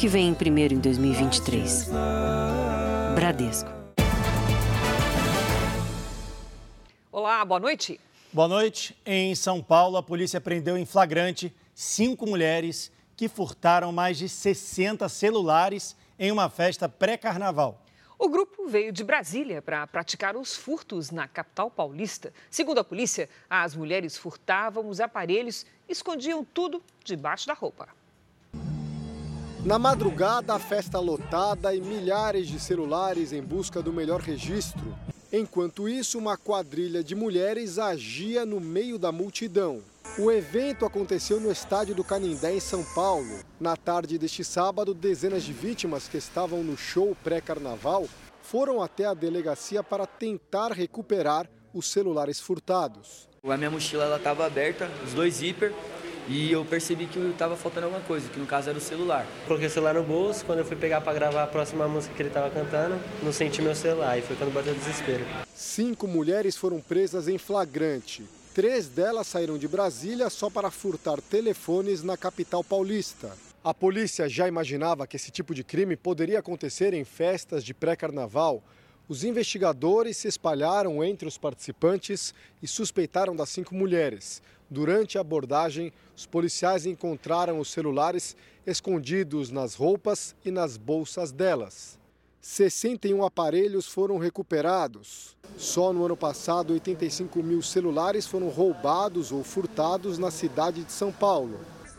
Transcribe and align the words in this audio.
que 0.00 0.08
vem 0.08 0.32
primeiro 0.32 0.72
em 0.72 0.78
2023. 0.78 1.90
Bradesco. 3.14 3.68
Olá, 7.12 7.44
boa 7.44 7.60
noite. 7.60 8.00
Boa 8.32 8.48
noite. 8.48 8.96
Em 9.04 9.34
São 9.34 9.62
Paulo, 9.62 9.98
a 9.98 10.02
polícia 10.02 10.40
prendeu 10.40 10.78
em 10.78 10.86
flagrante 10.86 11.54
cinco 11.74 12.26
mulheres 12.26 12.90
que 13.14 13.28
furtaram 13.28 13.92
mais 13.92 14.16
de 14.16 14.26
60 14.26 15.06
celulares 15.10 15.94
em 16.18 16.32
uma 16.32 16.48
festa 16.48 16.88
pré-carnaval. 16.88 17.84
O 18.18 18.30
grupo 18.30 18.68
veio 18.68 18.92
de 18.92 19.04
Brasília 19.04 19.60
para 19.60 19.86
praticar 19.86 20.34
os 20.34 20.56
furtos 20.56 21.10
na 21.10 21.28
capital 21.28 21.70
paulista. 21.70 22.32
Segundo 22.50 22.78
a 22.78 22.84
polícia, 22.84 23.28
as 23.50 23.76
mulheres 23.76 24.16
furtavam 24.16 24.88
os 24.88 24.98
aparelhos 24.98 25.66
e 25.86 25.92
escondiam 25.92 26.42
tudo 26.42 26.82
debaixo 27.04 27.46
da 27.46 27.52
roupa. 27.52 27.99
Na 29.62 29.78
madrugada, 29.78 30.54
a 30.54 30.58
festa 30.58 30.98
lotada 30.98 31.74
e 31.74 31.82
milhares 31.82 32.48
de 32.48 32.58
celulares 32.58 33.30
em 33.30 33.42
busca 33.42 33.82
do 33.82 33.92
melhor 33.92 34.18
registro. 34.18 34.96
Enquanto 35.30 35.86
isso, 35.86 36.18
uma 36.18 36.34
quadrilha 36.38 37.04
de 37.04 37.14
mulheres 37.14 37.78
agia 37.78 38.46
no 38.46 38.58
meio 38.58 38.98
da 38.98 39.12
multidão. 39.12 39.82
O 40.18 40.30
evento 40.30 40.86
aconteceu 40.86 41.38
no 41.38 41.52
estádio 41.52 41.94
do 41.94 42.02
Canindé, 42.02 42.54
em 42.54 42.60
São 42.60 42.82
Paulo. 42.94 43.40
Na 43.60 43.76
tarde 43.76 44.16
deste 44.16 44.42
sábado, 44.42 44.94
dezenas 44.94 45.42
de 45.42 45.52
vítimas 45.52 46.08
que 46.08 46.16
estavam 46.16 46.64
no 46.64 46.76
show 46.76 47.14
pré-carnaval 47.22 48.08
foram 48.42 48.82
até 48.82 49.04
a 49.04 49.12
delegacia 49.12 49.82
para 49.82 50.06
tentar 50.06 50.72
recuperar 50.72 51.46
os 51.74 51.86
celulares 51.92 52.40
furtados. 52.40 53.28
A 53.44 53.56
minha 53.58 53.70
mochila 53.70 54.16
estava 54.16 54.46
aberta, 54.46 54.90
os 55.06 55.12
dois 55.12 55.34
zíper, 55.34 55.72
e 56.30 56.52
eu 56.52 56.64
percebi 56.64 57.06
que 57.06 57.18
estava 57.18 57.56
faltando 57.56 57.86
alguma 57.86 58.02
coisa, 58.04 58.28
que 58.28 58.38
no 58.38 58.46
caso 58.46 58.70
era 58.70 58.78
o 58.78 58.80
celular. 58.80 59.26
Coloquei 59.48 59.66
o 59.66 59.70
celular 59.70 59.94
no 59.94 60.04
bolso, 60.04 60.44
quando 60.44 60.60
eu 60.60 60.64
fui 60.64 60.76
pegar 60.76 61.00
para 61.00 61.12
gravar 61.12 61.42
a 61.42 61.46
próxima 61.48 61.88
música 61.88 62.14
que 62.14 62.22
ele 62.22 62.28
estava 62.28 62.48
cantando, 62.48 63.00
não 63.20 63.32
senti 63.32 63.60
meu 63.60 63.74
celular 63.74 64.16
e 64.16 64.22
foi 64.22 64.36
quando 64.36 64.54
bateu 64.54 64.72
o 64.72 64.76
desespero. 64.76 65.24
Cinco 65.52 66.06
mulheres 66.06 66.56
foram 66.56 66.80
presas 66.80 67.26
em 67.26 67.36
flagrante. 67.36 68.24
Três 68.54 68.86
delas 68.86 69.26
saíram 69.26 69.58
de 69.58 69.66
Brasília 69.66 70.30
só 70.30 70.48
para 70.48 70.70
furtar 70.70 71.20
telefones 71.20 72.04
na 72.04 72.16
capital 72.16 72.62
paulista. 72.62 73.32
A 73.62 73.74
polícia 73.74 74.28
já 74.28 74.46
imaginava 74.46 75.06
que 75.08 75.16
esse 75.16 75.32
tipo 75.32 75.52
de 75.52 75.64
crime 75.64 75.96
poderia 75.96 76.38
acontecer 76.38 76.94
em 76.94 77.04
festas 77.04 77.64
de 77.64 77.74
pré-carnaval. 77.74 78.62
Os 79.10 79.24
investigadores 79.24 80.18
se 80.18 80.28
espalharam 80.28 81.02
entre 81.02 81.26
os 81.26 81.36
participantes 81.36 82.32
e 82.62 82.68
suspeitaram 82.68 83.34
das 83.34 83.48
cinco 83.48 83.74
mulheres. 83.74 84.40
Durante 84.70 85.18
a 85.18 85.20
abordagem, 85.20 85.92
os 86.16 86.26
policiais 86.26 86.86
encontraram 86.86 87.58
os 87.58 87.72
celulares 87.72 88.36
escondidos 88.64 89.50
nas 89.50 89.74
roupas 89.74 90.36
e 90.44 90.52
nas 90.52 90.76
bolsas 90.76 91.32
delas. 91.32 91.98
61 92.40 93.24
aparelhos 93.24 93.88
foram 93.88 94.16
recuperados. 94.16 95.36
Só 95.56 95.92
no 95.92 96.04
ano 96.04 96.16
passado, 96.16 96.72
85 96.74 97.42
mil 97.42 97.62
celulares 97.62 98.28
foram 98.28 98.48
roubados 98.48 99.32
ou 99.32 99.42
furtados 99.42 100.18
na 100.18 100.30
cidade 100.30 100.84
de 100.84 100.92
São 100.92 101.10
Paulo. 101.10 101.58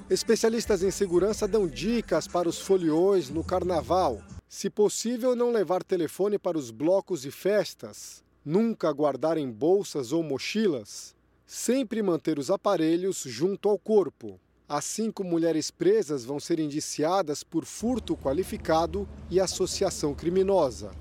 Especialistas 0.10 0.82
em 0.82 0.92
segurança 0.92 1.46
dão 1.46 1.68
dicas 1.68 2.26
para 2.26 2.48
os 2.48 2.62
foliões 2.62 3.30
no 3.30 3.44
carnaval. 3.44 4.22
Se 4.52 4.70
possível, 4.70 5.34
não 5.34 5.50
levar 5.50 5.82
telefone 5.82 6.38
para 6.38 6.58
os 6.58 6.72
blocos 6.72 7.26
e 7.26 7.32
festas. 7.32 8.22
Nunca 8.44 8.92
guardar 8.92 9.38
em 9.38 9.50
bolsas 9.50 10.12
ou 10.12 10.22
mochilas. 10.22 11.16
Sempre 11.46 12.04
manter 12.04 12.38
os 12.38 12.52
aparelhos 12.52 13.24
junto 13.26 13.70
ao 13.70 13.80
corpo. 13.80 14.38
As 14.68 14.84
cinco 14.84 15.24
mulheres 15.24 15.72
presas 15.72 16.26
vão 16.26 16.38
ser 16.38 16.60
indiciadas 16.60 17.46
por 17.46 17.64
furto 17.64 18.18
qualificado 18.18 19.08
e 19.30 19.40
associação 19.40 20.14
criminosa. 20.14 20.92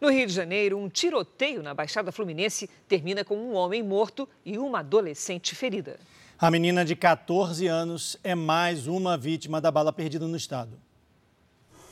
No 0.00 0.10
Rio 0.10 0.28
de 0.28 0.32
Janeiro, 0.32 0.78
um 0.78 0.88
tiroteio 0.88 1.60
na 1.60 1.74
Baixada 1.74 2.12
Fluminense 2.12 2.70
termina 2.86 3.24
com 3.24 3.36
um 3.36 3.52
homem 3.52 3.82
morto 3.82 4.28
e 4.44 4.58
uma 4.58 4.78
adolescente 4.78 5.56
ferida. 5.56 5.98
A 6.38 6.52
menina 6.52 6.84
de 6.84 6.94
14 6.94 7.66
anos 7.66 8.16
é 8.22 8.36
mais 8.36 8.86
uma 8.86 9.18
vítima 9.18 9.60
da 9.60 9.72
bala 9.72 9.92
perdida 9.92 10.28
no 10.28 10.36
estado. 10.36 10.83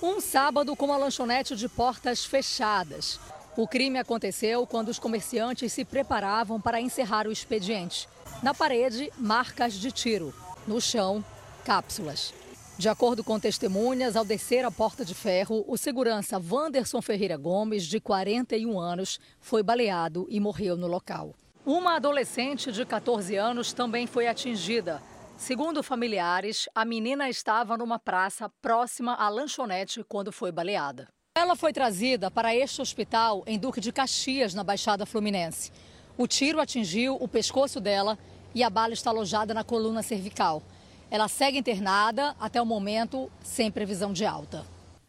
Um 0.02 0.20
sábado 0.20 0.74
com 0.74 0.86
uma 0.86 0.96
lanchonete 0.96 1.54
de 1.54 1.68
portas 1.68 2.24
fechadas. 2.24 3.20
O 3.56 3.68
crime 3.68 4.00
aconteceu 4.00 4.66
quando 4.66 4.88
os 4.88 4.98
comerciantes 4.98 5.72
se 5.72 5.84
preparavam 5.84 6.60
para 6.60 6.80
encerrar 6.80 7.28
o 7.28 7.30
expediente. 7.30 8.08
Na 8.42 8.52
parede, 8.52 9.12
marcas 9.16 9.74
de 9.74 9.92
tiro. 9.92 10.34
No 10.66 10.80
chão, 10.80 11.24
cápsulas. 11.64 12.34
De 12.76 12.88
acordo 12.88 13.22
com 13.22 13.38
testemunhas, 13.38 14.16
ao 14.16 14.24
descer 14.24 14.64
a 14.64 14.72
porta 14.72 15.04
de 15.04 15.14
ferro, 15.14 15.64
o 15.68 15.76
segurança 15.76 16.36
Wanderson 16.36 17.00
Ferreira 17.00 17.36
Gomes, 17.36 17.84
de 17.84 18.00
41 18.00 18.80
anos, 18.80 19.20
foi 19.38 19.62
baleado 19.62 20.26
e 20.28 20.40
morreu 20.40 20.76
no 20.76 20.88
local. 20.88 21.32
Uma 21.64 21.94
adolescente 21.94 22.72
de 22.72 22.84
14 22.84 23.36
anos 23.36 23.72
também 23.72 24.08
foi 24.08 24.26
atingida. 24.26 25.00
Segundo 25.36 25.82
familiares, 25.82 26.68
a 26.74 26.84
menina 26.84 27.28
estava 27.28 27.76
numa 27.76 27.98
praça 27.98 28.48
próxima 28.60 29.14
à 29.14 29.28
lanchonete 29.28 30.04
quando 30.04 30.30
foi 30.30 30.52
baleada. 30.52 31.08
Ela 31.34 31.56
foi 31.56 31.72
trazida 31.72 32.30
para 32.30 32.54
este 32.54 32.80
hospital 32.80 33.42
em 33.46 33.58
Duque 33.58 33.80
de 33.80 33.90
Caxias, 33.90 34.54
na 34.54 34.62
Baixada 34.62 35.06
Fluminense. 35.06 35.72
O 36.16 36.26
tiro 36.28 36.60
atingiu 36.60 37.16
o 37.20 37.26
pescoço 37.26 37.80
dela 37.80 38.18
e 38.54 38.62
a 38.62 38.70
bala 38.70 38.92
está 38.92 39.10
alojada 39.10 39.54
na 39.54 39.64
coluna 39.64 40.02
cervical. 40.02 40.62
Ela 41.10 41.26
segue 41.28 41.58
internada 41.58 42.36
até 42.38 42.60
o 42.60 42.66
momento 42.66 43.30
sem 43.42 43.70
previsão 43.70 44.12
de 44.12 44.24
alta. 44.24 44.64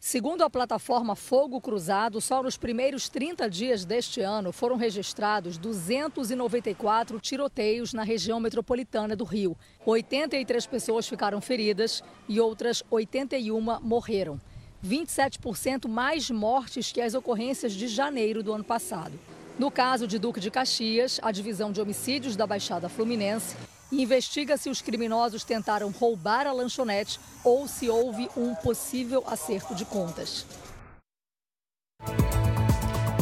Segundo 0.06 0.42
a 0.42 0.50
plataforma 0.50 1.16
Fogo 1.16 1.58
Cruzado, 1.62 2.20
só 2.20 2.42
nos 2.42 2.58
primeiros 2.58 3.08
30 3.08 3.48
dias 3.48 3.86
deste 3.86 4.20
ano 4.20 4.52
foram 4.52 4.76
registrados 4.76 5.56
294 5.56 7.18
tiroteios 7.18 7.94
na 7.94 8.02
região 8.02 8.38
metropolitana 8.38 9.16
do 9.16 9.24
Rio. 9.24 9.56
83 9.86 10.66
pessoas 10.66 11.08
ficaram 11.08 11.40
feridas 11.40 12.04
e 12.28 12.38
outras 12.38 12.82
81 12.90 13.80
morreram. 13.80 14.38
27% 14.86 15.88
mais 15.88 16.28
mortes 16.30 16.92
que 16.92 17.00
as 17.00 17.14
ocorrências 17.14 17.72
de 17.72 17.88
janeiro 17.88 18.42
do 18.42 18.52
ano 18.52 18.62
passado. 18.62 19.18
No 19.58 19.70
caso 19.70 20.06
de 20.06 20.18
Duque 20.18 20.38
de 20.38 20.50
Caxias, 20.50 21.18
a 21.22 21.32
divisão 21.32 21.72
de 21.72 21.80
homicídios 21.80 22.36
da 22.36 22.46
Baixada 22.46 22.90
Fluminense 22.90 23.56
investiga 24.02 24.56
se 24.56 24.70
os 24.70 24.80
criminosos 24.80 25.44
tentaram 25.44 25.90
roubar 25.90 26.46
a 26.46 26.52
lanchonete 26.52 27.20
ou 27.42 27.68
se 27.68 27.88
houve 27.88 28.28
um 28.36 28.54
possível 28.54 29.22
acerto 29.26 29.74
de 29.74 29.84
contas. 29.84 30.46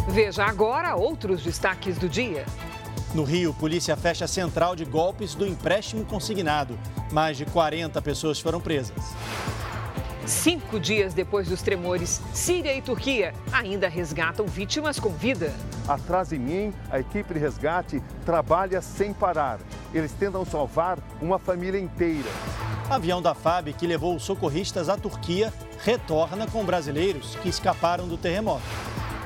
Veja 0.09 0.45
agora 0.45 0.95
outros 0.95 1.43
destaques 1.43 1.97
do 1.97 2.09
dia. 2.09 2.45
No 3.15 3.25
Rio, 3.25 3.53
polícia 3.55 3.97
fecha 3.97 4.25
a 4.25 4.29
central 4.29 4.75
de 4.75 4.85
golpes 4.85 5.35
do 5.35 5.47
empréstimo 5.47 6.05
consignado. 6.05 6.79
Mais 7.11 7.37
de 7.37 7.45
40 7.45 8.01
pessoas 8.01 8.41
foram 8.41 8.61
presas. 8.61 9.15
Cinco 10.27 10.79
dias 10.79 11.13
depois 11.13 11.49
dos 11.49 11.63
tremores, 11.63 12.21
Síria 12.33 12.75
e 12.75 12.81
Turquia 12.81 13.35
ainda 13.53 13.89
resgatam 13.89 14.47
vítimas 14.47 15.01
com 15.01 15.11
vida. 15.11 15.53
Atrás 15.89 16.29
de 16.29 16.39
mim, 16.39 16.73
a 16.91 17.01
equipe 17.01 17.35
de 17.35 17.41
resgate 17.41 18.03
trabalha 18.25 18.81
sem 18.81 19.13
parar. 19.13 19.59
Eles 19.95 20.13
tentam 20.13 20.45
salvar 20.45 20.99
uma 21.21 21.39
família 21.39 21.79
inteira. 21.79 22.29
Avião 22.89 23.23
da 23.23 23.35
FAB 23.35 23.73
que 23.73 23.87
levou 23.87 24.19
socorristas 24.19 24.89
à 24.89 24.97
Turquia 24.97 25.53
retorna 25.83 26.47
com 26.47 26.65
brasileiros 26.65 27.37
que 27.37 27.49
escaparam 27.49 28.09
do 28.09 28.17
terremoto. 28.17 28.63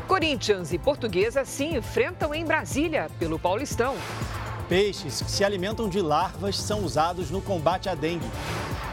Corinthians 0.07 0.73
e 0.73 0.79
Portuguesa 0.79 1.45
se 1.45 1.65
enfrentam 1.65 2.35
em 2.35 2.45
Brasília 2.45 3.09
pelo 3.19 3.39
Paulistão. 3.39 3.97
Peixes 4.69 5.21
que 5.21 5.31
se 5.31 5.45
alimentam 5.45 5.89
de 5.89 6.01
larvas 6.01 6.59
são 6.59 6.85
usados 6.85 7.31
no 7.31 7.41
combate 7.41 7.89
à 7.89 7.95
dengue. 7.95 8.29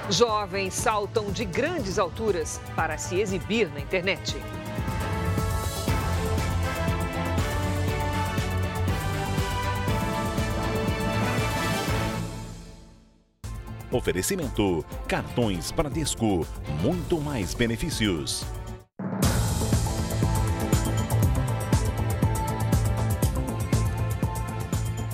Jovens 0.10 0.74
saltam 0.74 1.31
de 1.31 1.46
grandes 1.46 1.98
alturas 1.98 2.60
para 2.75 2.98
se 2.98 3.20
exibir 3.20 3.70
na 3.74 3.80
internet. 3.80 4.36
Oferecimento: 13.94 14.84
cartões 15.07 15.72
Bradesco, 15.72 16.48
muito 16.81 17.22
mais 17.22 17.54
benefícios. 17.54 18.44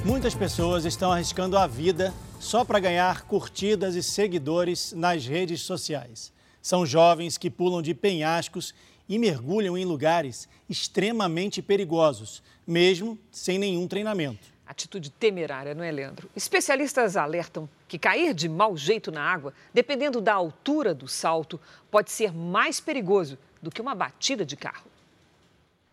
Muitas 0.06 0.34
pessoas 0.34 0.86
estão 0.86 1.12
arriscando 1.12 1.58
a 1.58 1.68
vida 1.68 2.14
só 2.40 2.64
para 2.64 2.80
ganhar 2.80 3.24
curtidas 3.24 3.96
e 3.96 4.02
seguidores 4.02 4.94
nas 4.94 5.26
redes 5.26 5.62
sociais. 5.62 6.32
São 6.62 6.86
jovens 6.86 7.38
que 7.38 7.50
pulam 7.50 7.82
de 7.82 7.94
penhascos 7.94 8.74
e 9.10 9.20
mergulham 9.20 9.78
em 9.78 9.84
lugares 9.84 10.48
extremamente 10.70 11.62
perigosos, 11.62 12.42
mesmo 12.66 13.20
sem 13.30 13.60
nenhum 13.60 13.88
treinamento. 13.88 14.59
Atitude 14.70 15.10
temerária, 15.10 15.74
não 15.74 15.84
é, 15.84 15.90
Leandro? 15.90 16.30
Especialistas 16.36 17.18
alertam 17.18 17.68
que 17.88 17.98
cair 17.98 18.36
de 18.36 18.48
mau 18.48 18.78
jeito 18.78 19.12
na 19.12 19.20
água, 19.20 19.52
dependendo 19.74 20.22
da 20.22 20.36
altura 20.36 20.94
do 20.94 21.08
salto, 21.08 21.60
pode 21.90 22.12
ser 22.12 22.32
mais 22.32 22.80
perigoso 22.80 23.36
do 23.60 23.72
que 23.72 23.82
uma 23.82 23.96
batida 23.96 24.46
de 24.46 24.56
carro. 24.56 24.86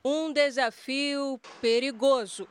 Um 0.05 0.31
desafio 0.31 1.41
perigoso. 1.59 2.47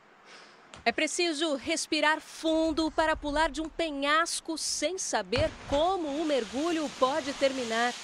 É 0.84 0.90
preciso 0.90 1.54
respirar 1.54 2.20
fundo 2.20 2.90
para 2.90 3.14
pular 3.14 3.48
de 3.48 3.60
um 3.60 3.68
penhasco 3.68 4.58
sem 4.58 4.98
saber 4.98 5.48
como 5.70 6.08
o 6.08 6.24
mergulho 6.24 6.90
pode 6.98 7.32
terminar. 7.34 7.94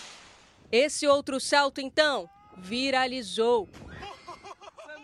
Esse 0.71 1.09
outro 1.09 1.41
salto, 1.41 1.81
então, 1.81 2.31
viralizou. 2.57 3.69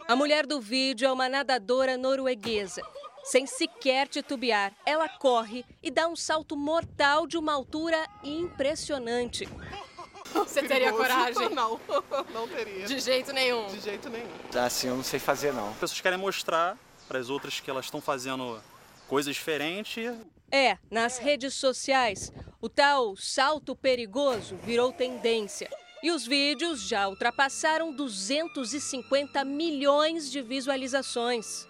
A 0.07 0.15
mulher 0.15 0.47
do 0.47 0.61
vídeo 0.61 1.09
é 1.09 1.13
uma 1.13 1.29
nadadora 1.29 1.97
norueguesa. 1.97 2.81
Sem 3.31 3.47
sequer 3.47 4.09
titubear, 4.09 4.73
ela 4.87 5.07
corre 5.07 5.63
e 5.83 5.91
dá 5.91 6.09
um 6.09 6.17
salto 6.17 6.57
mortal 6.57 7.27
de 7.27 7.37
uma 7.37 7.53
altura 7.53 8.09
impressionante. 8.25 9.47
Você 10.33 10.63
teria 10.63 10.93
coragem? 10.93 11.49
Não, 11.55 11.79
não 12.33 12.49
teria. 12.49 12.87
De 12.87 12.99
jeito 12.99 13.31
nenhum? 13.35 13.67
De 13.67 13.81
jeito 13.81 14.09
nenhum. 14.09 14.29
Assim, 14.55 14.89
eu 14.89 14.97
não 14.97 15.03
sei 15.03 15.19
fazer, 15.19 15.53
não. 15.53 15.69
As 15.71 15.77
pessoas 15.77 16.01
querem 16.01 16.19
mostrar 16.19 16.79
para 17.07 17.19
as 17.19 17.29
outras 17.29 17.61
que 17.61 17.71
elas 17.71 17.85
estão 17.85 18.01
fazendo 18.01 18.63
coisas 19.07 19.35
diferentes. 19.35 20.11
É, 20.51 20.79
nas 20.91 21.19
redes 21.19 21.53
sociais, 21.53 22.33
o 22.63 22.69
tal 22.69 23.15
salto 23.15 23.77
perigoso 23.77 24.57
virou 24.57 24.91
tendência. 24.91 25.69
E 26.03 26.11
os 26.11 26.27
vídeos 26.27 26.81
já 26.81 27.07
ultrapassaram 27.09 27.93
250 27.93 29.45
milhões 29.45 30.31
de 30.31 30.41
visualizações. 30.41 31.68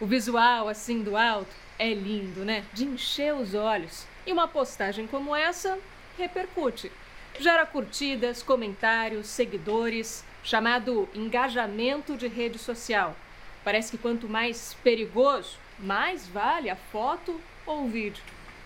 O 0.00 0.06
visual 0.06 0.66
assim 0.66 1.02
do 1.02 1.14
alto 1.14 1.54
é 1.78 1.92
lindo, 1.92 2.42
né? 2.42 2.64
De 2.72 2.86
encher 2.86 3.34
os 3.34 3.54
olhos. 3.54 4.06
E 4.26 4.32
uma 4.32 4.48
postagem 4.48 5.06
como 5.06 5.36
essa 5.36 5.78
repercute. 6.16 6.90
Gera 7.38 7.66
curtidas, 7.66 8.42
comentários, 8.42 9.26
seguidores, 9.26 10.24
chamado 10.42 11.06
engajamento 11.14 12.16
de 12.16 12.28
rede 12.28 12.58
social. 12.58 13.14
Parece 13.62 13.90
que 13.90 13.98
quanto 13.98 14.26
mais 14.26 14.72
perigoso, 14.82 15.58
mais 15.78 16.26
vale 16.26 16.70
a 16.70 16.76
foto 16.76 17.38
ou 17.66 17.84
o 17.84 17.88
vídeo. 17.88 18.22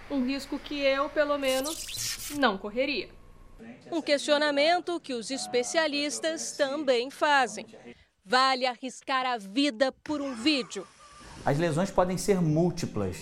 Um 0.09 0.25
risco 0.25 0.57
que 0.57 0.79
eu, 0.81 1.09
pelo 1.09 1.37
menos, 1.37 2.31
não 2.39 2.57
correria. 2.57 3.09
Um 3.91 4.01
questionamento 4.01 5.01
que 5.01 5.15
os 5.15 5.33
especialistas 5.33 6.53
também 6.57 7.11
fazem. 7.11 7.67
Vale 8.25 8.67
arriscar 8.67 9.27
a 9.27 9.37
vida 9.37 9.91
por 10.05 10.21
um 10.21 10.35
vídeo? 10.35 10.87
As 11.47 11.59
lesões 11.59 11.91
podem 11.91 12.17
ser 12.17 12.41
múltiplas 12.41 13.19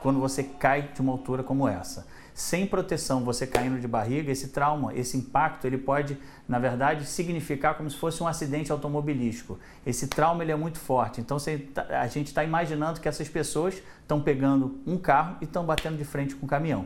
quando 0.00 0.20
você 0.20 0.44
cai 0.44 0.90
de 0.94 1.00
uma 1.00 1.10
altura 1.10 1.42
como 1.42 1.66
essa. 1.66 2.06
Sem 2.32 2.64
proteção, 2.64 3.24
você 3.24 3.44
caindo 3.44 3.80
de 3.80 3.88
barriga, 3.88 4.30
esse 4.30 4.48
trauma, 4.48 4.94
esse 4.94 5.16
impacto, 5.16 5.66
ele 5.66 5.76
pode, 5.76 6.16
na 6.46 6.60
verdade, 6.60 7.04
significar 7.04 7.74
como 7.74 7.90
se 7.90 7.96
fosse 7.96 8.22
um 8.22 8.28
acidente 8.28 8.70
automobilístico. 8.70 9.58
Esse 9.84 10.06
trauma 10.06 10.44
ele 10.44 10.52
é 10.52 10.56
muito 10.56 10.78
forte. 10.78 11.20
Então 11.20 11.38
tá, 11.74 11.86
a 12.00 12.06
gente 12.06 12.28
está 12.28 12.44
imaginando 12.44 13.00
que 13.00 13.08
essas 13.08 13.28
pessoas 13.28 13.82
estão 14.00 14.20
pegando 14.20 14.78
um 14.86 14.96
carro 14.96 15.36
e 15.40 15.44
estão 15.44 15.64
batendo 15.64 15.96
de 15.96 16.04
frente 16.04 16.36
com 16.36 16.46
o 16.46 16.48
caminhão. 16.48 16.84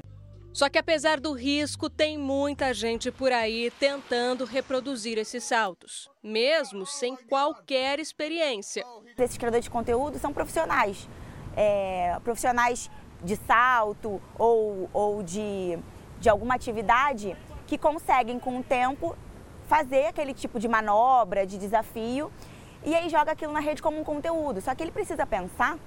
Só 0.60 0.68
que 0.68 0.76
apesar 0.76 1.18
do 1.18 1.32
risco, 1.32 1.88
tem 1.88 2.18
muita 2.18 2.74
gente 2.74 3.10
por 3.10 3.32
aí 3.32 3.72
tentando 3.80 4.44
reproduzir 4.44 5.16
esses 5.16 5.42
saltos, 5.42 6.10
mesmo 6.22 6.84
sem 6.84 7.16
qualquer 7.16 7.98
experiência. 7.98 8.84
Esses 9.16 9.38
criadores 9.38 9.64
de 9.64 9.70
conteúdo 9.70 10.18
são 10.18 10.34
profissionais, 10.34 11.08
é, 11.56 12.14
profissionais 12.22 12.90
de 13.24 13.36
salto 13.36 14.20
ou, 14.38 14.90
ou 14.92 15.22
de, 15.22 15.78
de 16.18 16.28
alguma 16.28 16.56
atividade 16.56 17.34
que 17.66 17.78
conseguem, 17.78 18.38
com 18.38 18.58
o 18.58 18.62
tempo, 18.62 19.16
fazer 19.66 20.08
aquele 20.08 20.34
tipo 20.34 20.60
de 20.60 20.68
manobra, 20.68 21.46
de 21.46 21.56
desafio, 21.56 22.30
e 22.84 22.94
aí 22.94 23.08
joga 23.08 23.32
aquilo 23.32 23.54
na 23.54 23.60
rede 23.60 23.80
como 23.80 23.98
um 23.98 24.04
conteúdo. 24.04 24.60
Só 24.60 24.74
que 24.74 24.82
ele 24.82 24.92
precisa 24.92 25.24
pensar 25.24 25.78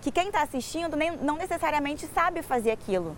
que 0.00 0.10
quem 0.10 0.28
está 0.28 0.42
assistindo 0.42 0.96
nem, 0.96 1.16
não 1.16 1.36
necessariamente 1.36 2.06
sabe 2.06 2.42
fazer 2.42 2.70
aquilo. 2.70 3.16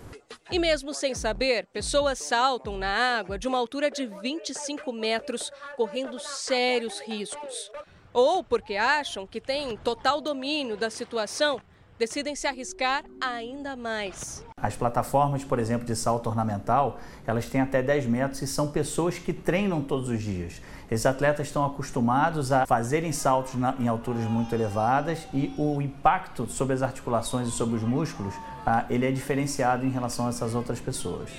E 0.51 0.57
mesmo 0.57 0.93
sem 0.93 1.13
saber, 1.13 1.67
pessoas 1.71 2.19
saltam 2.19 2.77
na 2.77 3.19
água 3.19 3.37
de 3.37 3.47
uma 3.47 3.57
altura 3.57 3.91
de 3.91 4.07
25 4.07 4.91
metros, 4.91 5.51
correndo 5.75 6.17
sérios 6.19 6.99
riscos. 7.01 7.71
Ou 8.11 8.43
porque 8.43 8.75
acham 8.75 9.27
que 9.27 9.39
têm 9.39 9.77
total 9.77 10.19
domínio 10.19 10.75
da 10.75 10.89
situação, 10.89 11.61
decidem 11.99 12.35
se 12.35 12.47
arriscar 12.47 13.03
ainda 13.21 13.75
mais. 13.75 14.43
As 14.57 14.75
plataformas, 14.75 15.43
por 15.43 15.59
exemplo, 15.59 15.85
de 15.85 15.95
salto 15.95 16.27
ornamental, 16.27 16.97
elas 17.27 17.47
têm 17.47 17.61
até 17.61 17.83
10 17.83 18.05
metros 18.07 18.41
e 18.41 18.47
são 18.47 18.71
pessoas 18.71 19.19
que 19.19 19.33
treinam 19.33 19.83
todos 19.83 20.09
os 20.09 20.21
dias. 20.21 20.61
Esses 20.91 21.05
atletas 21.05 21.47
estão 21.47 21.63
acostumados 21.63 22.51
a 22.51 22.65
fazerem 22.65 23.11
saltos 23.11 23.53
na, 23.53 23.75
em 23.79 23.87
alturas 23.87 24.23
muito 24.23 24.53
elevadas 24.55 25.27
e 25.31 25.53
o 25.55 25.79
impacto 25.81 26.47
sobre 26.47 26.73
as 26.73 26.81
articulações 26.81 27.47
e 27.47 27.51
sobre 27.51 27.75
os 27.75 27.83
músculos, 27.83 28.33
ah, 28.65 28.85
ele 28.89 29.05
é 29.05 29.11
diferenciado 29.11 29.85
em 29.85 29.89
relação 29.89 30.25
a 30.25 30.29
essas 30.29 30.55
outras 30.55 30.79
pessoas. 30.79 31.29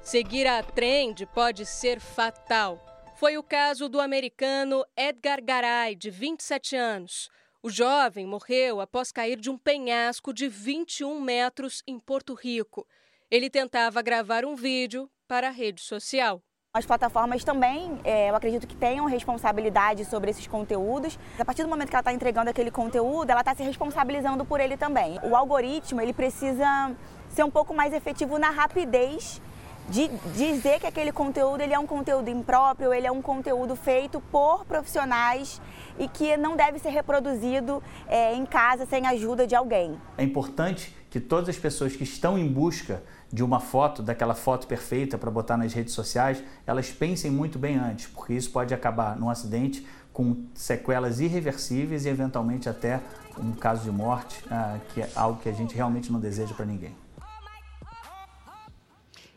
Seguir 0.00 0.46
a 0.46 0.62
trend 0.62 1.26
pode 1.26 1.66
ser 1.66 1.98
fatal. 1.98 2.78
Foi 3.16 3.36
o 3.36 3.42
caso 3.42 3.88
do 3.88 4.00
americano 4.00 4.84
Edgar 4.96 5.42
Garay, 5.42 5.96
de 5.96 6.10
27 6.10 6.76
anos. 6.76 7.28
O 7.62 7.70
jovem 7.70 8.26
morreu 8.26 8.80
após 8.80 9.10
cair 9.10 9.40
de 9.40 9.50
um 9.50 9.58
penhasco 9.58 10.32
de 10.32 10.46
21 10.46 11.20
metros 11.20 11.82
em 11.86 11.98
Porto 11.98 12.34
Rico. 12.34 12.86
Ele 13.30 13.50
tentava 13.50 14.02
gravar 14.02 14.44
um 14.44 14.54
vídeo 14.54 15.10
para 15.26 15.48
a 15.48 15.50
rede 15.50 15.80
social. 15.80 16.42
As 16.76 16.84
plataformas 16.84 17.44
também, 17.44 18.00
é, 18.02 18.30
eu 18.30 18.34
acredito 18.34 18.66
que 18.66 18.74
tenham 18.74 19.06
responsabilidade 19.06 20.04
sobre 20.04 20.28
esses 20.32 20.44
conteúdos. 20.48 21.16
A 21.38 21.44
partir 21.44 21.62
do 21.62 21.68
momento 21.68 21.88
que 21.88 21.94
ela 21.94 22.00
está 22.00 22.12
entregando 22.12 22.50
aquele 22.50 22.68
conteúdo, 22.68 23.30
ela 23.30 23.42
está 23.42 23.54
se 23.54 23.62
responsabilizando 23.62 24.44
por 24.44 24.58
ele 24.58 24.76
também. 24.76 25.20
O 25.22 25.36
algoritmo 25.36 26.00
ele 26.00 26.12
precisa 26.12 26.90
ser 27.28 27.44
um 27.44 27.50
pouco 27.50 27.72
mais 27.72 27.92
efetivo 27.92 28.40
na 28.40 28.50
rapidez 28.50 29.40
de 29.88 30.08
dizer 30.34 30.80
que 30.80 30.86
aquele 30.86 31.12
conteúdo 31.12 31.60
ele 31.60 31.74
é 31.74 31.78
um 31.78 31.86
conteúdo 31.86 32.28
impróprio, 32.28 32.92
ele 32.92 33.06
é 33.06 33.12
um 33.12 33.20
conteúdo 33.20 33.76
feito 33.76 34.20
por 34.32 34.64
profissionais 34.64 35.60
e 35.98 36.08
que 36.08 36.36
não 36.36 36.56
deve 36.56 36.78
ser 36.78 36.90
reproduzido 36.90 37.82
é, 38.08 38.34
em 38.34 38.46
casa 38.46 38.86
sem 38.86 39.06
a 39.06 39.10
ajuda 39.10 39.46
de 39.46 39.54
alguém. 39.54 39.96
É 40.16 40.24
importante 40.24 40.94
que 41.10 41.20
todas 41.20 41.48
as 41.48 41.56
pessoas 41.56 41.94
que 41.94 42.02
estão 42.02 42.38
em 42.38 42.48
busca 42.48 43.02
de 43.32 43.44
uma 43.44 43.60
foto, 43.60 44.02
daquela 44.02 44.34
foto 44.34 44.66
perfeita 44.66 45.18
para 45.18 45.30
botar 45.30 45.56
nas 45.56 45.72
redes 45.72 45.92
sociais, 45.92 46.42
elas 46.66 46.90
pensem 46.90 47.30
muito 47.30 47.58
bem 47.58 47.76
antes, 47.76 48.06
porque 48.06 48.32
isso 48.32 48.50
pode 48.50 48.72
acabar 48.72 49.16
num 49.16 49.28
acidente 49.28 49.86
com 50.12 50.44
sequelas 50.54 51.20
irreversíveis 51.20 52.06
e 52.06 52.08
eventualmente 52.08 52.68
até 52.68 53.00
um 53.38 53.52
caso 53.52 53.82
de 53.82 53.90
morte, 53.90 54.44
ah, 54.50 54.78
que 54.92 55.02
é 55.02 55.10
algo 55.14 55.40
que 55.40 55.48
a 55.48 55.52
gente 55.52 55.74
realmente 55.74 56.10
não 56.10 56.20
deseja 56.20 56.54
para 56.54 56.64
ninguém. 56.64 56.94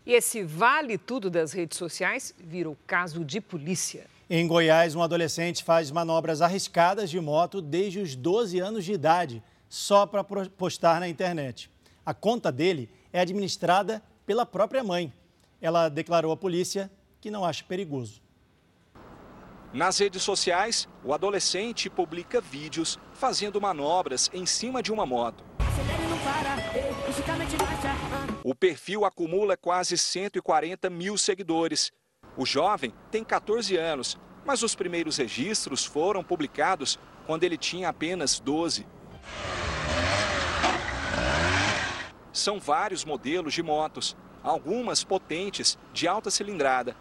E 0.07 0.13
esse 0.13 0.41
vale 0.41 0.97
tudo 0.97 1.29
das 1.29 1.51
redes 1.51 1.77
sociais 1.77 2.33
virou 2.39 2.77
caso 2.87 3.25
de 3.25 3.41
polícia. 3.41 4.05
Em 4.29 4.47
Goiás, 4.47 4.95
um 4.95 5.01
adolescente 5.01 5.65
faz 5.65 5.91
manobras 5.91 6.41
arriscadas 6.41 7.09
de 7.09 7.19
moto 7.19 7.61
desde 7.61 7.99
os 7.99 8.15
12 8.15 8.57
anos 8.57 8.85
de 8.85 8.93
idade, 8.93 9.43
só 9.67 10.05
para 10.05 10.23
postar 10.23 11.01
na 11.01 11.09
internet. 11.09 11.69
A 12.05 12.13
conta 12.13 12.53
dele 12.53 12.89
é 13.11 13.19
administrada 13.19 14.01
pela 14.25 14.45
própria 14.45 14.81
mãe. 14.81 15.11
Ela 15.59 15.89
declarou 15.89 16.31
à 16.31 16.37
polícia 16.37 16.89
que 17.19 17.29
não 17.29 17.43
acha 17.43 17.65
perigoso. 17.65 18.21
Nas 19.73 19.97
redes 19.97 20.23
sociais, 20.23 20.87
o 21.03 21.13
adolescente 21.13 21.89
publica 21.89 22.39
vídeos 22.39 22.97
fazendo 23.13 23.59
manobras 23.59 24.31
em 24.33 24.45
cima 24.45 24.81
de 24.81 24.89
uma 24.89 25.05
moto. 25.05 25.43
O 28.49 28.55
perfil 28.55 29.03
acumula 29.03 29.57
quase 29.57 29.97
140 29.97 30.89
mil 30.89 31.17
seguidores. 31.17 31.91
O 32.37 32.45
jovem 32.45 32.93
tem 33.11 33.21
14 33.21 33.75
anos, 33.75 34.17
mas 34.45 34.63
os 34.63 34.73
primeiros 34.73 35.17
registros 35.17 35.83
foram 35.83 36.23
publicados 36.23 36.97
quando 37.25 37.43
ele 37.43 37.57
tinha 37.57 37.89
apenas 37.89 38.39
12. 38.39 38.87
São 42.31 42.57
vários 42.57 43.03
modelos 43.03 43.53
de 43.53 43.61
motos, 43.61 44.15
algumas 44.41 45.03
potentes, 45.03 45.77
de 45.91 46.07
alta 46.07 46.31
cilindrada. 46.31 46.95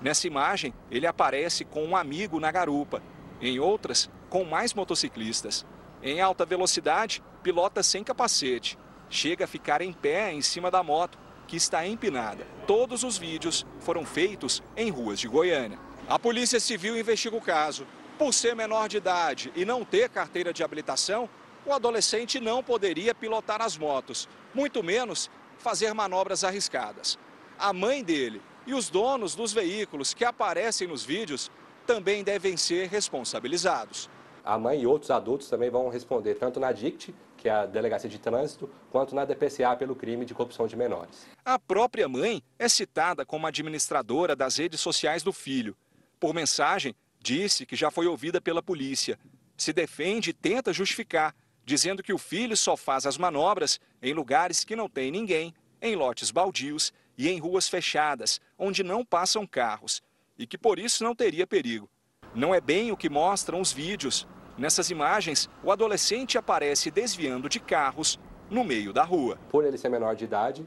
Nessa 0.00 0.28
imagem, 0.28 0.72
ele 0.88 1.08
aparece 1.08 1.64
com 1.64 1.84
um 1.84 1.96
amigo 1.96 2.38
na 2.38 2.52
garupa. 2.52 3.02
Em 3.40 3.58
outras, 3.58 4.08
com 4.30 4.44
mais 4.44 4.72
motociclistas. 4.72 5.66
Em 6.00 6.20
alta 6.20 6.46
velocidade, 6.46 7.24
pilota 7.42 7.82
sem 7.82 8.04
capacete. 8.04 8.78
Chega 9.12 9.44
a 9.44 9.46
ficar 9.46 9.82
em 9.82 9.92
pé 9.92 10.32
em 10.32 10.40
cima 10.40 10.70
da 10.70 10.82
moto, 10.82 11.18
que 11.46 11.54
está 11.54 11.86
empinada. 11.86 12.46
Todos 12.66 13.04
os 13.04 13.18
vídeos 13.18 13.66
foram 13.78 14.06
feitos 14.06 14.62
em 14.74 14.88
ruas 14.88 15.20
de 15.20 15.28
Goiânia. 15.28 15.78
A 16.08 16.18
Polícia 16.18 16.58
Civil 16.58 16.98
investiga 16.98 17.36
o 17.36 17.40
caso. 17.42 17.86
Por 18.18 18.32
ser 18.32 18.56
menor 18.56 18.88
de 18.88 18.96
idade 18.96 19.52
e 19.54 19.66
não 19.66 19.84
ter 19.84 20.08
carteira 20.08 20.50
de 20.50 20.64
habilitação, 20.64 21.28
o 21.66 21.74
adolescente 21.74 22.40
não 22.40 22.62
poderia 22.62 23.14
pilotar 23.14 23.60
as 23.60 23.76
motos, 23.76 24.26
muito 24.54 24.82
menos 24.82 25.30
fazer 25.58 25.92
manobras 25.92 26.42
arriscadas. 26.42 27.18
A 27.58 27.70
mãe 27.70 28.02
dele 28.02 28.40
e 28.66 28.72
os 28.72 28.88
donos 28.88 29.34
dos 29.34 29.52
veículos 29.52 30.14
que 30.14 30.24
aparecem 30.24 30.88
nos 30.88 31.04
vídeos 31.04 31.50
também 31.86 32.24
devem 32.24 32.56
ser 32.56 32.88
responsabilizados. 32.88 34.08
A 34.42 34.58
mãe 34.58 34.80
e 34.80 34.86
outros 34.86 35.10
adultos 35.10 35.50
também 35.50 35.68
vão 35.68 35.90
responder 35.90 36.36
tanto 36.36 36.58
na 36.58 36.72
DICT, 36.72 37.14
que 37.42 37.48
é 37.48 37.52
a 37.52 37.66
Delegacia 37.66 38.08
de 38.08 38.20
Trânsito, 38.20 38.70
quanto 38.92 39.16
na 39.16 39.24
DPCA 39.24 39.74
pelo 39.76 39.96
crime 39.96 40.24
de 40.24 40.32
corrupção 40.32 40.68
de 40.68 40.76
menores. 40.76 41.26
A 41.44 41.58
própria 41.58 42.08
mãe 42.08 42.40
é 42.56 42.68
citada 42.68 43.26
como 43.26 43.48
administradora 43.48 44.36
das 44.36 44.58
redes 44.58 44.80
sociais 44.80 45.24
do 45.24 45.32
filho. 45.32 45.76
Por 46.20 46.32
mensagem, 46.32 46.94
disse 47.18 47.66
que 47.66 47.74
já 47.74 47.90
foi 47.90 48.06
ouvida 48.06 48.40
pela 48.40 48.62
polícia. 48.62 49.18
Se 49.56 49.72
defende 49.72 50.30
e 50.30 50.32
tenta 50.32 50.72
justificar, 50.72 51.34
dizendo 51.64 52.00
que 52.00 52.12
o 52.12 52.18
filho 52.18 52.56
só 52.56 52.76
faz 52.76 53.06
as 53.06 53.18
manobras 53.18 53.80
em 54.00 54.14
lugares 54.14 54.62
que 54.62 54.76
não 54.76 54.88
tem 54.88 55.10
ninguém, 55.10 55.52
em 55.80 55.96
lotes 55.96 56.30
baldios 56.30 56.92
e 57.18 57.28
em 57.28 57.40
ruas 57.40 57.68
fechadas, 57.68 58.40
onde 58.56 58.84
não 58.84 59.04
passam 59.04 59.44
carros, 59.44 60.00
e 60.38 60.46
que 60.46 60.56
por 60.56 60.78
isso 60.78 61.02
não 61.02 61.12
teria 61.12 61.44
perigo. 61.44 61.90
Não 62.32 62.54
é 62.54 62.60
bem 62.60 62.92
o 62.92 62.96
que 62.96 63.10
mostram 63.10 63.60
os 63.60 63.72
vídeos. 63.72 64.28
Nessas 64.56 64.90
imagens, 64.90 65.48
o 65.64 65.72
adolescente 65.72 66.36
aparece 66.36 66.90
desviando 66.90 67.48
de 67.48 67.58
carros 67.58 68.20
no 68.50 68.62
meio 68.62 68.92
da 68.92 69.02
rua. 69.02 69.38
Por 69.50 69.64
ele 69.64 69.78
ser 69.78 69.88
menor 69.88 70.14
de 70.14 70.24
idade 70.24 70.66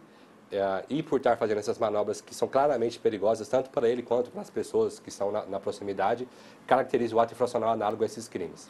é, 0.51 0.85
e 0.89 1.03
por 1.03 1.17
estar 1.17 1.37
fazendo 1.37 1.59
essas 1.59 1.77
manobras 1.77 2.19
que 2.19 2.33
são 2.33 2.47
claramente 2.47 2.97
perigosas, 2.97 3.47
tanto 3.47 3.69
para 3.69 3.87
ele 3.87 4.01
quanto 4.01 4.31
para 4.31 4.41
as 4.41 4.49
pessoas 4.49 4.99
que 4.99 5.09
estão 5.09 5.31
na, 5.31 5.45
na 5.45 5.59
proximidade, 5.59 6.27
caracteriza 6.65 7.15
o 7.15 7.19
ato 7.19 7.33
infracional 7.33 7.69
análogo 7.69 8.01
a 8.01 8.05
esses 8.07 8.27
crimes. 8.27 8.67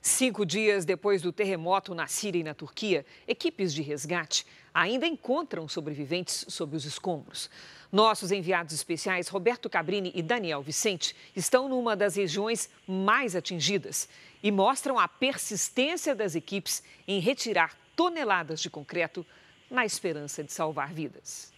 Cinco 0.00 0.46
dias 0.46 0.84
depois 0.84 1.22
do 1.22 1.32
terremoto 1.32 1.94
na 1.94 2.06
Síria 2.06 2.40
e 2.40 2.44
na 2.44 2.54
Turquia, 2.54 3.04
equipes 3.26 3.72
de 3.72 3.82
resgate 3.82 4.46
ainda 4.72 5.06
encontram 5.06 5.68
sobreviventes 5.68 6.44
sob 6.48 6.76
os 6.76 6.84
escombros. 6.84 7.50
Nossos 7.90 8.30
enviados 8.30 8.74
especiais, 8.74 9.28
Roberto 9.28 9.70
Cabrini 9.70 10.12
e 10.14 10.22
Daniel 10.22 10.62
Vicente, 10.62 11.16
estão 11.34 11.68
numa 11.68 11.96
das 11.96 12.16
regiões 12.16 12.68
mais 12.86 13.34
atingidas 13.34 14.08
e 14.42 14.52
mostram 14.52 14.98
a 14.98 15.08
persistência 15.08 16.14
das 16.14 16.34
equipes 16.34 16.82
em 17.06 17.18
retirar 17.18 17.76
toneladas 17.96 18.60
de 18.60 18.68
concreto 18.68 19.24
na 19.70 19.86
esperança 19.86 20.44
de 20.44 20.52
salvar 20.52 20.92
vidas. 20.92 21.50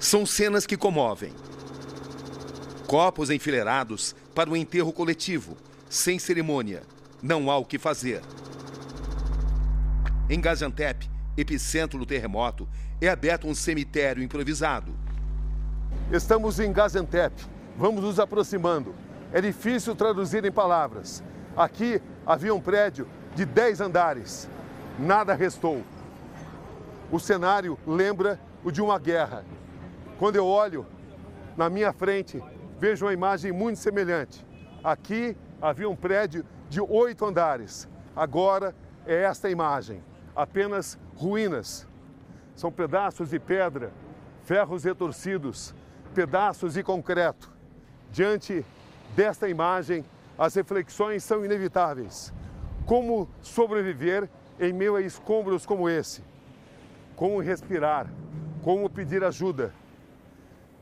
São 0.00 0.24
cenas 0.24 0.66
que 0.66 0.76
comovem. 0.76 1.32
Copos 2.86 3.28
enfileirados 3.28 4.14
para 4.34 4.50
o 4.50 4.56
enterro 4.56 4.92
coletivo, 4.92 5.56
sem 5.88 6.18
cerimônia. 6.18 6.84
Não 7.20 7.50
há 7.50 7.56
o 7.56 7.64
que 7.64 7.78
fazer. 7.78 8.22
Em 10.30 10.40
Gaziantep, 10.40 11.08
epicentro 11.36 11.98
do 11.98 12.06
terremoto, 12.06 12.68
é 13.06 13.10
aberto 13.10 13.48
um 13.48 13.54
cemitério 13.54 14.22
improvisado. 14.22 14.92
Estamos 16.10 16.60
em 16.60 16.72
Gaziantep. 16.72 17.34
Vamos 17.76 18.02
nos 18.02 18.20
aproximando. 18.20 18.94
É 19.32 19.40
difícil 19.40 19.96
traduzir 19.96 20.44
em 20.44 20.52
palavras. 20.52 21.22
Aqui 21.56 22.00
havia 22.24 22.54
um 22.54 22.60
prédio 22.60 23.08
de 23.34 23.44
10 23.44 23.80
andares. 23.80 24.48
Nada 24.98 25.34
restou. 25.34 25.82
O 27.10 27.18
cenário 27.18 27.78
lembra 27.86 28.38
o 28.62 28.70
de 28.70 28.80
uma 28.80 28.98
guerra. 28.98 29.44
Quando 30.18 30.36
eu 30.36 30.46
olho 30.46 30.86
na 31.56 31.68
minha 31.68 31.92
frente, 31.92 32.42
vejo 32.78 33.04
uma 33.04 33.12
imagem 33.12 33.50
muito 33.50 33.78
semelhante. 33.78 34.46
Aqui 34.84 35.36
havia 35.60 35.88
um 35.88 35.96
prédio 35.96 36.44
de 36.68 36.80
oito 36.80 37.24
andares. 37.24 37.88
Agora 38.14 38.74
é 39.06 39.22
esta 39.22 39.50
imagem, 39.50 40.02
apenas 40.36 40.98
ruínas. 41.16 41.86
São 42.54 42.70
pedaços 42.70 43.30
de 43.30 43.38
pedra, 43.38 43.92
ferros 44.44 44.84
retorcidos, 44.84 45.74
pedaços 46.14 46.74
de 46.74 46.82
concreto. 46.82 47.50
Diante 48.10 48.64
desta 49.16 49.48
imagem, 49.48 50.04
as 50.38 50.54
reflexões 50.54 51.24
são 51.24 51.44
inevitáveis. 51.44 52.32
Como 52.86 53.28
sobreviver 53.40 54.28
em 54.60 54.72
meio 54.72 54.96
a 54.96 55.00
escombros 55.00 55.64
como 55.64 55.88
esse? 55.88 56.22
Como 57.16 57.40
respirar? 57.40 58.06
Como 58.62 58.88
pedir 58.90 59.24
ajuda? 59.24 59.72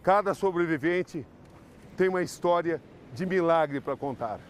Cada 0.02 0.34
sobrevivente 0.34 1.26
tem 1.96 2.08
uma 2.08 2.22
história 2.22 2.80
de 3.12 3.26
milagre 3.26 3.80
para 3.80 3.96
contar. 3.96 4.40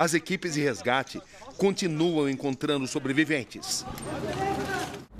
As 0.00 0.14
equipes 0.14 0.54
de 0.54 0.62
resgate 0.62 1.20
continuam 1.58 2.26
encontrando 2.26 2.86
sobreviventes. 2.86 3.84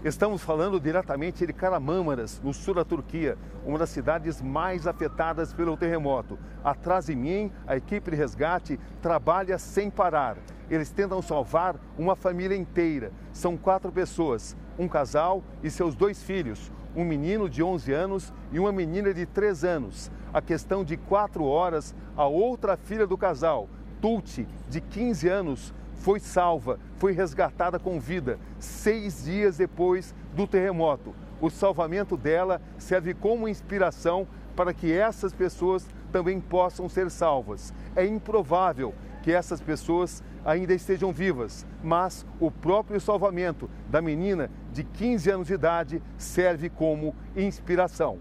Estamos 0.03 0.41
falando 0.41 0.81
diretamente 0.81 1.47
de 1.47 1.53
Karamâmaras, 1.53 2.41
no 2.43 2.55
sul 2.55 2.73
da 2.73 2.83
Turquia, 2.83 3.37
uma 3.67 3.77
das 3.77 3.91
cidades 3.91 4.41
mais 4.41 4.87
afetadas 4.87 5.53
pelo 5.53 5.77
terremoto. 5.77 6.39
Atrás 6.65 7.05
de 7.05 7.15
mim, 7.15 7.53
a 7.67 7.77
equipe 7.77 8.11
de 8.11 8.17
resgate 8.17 8.81
trabalha 9.03 9.59
sem 9.59 9.91
parar. 9.91 10.39
Eles 10.71 10.91
tentam 10.91 11.21
salvar 11.21 11.77
uma 11.99 12.17
família 12.17 12.57
inteira. 12.57 13.13
São 13.35 13.59
quatro 13.59 13.93
pessoas, 13.93 14.57
um 14.79 14.89
casal 14.89 15.45
e 15.63 15.71
seus 15.71 15.95
dois 15.95 16.23
filhos, 16.23 16.73
um 16.97 17.05
menino 17.05 17.51
de 17.51 17.63
11 17.63 17.93
anos 17.93 18.33
e 18.51 18.59
uma 18.59 18.73
menina 18.73 19.13
de 19.13 19.27
3 19.27 19.63
anos. 19.63 20.11
A 20.33 20.41
questão 20.41 20.83
de 20.83 20.97
quatro 20.97 21.45
horas, 21.45 21.95
a 22.17 22.27
outra 22.27 22.79
filha 22.79 23.07
do 23.07 23.19
casal, 23.19 23.69
Tulti, 24.01 24.47
de 24.69 24.81
15 24.81 25.29
anos, 25.29 25.75
foi 25.97 26.19
salva, 26.19 26.79
foi 26.97 27.13
resgatada 27.13 27.79
com 27.79 28.01
vida 28.01 28.39
seis 28.59 29.25
dias 29.25 29.59
depois 29.59 30.15
do 30.35 30.47
terremoto. 30.47 31.15
O 31.41 31.51
salvamento 31.51 32.17
dela 32.17 32.61
serve 32.79 33.15
como 33.15 33.49
inspiração 33.49 34.27
para 34.57 34.73
que 34.73 34.93
essas 34.93 35.33
pessoas 35.33 35.87
também 36.11 36.41
possam 36.41 36.89
ser 36.89 37.11
salvas. 37.11 37.73
É 37.95 38.05
improvável 38.05 38.95
que 39.23 39.33
essas 39.33 39.61
pessoas 39.61 40.23
ainda 40.45 40.73
estejam 40.73 41.13
vivas, 41.13 41.67
mas 41.83 42.25
o 42.39 42.51
próprio 42.51 43.01
salvamento 43.01 43.69
da 43.89 44.01
menina 44.01 44.51
de 44.73 44.83
15 44.83 45.31
anos 45.31 45.47
de 45.47 45.55
idade 45.55 46.03
serve 46.17 46.71
como 46.71 47.15
inspiração. 47.37 48.19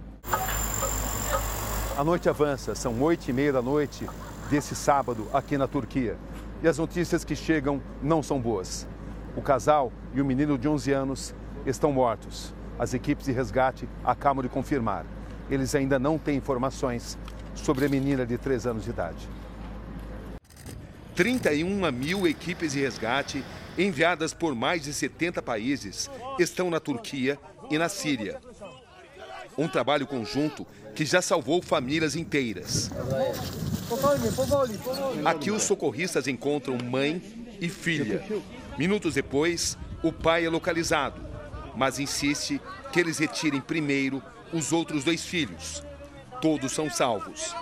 A 1.98 2.04
noite 2.04 2.30
avança, 2.30 2.76
são 2.76 3.02
oito 3.02 3.30
e 3.30 3.34
meia 3.34 3.54
da 3.54 3.62
noite 3.62 4.08
desse 4.50 4.76
sábado 4.76 5.28
aqui 5.32 5.58
na 5.58 5.68
Turquia 5.68 6.18
e 6.62 6.68
as 6.68 6.78
notícias 6.78 7.24
que 7.24 7.36
chegam 7.36 7.82
não 8.02 8.24
são 8.24 8.40
boas. 8.40 8.88
O 9.36 9.42
casal 9.42 9.92
e 10.14 10.20
o 10.20 10.26
menino 10.26 10.58
de 10.58 10.68
11 10.68 10.92
anos 10.92 11.36
estão 11.66 11.92
mortos. 11.92 12.54
As 12.78 12.94
equipes 12.94 13.26
de 13.26 13.32
resgate 13.32 13.88
acabam 14.04 14.42
de 14.42 14.50
confirmar. 14.50 15.06
Eles 15.50 15.76
ainda 15.76 16.00
não 16.00 16.18
têm 16.18 16.38
informações 16.38 17.18
sobre 17.54 17.86
a 17.86 17.90
menina 17.90 18.26
de 18.26 18.38
3 18.38 18.66
anos 18.66 18.84
de 18.84 18.90
idade. 18.90 19.30
31 21.16 21.92
mil 21.92 22.28
equipes 22.28 22.72
de 22.72 22.80
resgate 22.80 23.44
enviadas 23.78 24.34
por 24.34 24.56
mais 24.56 24.84
de 24.84 24.94
70 24.94 25.42
países 25.42 26.10
estão 26.40 26.70
na 26.70 26.80
Turquia 26.80 27.38
e 27.70 27.78
na 27.78 27.90
Síria. 27.90 28.40
Um 29.58 29.68
trabalho 29.68 30.08
conjunto 30.08 30.66
que 30.96 31.06
já 31.06 31.22
salvou 31.22 31.62
famílias 31.62 32.16
inteiras. 32.16 32.92
Aqui 35.26 35.52
os 35.52 35.64
socorristas 35.64 36.28
encontram 36.28 36.78
mãe 36.78 37.22
e 37.60 37.70
filha. 37.70 38.24
Minutos 38.78 39.16
depois, 39.16 39.78
o 40.04 40.12
pai 40.12 40.46
é 40.46 40.50
localizado, 40.50 41.22
mas 41.76 42.00
insiste 42.00 42.62
que 42.92 43.00
eles 43.00 43.18
retirem 43.18 43.62
primeiro 43.62 44.22
os 44.54 44.72
outros 44.72 45.04
dois 45.04 45.24
filhos. 45.24 45.84
Todos 46.42 46.72
são 46.72 46.90
salvos. 46.90 47.54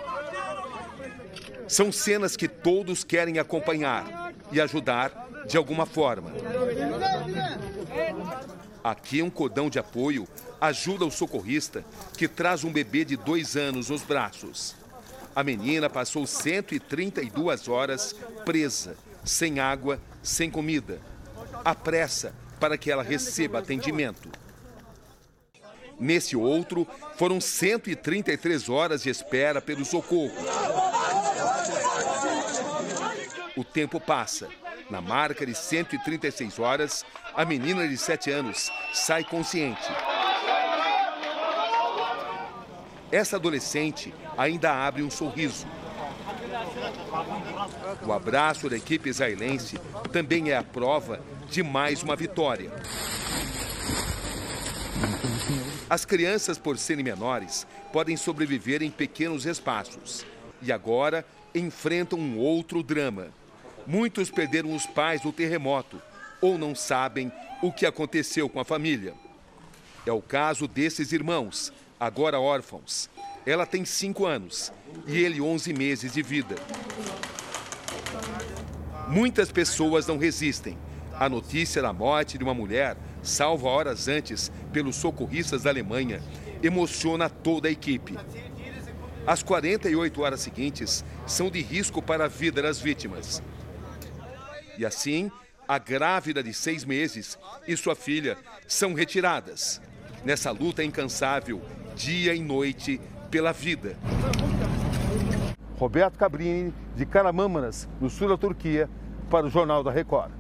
São 1.68 1.92
cenas 1.92 2.36
que 2.36 2.48
todos 2.48 3.04
querem 3.04 3.40
acompanhar 3.40 4.34
e 4.52 4.62
ajudar 4.62 5.28
de 5.48 5.58
alguma 5.58 5.86
forma. 5.86 6.32
Aqui 8.88 9.22
um 9.22 9.30
cordão 9.30 9.70
de 9.70 9.78
apoio 9.78 10.26
ajuda 10.62 11.06
o 11.06 11.12
socorrista 11.12 11.84
que 12.18 12.26
traz 12.26 12.64
um 12.64 12.72
bebê 12.72 13.04
de 13.04 13.18
dois 13.18 13.58
anos 13.58 13.90
nos 13.90 14.02
braços. 14.02 14.78
A 15.36 15.44
menina 15.44 15.90
passou 15.90 16.26
132 16.26 17.68
horas 17.68 18.16
presa, 18.46 18.96
sem 19.26 19.60
água, 19.60 20.00
sem 20.24 20.50
comida. 20.50 21.02
A 21.66 21.76
pressa 21.76 22.34
para 22.62 22.78
que 22.78 22.90
ela 22.90 23.04
receba 23.04 23.60
atendimento. 23.60 24.30
Nesse 26.00 26.38
outro, 26.38 26.88
foram 27.18 27.42
133 27.42 28.70
horas 28.70 29.04
de 29.04 29.10
espera 29.10 29.62
pelo 29.62 29.84
socorro. 29.84 30.32
O 33.58 33.66
tempo 33.66 34.00
passa. 34.00 34.48
Na 34.90 35.02
marca 35.02 35.46
de 35.46 35.54
136 35.54 36.60
horas, 36.60 37.06
a 37.38 37.46
menina 37.46 37.88
de 37.88 37.96
7 37.96 38.32
anos 38.32 38.72
sai 38.92 39.24
consciente. 39.24 39.88
Essa 43.12 43.36
adolescente 43.36 44.12
ainda 44.36 44.74
abre 44.74 45.04
um 45.04 45.12
sorriso. 45.12 45.68
O 48.04 48.12
abraço 48.12 48.68
da 48.68 48.76
equipe 48.76 49.10
israelense 49.10 49.80
também 50.12 50.50
é 50.50 50.58
a 50.58 50.64
prova 50.64 51.22
de 51.48 51.62
mais 51.62 52.02
uma 52.02 52.16
vitória. 52.16 52.72
As 55.88 56.06
crianças, 56.06 56.58
por 56.58 56.76
serem 56.80 57.04
menores, 57.04 57.68
podem 57.94 58.18
sobreviver 58.18 58.82
em 58.82 58.90
pequenos 58.90 59.46
espaços. 59.46 60.26
E 60.60 60.72
agora 60.72 61.24
enfrentam 61.54 62.18
um 62.18 62.40
outro 62.40 62.82
drama. 62.82 63.28
Muitos 63.86 64.32
perderam 64.32 64.76
os 64.76 64.88
pais 64.88 65.22
no 65.22 65.32
terremoto 65.32 66.02
ou 66.42 66.58
não 66.58 66.76
sabem 66.76 67.32
o 67.62 67.72
que 67.72 67.86
aconteceu 67.86 68.48
com 68.50 68.60
a 68.60 68.66
família. 68.66 69.14
É 70.06 70.12
o 70.12 70.22
caso 70.22 70.68
desses 70.68 71.12
irmãos, 71.12 71.74
agora 72.00 72.40
órfãos. 72.40 73.10
Ela 73.46 73.66
tem 73.66 73.86
cinco 73.86 74.26
anos 74.26 74.72
e 75.06 75.18
ele 75.18 75.42
11 75.42 75.74
meses 75.74 76.14
de 76.14 76.22
vida. 76.22 76.56
Muitas 79.08 79.52
pessoas 79.52 80.06
não 80.06 80.18
resistem. 80.18 80.78
A 81.14 81.28
notícia 81.28 81.82
da 81.82 81.92
morte 81.92 82.38
de 82.38 82.44
uma 82.44 82.54
mulher, 82.54 82.96
salva 83.24 83.68
horas 83.68 84.08
antes 84.08 84.52
pelos 84.72 84.96
socorristas 84.98 85.64
da 85.64 85.70
Alemanha, 85.70 86.22
emociona 86.62 87.30
toda 87.30 87.68
a 87.68 87.72
equipe. 87.72 88.18
As 89.26 89.44
48 89.44 90.22
horas 90.22 90.40
seguintes 90.42 91.04
são 91.26 91.50
de 91.50 91.62
risco 91.62 92.02
para 92.02 92.26
a 92.26 92.28
vida 92.30 92.62
das 92.62 92.80
vítimas. 92.80 93.42
E 94.78 94.86
assim, 94.86 95.32
a 95.68 95.78
grávida 95.78 96.42
de 96.42 96.54
seis 96.54 96.86
meses 96.86 97.38
e 97.68 97.76
sua 97.76 97.96
filha 97.96 98.38
são 98.68 98.94
retiradas. 98.94 99.82
Nessa 100.24 100.52
luta 100.52 100.84
incansável, 100.84 101.62
dia 101.96 102.34
e 102.34 102.40
noite, 102.40 103.02
pela 103.30 103.52
vida. 103.52 103.98
Roberto 105.78 106.18
Cabrini, 106.18 106.74
de 106.96 107.06
Karamâmaras, 107.06 107.88
no 108.00 108.10
sul 108.10 108.30
da 108.30 108.38
Turquia, 108.38 108.90
para 109.30 109.46
o 109.46 109.50
Jornal 109.50 109.84
da 109.84 109.92
Record. 109.92 110.32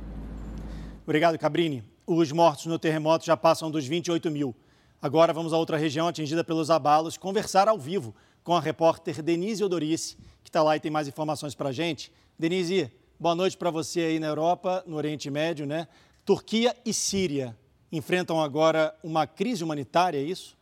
Obrigado, 1.03 1.37
Cabrini. 1.37 1.83
Os 2.05 2.31
mortos 2.31 2.65
no 2.65 2.79
terremoto 2.79 3.25
já 3.25 3.35
passam 3.35 3.69
dos 3.69 3.85
28 3.85 4.31
mil. 4.31 4.55
Agora 5.01 5.33
vamos 5.33 5.53
a 5.53 5.57
outra 5.57 5.77
região 5.77 6.07
atingida 6.07 6.43
pelos 6.43 6.71
abalos, 6.71 7.17
conversar 7.17 7.67
ao 7.67 7.77
vivo 7.77 8.15
com 8.43 8.55
a 8.55 8.61
repórter 8.61 9.21
Denise 9.21 9.63
Odorice, 9.63 10.17
que 10.41 10.49
está 10.49 10.63
lá 10.63 10.77
e 10.77 10.79
tem 10.79 10.89
mais 10.89 11.07
informações 11.07 11.53
para 11.53 11.69
a 11.69 11.71
gente. 11.73 12.11
Denise, 12.39 12.89
boa 13.19 13.33
noite 13.33 13.57
para 13.57 13.71
você 13.71 14.01
aí 14.01 14.19
na 14.19 14.27
Europa, 14.27 14.83
no 14.85 14.95
Oriente 14.95 15.29
Médio, 15.29 15.65
né? 15.65 15.87
Turquia 16.25 16.75
e 16.85 16.93
Síria 16.93 17.57
enfrentam 17.91 18.41
agora 18.41 18.93
uma 19.03 19.25
crise 19.25 19.63
humanitária, 19.63 20.17
é 20.17 20.21
isso? 20.21 20.56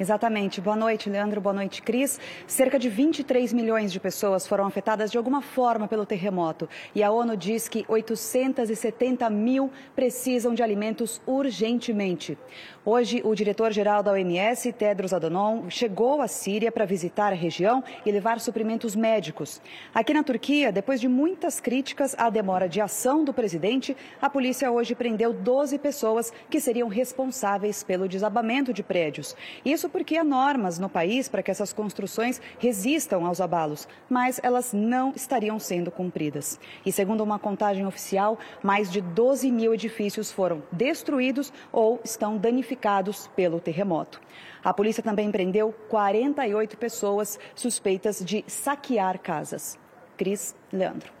Exatamente. 0.00 0.60
Boa 0.60 0.76
noite, 0.76 1.10
Leandro. 1.10 1.40
Boa 1.40 1.52
noite, 1.52 1.82
Cris. 1.82 2.20
Cerca 2.46 2.78
de 2.78 2.88
23 2.88 3.52
milhões 3.52 3.90
de 3.90 3.98
pessoas 3.98 4.46
foram 4.46 4.64
afetadas 4.64 5.10
de 5.10 5.18
alguma 5.18 5.42
forma 5.42 5.88
pelo 5.88 6.06
terremoto. 6.06 6.68
E 6.94 7.02
a 7.02 7.10
ONU 7.10 7.36
diz 7.36 7.68
que 7.68 7.84
870 7.88 9.28
mil 9.28 9.72
precisam 9.96 10.54
de 10.54 10.62
alimentos 10.62 11.20
urgentemente. 11.26 12.38
Hoje, 12.84 13.20
o 13.24 13.34
diretor-geral 13.34 14.02
da 14.02 14.12
OMS, 14.12 14.72
Tedros 14.72 15.12
Adhanom, 15.12 15.68
chegou 15.68 16.22
à 16.22 16.28
Síria 16.28 16.70
para 16.70 16.86
visitar 16.86 17.32
a 17.32 17.36
região 17.36 17.82
e 18.06 18.12
levar 18.12 18.40
suprimentos 18.40 18.94
médicos. 18.94 19.60
Aqui 19.92 20.14
na 20.14 20.22
Turquia, 20.22 20.72
depois 20.72 21.00
de 21.00 21.08
muitas 21.08 21.60
críticas 21.60 22.14
à 22.16 22.30
demora 22.30 22.68
de 22.68 22.80
ação 22.80 23.24
do 23.24 23.34
presidente, 23.34 23.96
a 24.22 24.30
polícia 24.30 24.70
hoje 24.70 24.94
prendeu 24.94 25.32
12 25.34 25.76
pessoas 25.78 26.32
que 26.48 26.60
seriam 26.60 26.88
responsáveis 26.88 27.82
pelo 27.82 28.08
desabamento 28.08 28.72
de 28.72 28.82
prédios. 28.82 29.36
Isso 29.64 29.87
porque 29.88 30.16
há 30.16 30.24
normas 30.24 30.78
no 30.78 30.88
país 30.88 31.28
para 31.28 31.42
que 31.42 31.50
essas 31.50 31.72
construções 31.72 32.40
resistam 32.58 33.26
aos 33.26 33.40
abalos, 33.40 33.88
mas 34.08 34.40
elas 34.42 34.72
não 34.72 35.12
estariam 35.14 35.58
sendo 35.58 35.90
cumpridas. 35.90 36.58
E 36.84 36.92
segundo 36.92 37.22
uma 37.22 37.38
contagem 37.38 37.86
oficial, 37.86 38.38
mais 38.62 38.90
de 38.90 39.00
12 39.00 39.50
mil 39.50 39.74
edifícios 39.74 40.30
foram 40.30 40.62
destruídos 40.70 41.52
ou 41.72 42.00
estão 42.04 42.36
danificados 42.36 43.28
pelo 43.34 43.60
terremoto. 43.60 44.20
A 44.62 44.74
polícia 44.74 45.02
também 45.02 45.30
prendeu 45.30 45.72
48 45.88 46.76
pessoas 46.76 47.38
suspeitas 47.54 48.22
de 48.24 48.44
saquear 48.46 49.18
casas. 49.20 49.78
Cris 50.16 50.54
Leandro. 50.72 51.12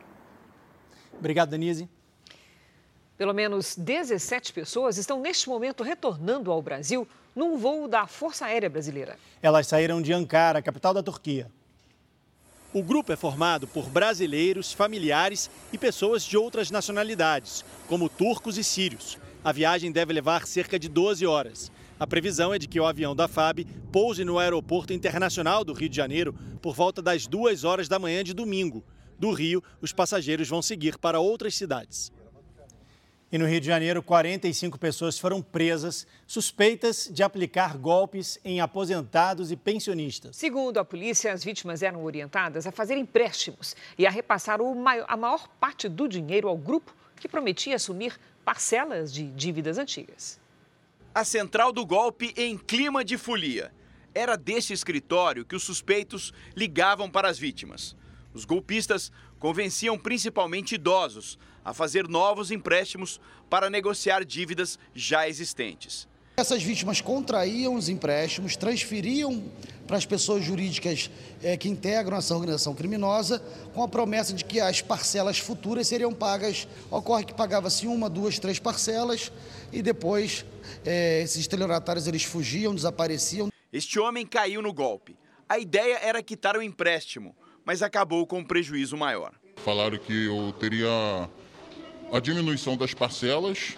Obrigado, 1.18 1.50
Denise. 1.50 1.88
Pelo 3.16 3.32
menos 3.32 3.76
17 3.76 4.52
pessoas 4.52 4.96
estão 4.96 5.20
neste 5.20 5.48
momento 5.48 5.82
retornando 5.82 6.52
ao 6.52 6.62
Brasil 6.62 7.06
num 7.38 7.56
voo 7.56 7.86
da 7.86 8.04
Força 8.04 8.46
Aérea 8.46 8.68
Brasileira. 8.68 9.16
Elas 9.40 9.68
saíram 9.68 10.02
de 10.02 10.12
Ankara, 10.12 10.60
capital 10.60 10.92
da 10.92 11.04
Turquia. 11.04 11.48
O 12.74 12.82
grupo 12.82 13.12
é 13.12 13.16
formado 13.16 13.68
por 13.68 13.88
brasileiros, 13.88 14.72
familiares 14.72 15.48
e 15.72 15.78
pessoas 15.78 16.24
de 16.24 16.36
outras 16.36 16.68
nacionalidades, 16.72 17.64
como 17.86 18.08
turcos 18.08 18.58
e 18.58 18.64
sírios. 18.64 19.16
A 19.44 19.52
viagem 19.52 19.92
deve 19.92 20.12
levar 20.12 20.48
cerca 20.48 20.80
de 20.80 20.88
12 20.88 21.24
horas. 21.26 21.70
A 21.96 22.08
previsão 22.08 22.52
é 22.52 22.58
de 22.58 22.66
que 22.66 22.80
o 22.80 22.86
avião 22.86 23.14
da 23.14 23.28
FAB 23.28 23.64
pouse 23.92 24.24
no 24.24 24.36
Aeroporto 24.36 24.92
Internacional 24.92 25.64
do 25.64 25.72
Rio 25.72 25.88
de 25.88 25.96
Janeiro 25.96 26.34
por 26.60 26.74
volta 26.74 27.00
das 27.00 27.28
2 27.28 27.62
horas 27.62 27.86
da 27.86 28.00
manhã 28.00 28.24
de 28.24 28.34
domingo. 28.34 28.82
Do 29.16 29.30
Rio, 29.30 29.62
os 29.80 29.92
passageiros 29.92 30.48
vão 30.48 30.60
seguir 30.60 30.98
para 30.98 31.20
outras 31.20 31.54
cidades. 31.54 32.10
E 33.30 33.36
no 33.36 33.46
Rio 33.46 33.60
de 33.60 33.66
Janeiro, 33.66 34.02
45 34.02 34.78
pessoas 34.78 35.18
foram 35.18 35.42
presas, 35.42 36.06
suspeitas 36.26 37.10
de 37.12 37.22
aplicar 37.22 37.76
golpes 37.76 38.38
em 38.42 38.58
aposentados 38.58 39.52
e 39.52 39.56
pensionistas. 39.56 40.34
Segundo 40.34 40.78
a 40.78 40.84
polícia, 40.84 41.30
as 41.30 41.44
vítimas 41.44 41.82
eram 41.82 42.02
orientadas 42.04 42.66
a 42.66 42.72
fazer 42.72 42.96
empréstimos 42.96 43.76
e 43.98 44.06
a 44.06 44.10
repassar 44.10 44.60
maior, 44.62 45.04
a 45.06 45.14
maior 45.14 45.46
parte 45.60 45.90
do 45.90 46.08
dinheiro 46.08 46.48
ao 46.48 46.56
grupo 46.56 46.94
que 47.16 47.28
prometia 47.28 47.76
assumir 47.76 48.18
parcelas 48.46 49.12
de 49.12 49.24
dívidas 49.24 49.76
antigas. 49.76 50.40
A 51.14 51.22
central 51.22 51.70
do 51.70 51.84
golpe 51.84 52.32
em 52.34 52.56
clima 52.56 53.04
de 53.04 53.18
folia. 53.18 53.70
Era 54.14 54.36
desse 54.36 54.72
escritório 54.72 55.44
que 55.44 55.54
os 55.54 55.64
suspeitos 55.64 56.32
ligavam 56.56 57.10
para 57.10 57.28
as 57.28 57.38
vítimas. 57.38 57.94
Os 58.32 58.46
golpistas 58.46 59.12
convenciam 59.38 59.98
principalmente 59.98 60.76
idosos 60.76 61.38
a 61.68 61.74
fazer 61.74 62.08
novos 62.08 62.50
empréstimos 62.50 63.20
para 63.50 63.68
negociar 63.68 64.24
dívidas 64.24 64.78
já 64.94 65.28
existentes. 65.28 66.08
Essas 66.38 66.62
vítimas 66.62 67.02
contraíam 67.02 67.74
os 67.74 67.90
empréstimos, 67.90 68.56
transferiam 68.56 69.44
para 69.86 69.98
as 69.98 70.06
pessoas 70.06 70.42
jurídicas 70.42 71.10
é, 71.42 71.58
que 71.58 71.68
integram 71.68 72.16
essa 72.16 72.34
organização 72.34 72.74
criminosa, 72.74 73.42
com 73.74 73.82
a 73.82 73.88
promessa 73.88 74.32
de 74.32 74.44
que 74.44 74.60
as 74.60 74.80
parcelas 74.80 75.38
futuras 75.38 75.86
seriam 75.86 76.14
pagas. 76.14 76.66
Ocorre 76.90 77.24
que 77.24 77.34
pagava-se 77.34 77.86
uma, 77.86 78.08
duas, 78.08 78.38
três 78.38 78.58
parcelas 78.58 79.30
e 79.70 79.82
depois 79.82 80.46
é, 80.86 81.20
esses 81.20 81.36
estelionatários 81.36 82.06
eles 82.06 82.24
fugiam, 82.24 82.74
desapareciam. 82.74 83.50
Este 83.70 83.98
homem 83.98 84.24
caiu 84.24 84.62
no 84.62 84.72
golpe. 84.72 85.18
A 85.46 85.58
ideia 85.58 85.98
era 86.02 86.22
quitar 86.22 86.56
o 86.56 86.62
empréstimo, 86.62 87.36
mas 87.62 87.82
acabou 87.82 88.26
com 88.26 88.38
um 88.38 88.44
prejuízo 88.44 88.96
maior. 88.96 89.34
Falaram 89.56 89.98
que 89.98 90.26
eu 90.26 90.54
teria 90.58 91.28
a 92.12 92.20
diminuição 92.20 92.76
das 92.76 92.94
parcelas 92.94 93.76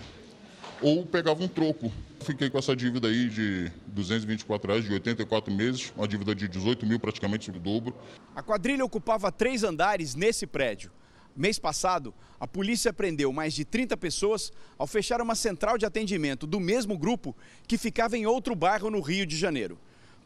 ou 0.81 1.05
pegava 1.05 1.43
um 1.43 1.49
troco. 1.49 1.93
Fiquei 2.21 2.49
com 2.49 2.59
essa 2.59 2.77
dívida 2.77 3.09
aí 3.09 3.29
de 3.29 3.71
224 3.89 4.71
reais, 4.71 4.85
de 4.85 4.93
84 4.93 5.53
meses, 5.53 5.93
uma 5.97 6.07
dívida 6.07 6.35
de 6.35 6.49
18 6.49 6.87
mil, 6.87 7.01
praticamente 7.01 7.51
o 7.51 7.53
dobro. 7.53 7.95
A 8.35 8.43
quadrilha 8.43 8.85
ocupava 8.85 9.33
três 9.33 9.65
andares 9.65 10.15
nesse 10.15 10.47
prédio. 10.47 10.91
Mês 11.35 11.59
passado, 11.59 12.15
a 12.39 12.47
polícia 12.47 12.93
prendeu 12.93 13.33
mais 13.33 13.55
de 13.55 13.65
30 13.65 13.97
pessoas 13.97 14.53
ao 14.79 14.87
fechar 14.87 15.21
uma 15.21 15.35
central 15.35 15.79
de 15.79 15.87
atendimento 15.87 16.47
do 16.47 16.61
mesmo 16.61 16.99
grupo 16.99 17.37
que 17.67 17.79
ficava 17.79 18.17
em 18.17 18.27
outro 18.27 18.55
bairro 18.55 18.91
no 18.91 19.01
Rio 19.01 19.27
de 19.27 19.37
Janeiro. 19.37 19.79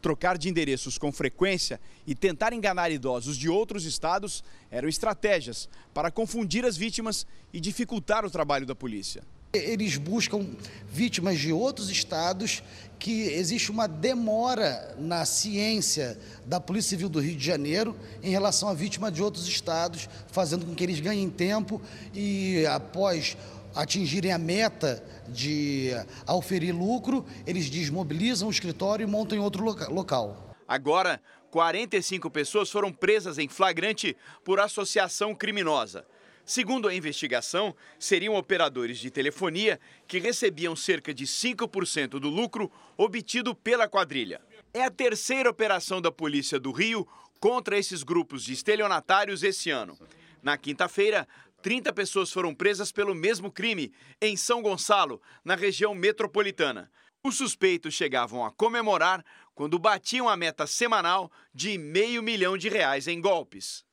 Trocar 0.05 0.37
de 0.37 0.47
endereços 0.47 0.99
com 0.99 1.11
frequência 1.11 1.81
e 2.05 2.13
tentar 2.13 2.53
enganar 2.53 2.91
idosos 2.91 3.35
de 3.35 3.49
outros 3.49 3.85
estados 3.85 4.43
eram 4.69 4.87
estratégias 4.87 5.67
para 5.95 6.11
confundir 6.11 6.63
as 6.63 6.77
vítimas 6.77 7.25
e 7.51 7.59
dificultar 7.59 8.23
o 8.23 8.29
trabalho 8.29 8.67
da 8.67 8.75
polícia. 8.75 9.23
Eles 9.51 9.97
buscam 9.97 10.45
vítimas 10.87 11.39
de 11.39 11.51
outros 11.51 11.89
estados, 11.89 12.61
que 12.99 13.23
existe 13.23 13.71
uma 13.71 13.87
demora 13.87 14.95
na 14.99 15.25
ciência 15.25 16.19
da 16.45 16.59
Polícia 16.59 16.91
Civil 16.91 17.09
do 17.09 17.19
Rio 17.19 17.35
de 17.35 17.43
Janeiro 17.43 17.95
em 18.21 18.29
relação 18.29 18.69
à 18.69 18.75
vítima 18.75 19.11
de 19.11 19.23
outros 19.23 19.47
estados, 19.47 20.07
fazendo 20.27 20.67
com 20.67 20.75
que 20.75 20.83
eles 20.83 20.99
ganhem 20.99 21.31
tempo 21.31 21.81
e, 22.13 22.63
após 22.67 23.35
atingirem 23.75 24.31
a 24.31 24.37
meta 24.37 25.03
de 25.27 25.91
auferir 26.25 26.73
lucro, 26.73 27.25
eles 27.45 27.69
desmobilizam 27.69 28.47
o 28.47 28.51
escritório 28.51 29.03
e 29.03 29.07
montam 29.07 29.37
em 29.37 29.41
outro 29.41 29.63
local. 29.63 30.55
Agora, 30.67 31.21
45 31.51 32.29
pessoas 32.31 32.71
foram 32.71 32.91
presas 32.91 33.37
em 33.37 33.47
flagrante 33.47 34.15
por 34.43 34.59
associação 34.59 35.35
criminosa. 35.35 36.05
Segundo 36.45 36.87
a 36.87 36.93
investigação, 36.93 37.75
seriam 37.97 38.35
operadores 38.35 38.99
de 38.99 39.09
telefonia 39.09 39.79
que 40.07 40.19
recebiam 40.19 40.75
cerca 40.75 41.13
de 41.13 41.25
5% 41.25 42.19
do 42.19 42.29
lucro 42.29 42.71
obtido 42.95 43.55
pela 43.55 43.87
quadrilha. 43.87 44.39
É 44.71 44.83
a 44.83 44.91
terceira 44.91 45.49
operação 45.49 45.99
da 45.99 46.11
Polícia 46.11 46.59
do 46.59 46.71
Rio 46.71 47.07
contra 47.39 47.77
esses 47.77 48.03
grupos 48.03 48.43
de 48.43 48.53
estelionatários 48.53 49.41
esse 49.41 49.71
ano. 49.71 49.97
Na 50.43 50.55
quinta-feira, 50.55 51.27
30 51.65 51.91
pessoas 51.93 52.31
foram 52.31 52.53
presas 52.53 52.91
pelo 52.91 53.15
mesmo 53.15 53.51
crime 53.51 53.91
em 54.21 54.37
São 54.37 54.61
Gonçalo, 54.61 55.19
na 55.43 55.55
região 55.55 55.95
metropolitana. 55.95 56.91
Os 57.23 57.37
suspeitos 57.37 57.95
chegavam 57.95 58.45
a 58.45 58.51
comemorar 58.51 59.25
quando 59.55 59.79
batiam 59.79 60.29
a 60.29 60.37
meta 60.37 60.67
semanal 60.67 61.31
de 61.51 61.75
meio 61.75 62.21
milhão 62.21 62.55
de 62.55 62.69
reais 62.69 63.07
em 63.07 63.19
golpes. 63.19 63.83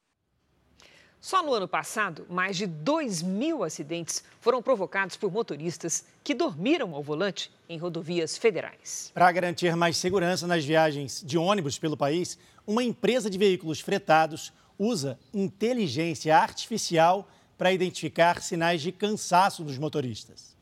Só 1.18 1.42
no 1.42 1.54
ano 1.54 1.66
passado, 1.66 2.26
mais 2.28 2.58
de 2.58 2.66
2 2.66 3.22
mil 3.22 3.64
acidentes 3.64 4.22
foram 4.38 4.62
provocados 4.62 5.16
por 5.16 5.32
motoristas 5.32 6.04
que 6.22 6.34
dormiram 6.34 6.94
ao 6.94 7.02
volante 7.02 7.50
em 7.66 7.78
rodovias 7.78 8.36
federais. 8.36 9.10
Para 9.14 9.32
garantir 9.32 9.74
mais 9.76 9.96
segurança 9.96 10.46
nas 10.46 10.62
viagens 10.62 11.22
de 11.24 11.38
ônibus 11.38 11.78
pelo 11.78 11.96
país, 11.96 12.36
uma 12.66 12.84
empresa 12.84 13.30
de 13.30 13.38
veículos 13.38 13.80
fretados 13.80 14.52
usa 14.78 15.18
inteligência 15.32 16.36
artificial 16.36 17.26
para 17.56 17.72
identificar 17.72 18.40
sinais 18.40 18.80
de 18.82 18.92
cansaço 18.92 19.62
dos 19.62 19.78
motoristas. 19.78 20.56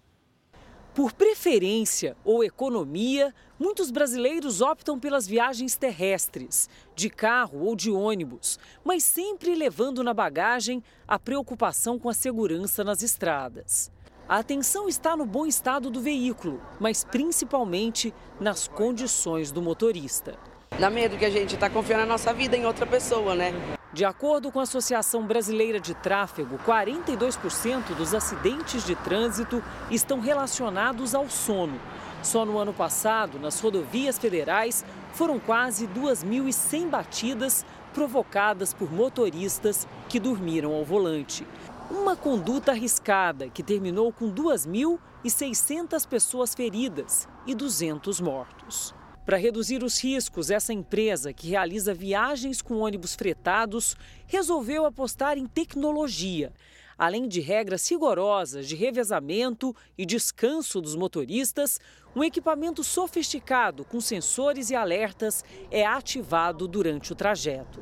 Por 0.95 1.13
preferência 1.13 2.17
ou 2.25 2.43
economia, 2.43 3.33
muitos 3.59 3.93
brasileiros 3.93 4.61
optam 4.61 4.99
pelas 4.99 5.27
viagens 5.27 5.77
terrestres, 5.77 6.69
de 6.97 7.09
carro 7.09 7.61
ou 7.61 7.77
de 7.77 7.91
ônibus, 7.91 8.59
mas 8.85 9.05
sempre 9.05 9.55
levando 9.55 10.03
na 10.03 10.13
bagagem 10.13 10.83
a 11.07 11.19
preocupação 11.19 11.97
com 11.99 12.09
a 12.09 12.15
segurança 12.15 12.83
nas 12.83 13.03
estradas. 13.03 13.91
A 14.29 14.39
atenção 14.39 14.89
está 14.89 15.17
no 15.17 15.27
bom 15.27 15.47
estado 15.47 15.91
do 15.91 16.01
veículo, 16.01 16.61
mas 16.79 17.05
principalmente 17.05 18.13
nas 18.41 18.67
condições 18.67 19.53
do 19.53 19.63
motorista. 19.63 20.37
Dá 20.79 20.91
medo 20.91 21.17
que 21.17 21.25
a 21.25 21.31
gente 21.31 21.55
está 21.55 21.71
confiando 21.71 22.03
a 22.03 22.07
nossa 22.07 22.33
vida 22.33 22.57
em 22.57 22.67
outra 22.67 22.87
pessoa, 22.87 23.35
né? 23.35 23.53
De 23.93 24.05
acordo 24.05 24.53
com 24.53 24.61
a 24.61 24.63
Associação 24.63 25.27
Brasileira 25.27 25.81
de 25.81 25.95
Tráfego, 25.95 26.61
42% 26.65 27.93
dos 27.97 28.15
acidentes 28.15 28.87
de 28.87 28.95
trânsito 28.95 29.61
estão 29.91 30.21
relacionados 30.21 31.13
ao 31.13 31.29
sono. 31.29 31.81
Só 32.23 32.45
no 32.45 32.57
ano 32.57 32.73
passado, 32.73 33.37
nas 33.41 33.59
rodovias 33.59 34.17
federais, 34.17 34.85
foram 35.13 35.41
quase 35.41 35.89
2.100 35.89 36.89
batidas 36.89 37.67
provocadas 37.93 38.73
por 38.73 38.93
motoristas 38.93 39.89
que 40.09 40.21
dormiram 40.21 40.73
ao 40.73 40.85
volante. 40.85 41.45
Uma 41.91 42.15
conduta 42.15 42.71
arriscada 42.71 43.49
que 43.49 43.61
terminou 43.61 44.13
com 44.13 44.33
2.600 44.33 46.07
pessoas 46.07 46.55
feridas 46.55 47.29
e 47.45 47.57
200 47.57 48.21
mortos. 48.21 48.95
Para 49.31 49.39
reduzir 49.39 49.85
os 49.85 50.03
riscos, 50.03 50.51
essa 50.51 50.73
empresa, 50.73 51.33
que 51.33 51.51
realiza 51.51 51.95
viagens 51.95 52.61
com 52.61 52.81
ônibus 52.81 53.15
fretados, 53.15 53.97
resolveu 54.27 54.85
apostar 54.85 55.39
em 55.39 55.47
tecnologia. 55.47 56.53
Além 56.99 57.29
de 57.29 57.41
regras 57.41 57.89
rigorosas 57.89 58.67
de 58.67 58.75
revezamento 58.75 59.73
e 59.97 60.05
descanso 60.05 60.81
dos 60.81 60.97
motoristas, 60.97 61.79
um 62.17 62.25
equipamento 62.25 62.83
sofisticado 62.83 63.85
com 63.85 64.01
sensores 64.01 64.69
e 64.69 64.75
alertas 64.75 65.45
é 65.71 65.87
ativado 65.87 66.67
durante 66.67 67.13
o 67.13 67.15
trajeto. 67.15 67.81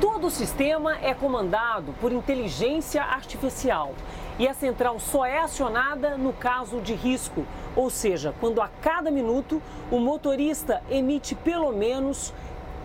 Todo 0.00 0.28
o 0.28 0.30
sistema 0.30 0.96
é 0.98 1.12
comandado 1.12 1.94
por 1.94 2.12
inteligência 2.12 3.02
artificial 3.02 3.92
e 4.38 4.46
a 4.46 4.54
central 4.54 4.98
só 4.98 5.24
é 5.24 5.38
acionada 5.38 6.16
no 6.16 6.32
caso 6.32 6.80
de 6.80 6.94
risco, 6.94 7.44
ou 7.74 7.90
seja, 7.90 8.34
quando 8.40 8.60
a 8.60 8.68
cada 8.82 9.10
minuto 9.10 9.62
o 9.90 9.98
motorista 9.98 10.82
emite 10.90 11.34
pelo 11.34 11.72
menos 11.72 12.32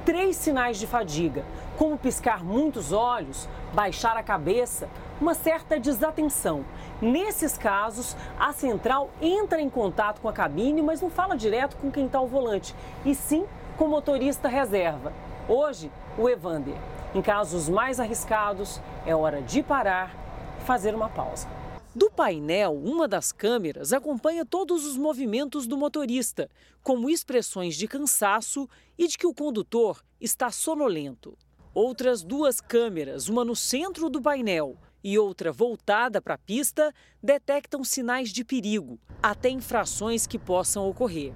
três 0.06 0.36
sinais 0.36 0.78
de 0.78 0.88
fadiga, 0.88 1.46
como 1.78 1.98
piscar 1.98 2.44
muitos 2.44 2.92
olhos, 2.92 3.48
baixar 3.74 4.18
a 4.18 4.24
cabeça, 4.24 4.90
uma 5.20 5.34
certa 5.34 5.80
desatenção. 5.80 6.66
Nesses 7.00 7.58
casos, 7.58 8.16
a 8.40 8.52
central 8.52 9.10
entra 9.22 9.62
em 9.62 9.70
contato 9.70 10.22
com 10.22 10.28
a 10.28 10.34
cabine, 10.34 10.82
mas 10.82 11.02
não 11.02 11.10
fala 11.10 11.38
direto 11.38 11.78
com 11.78 11.92
quem 11.92 12.08
está 12.08 12.18
ao 12.18 12.28
volante, 12.28 12.76
e 13.06 13.14
sim 13.14 13.46
com 13.78 13.86
o 13.86 13.90
motorista 13.90 14.48
reserva. 14.48 15.14
Hoje, 15.48 15.92
o 16.18 16.28
Evander. 16.30 16.76
Em 17.14 17.22
casos 17.22 17.68
mais 17.68 18.00
arriscados, 18.00 18.80
é 19.06 19.16
hora 19.16 19.42
de 19.42 19.62
parar 19.62 20.21
fazer 20.62 20.96
uma 20.96 21.10
pausa. 21.10 21.48
Do 21.94 22.10
painel, 22.10 22.74
uma 22.74 23.06
das 23.06 23.34
câmeras 23.34 23.92
acompanha 23.92 24.46
todos 24.46 24.86
os 24.86 24.96
movimentos 24.96 25.68
do 25.68 25.78
motorista, 25.78 26.50
como 26.82 27.10
expressões 27.10 27.76
de 27.76 27.86
cansaço 27.86 28.70
e 28.98 29.08
de 29.08 29.18
que 29.18 29.28
o 29.28 29.34
condutor 29.34 30.02
está 30.20 30.50
sonolento. 30.52 31.38
Outras 31.74 32.24
duas 32.24 32.62
câmeras, 32.62 33.28
uma 33.28 33.44
no 33.44 33.56
centro 33.56 34.10
do 34.10 34.22
painel 34.22 34.78
e 35.04 35.20
outra 35.20 35.52
voltada 35.52 36.22
para 36.22 36.36
a 36.36 36.38
pista, 36.38 36.94
detectam 37.22 37.84
sinais 37.84 38.30
de 38.30 38.46
perigo, 38.46 38.98
até 39.22 39.50
infrações 39.50 40.26
que 40.26 40.40
possam 40.40 40.88
ocorrer. 40.88 41.34